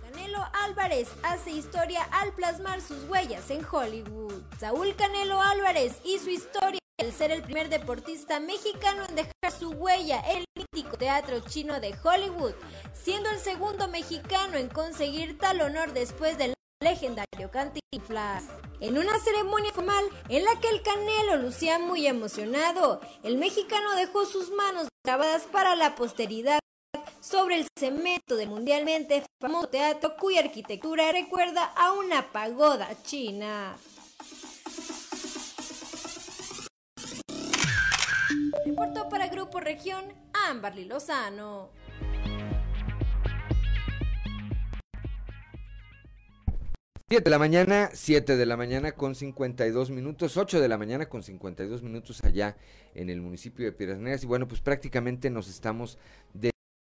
[0.03, 4.43] Canelo Álvarez hace historia al plasmar sus huellas en Hollywood.
[4.59, 9.71] Saúl Canelo Álvarez y su historia al ser el primer deportista mexicano en dejar su
[9.71, 12.55] huella en el mítico teatro chino de Hollywood,
[12.93, 18.45] siendo el segundo mexicano en conseguir tal honor después del legendario Cantinflas.
[18.81, 24.25] En una ceremonia formal en la que el Canelo lucía muy emocionado, el mexicano dejó
[24.25, 26.61] sus manos grabadas para la posteridad
[27.21, 33.77] sobre el cemento del mundialmente famoso teatro cuya arquitectura recuerda a una pagoda china.
[38.65, 40.05] Reportó para Grupo Región
[40.49, 41.71] Amberly Lozano.
[47.11, 51.09] 7 de la mañana, 7 de la mañana con 52 minutos, 8 de la mañana
[51.09, 52.59] con 52 minutos allá
[52.95, 54.25] en el municipio de Piedras Negras.
[54.25, 55.97] Y bueno, pues prácticamente nos estamos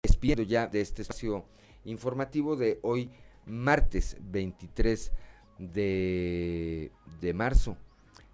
[0.01, 1.45] despidiendo ya de este espacio
[1.83, 3.11] informativo de hoy,
[3.45, 5.11] martes 23
[5.59, 6.91] de,
[7.21, 7.77] de marzo.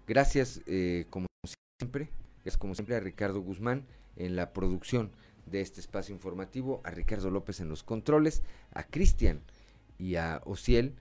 [0.06, 1.26] Gracias, eh, como
[1.78, 2.08] siempre,
[2.46, 3.84] es como siempre a Ricardo Guzmán
[4.16, 5.12] en la producción
[5.44, 8.42] de este espacio informativo, a Ricardo López en los controles,
[8.72, 9.42] a Cristian
[9.98, 10.94] y a Ociel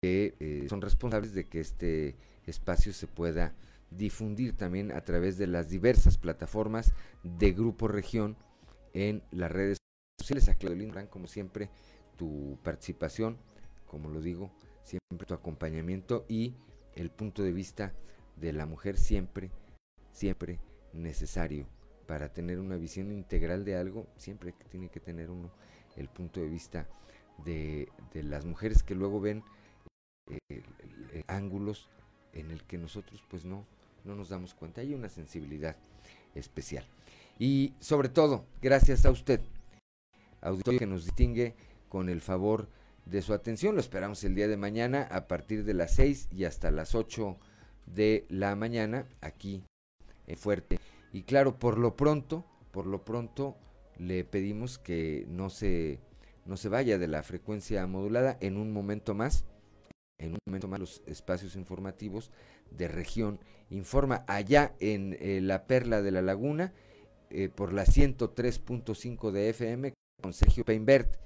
[0.00, 2.16] que eh, son responsables de que este
[2.46, 3.54] espacio se pueda
[3.90, 8.36] difundir también a través de las diversas plataformas de Grupo Región
[8.94, 9.78] en las redes
[10.18, 10.48] sociales.
[10.48, 11.68] A Claudio como siempre,
[12.16, 13.36] tu participación,
[13.86, 14.50] como lo digo,
[14.84, 16.54] siempre tu acompañamiento y
[16.94, 17.92] el punto de vista
[18.36, 19.50] de la mujer siempre,
[20.12, 20.60] siempre
[20.94, 21.66] necesario
[22.06, 25.50] para tener una visión integral de algo, siempre tiene que tener uno
[25.96, 26.88] el punto de vista
[27.44, 29.44] de, de las mujeres que luego ven
[30.48, 31.88] eh, ángulos
[32.32, 33.64] en el que nosotros pues no,
[34.04, 34.80] no nos damos cuenta.
[34.80, 35.76] Hay una sensibilidad
[36.34, 36.84] especial.
[37.38, 39.40] Y sobre todo, gracias a usted,
[40.40, 41.54] auditorio que nos distingue
[41.88, 42.68] con el favor
[43.06, 43.74] de su atención.
[43.74, 47.36] Lo esperamos el día de mañana a partir de las 6 y hasta las 8
[47.86, 49.64] de la mañana aquí
[50.26, 50.78] en Fuerte.
[51.12, 53.56] Y claro, por lo pronto, por lo pronto
[53.98, 55.98] le pedimos que no se,
[56.46, 59.44] no se vaya de la frecuencia modulada en un momento más
[60.20, 62.30] en un momento más los espacios informativos
[62.70, 63.40] de región.
[63.70, 66.72] Informa allá en eh, la Perla de la Laguna
[67.30, 71.16] eh, por la 103.5 de FM con Sergio Peinbert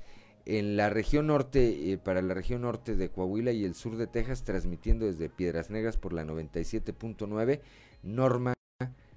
[0.47, 4.07] en la región norte eh, para la región norte de Coahuila y el sur de
[4.07, 7.61] Texas transmitiendo desde Piedras Negras por la 97.9
[8.03, 8.55] Norma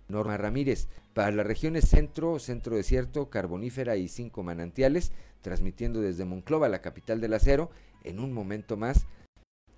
[0.08, 0.88] Norma Ramírez.
[1.14, 7.20] Para las regiones centro, centro desierto, carbonífera y cinco manantiales transmitiendo desde Monclova, la capital
[7.20, 7.70] del acero
[8.04, 9.06] en un momento más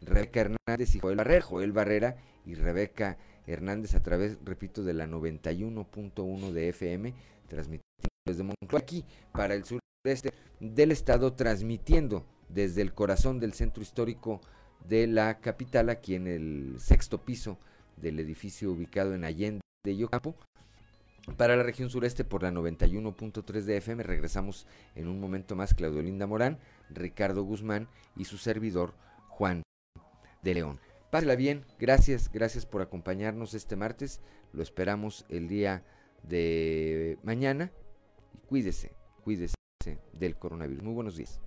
[0.02, 3.18] Rebeca Hernández y Joel Barrera, Joel Barrera y Rebeca
[3.48, 7.14] Hernández a través, repito, de la 91.1 de FM,
[7.48, 7.84] transmitiendo
[8.26, 14.42] desde Moncloa aquí para el sureste del estado, transmitiendo desde el corazón del centro histórico
[14.88, 17.58] de la capital, aquí en el sexto piso
[17.98, 20.36] del edificio ubicado en Allende de Yocampo.
[21.38, 24.66] Para la región sureste por la 91.3 de FM regresamos
[24.96, 26.58] en un momento más Claudio Linda Morán,
[26.90, 28.94] Ricardo Guzmán y su servidor
[30.42, 30.80] de León.
[31.12, 34.22] Pásela bien, gracias, gracias por acompañarnos este martes.
[34.54, 35.84] Lo esperamos el día
[36.24, 37.72] de mañana.
[38.48, 38.92] Cuídese,
[39.24, 39.56] cuídese
[40.14, 40.84] del coronavirus.
[40.84, 41.40] Muy buenos días.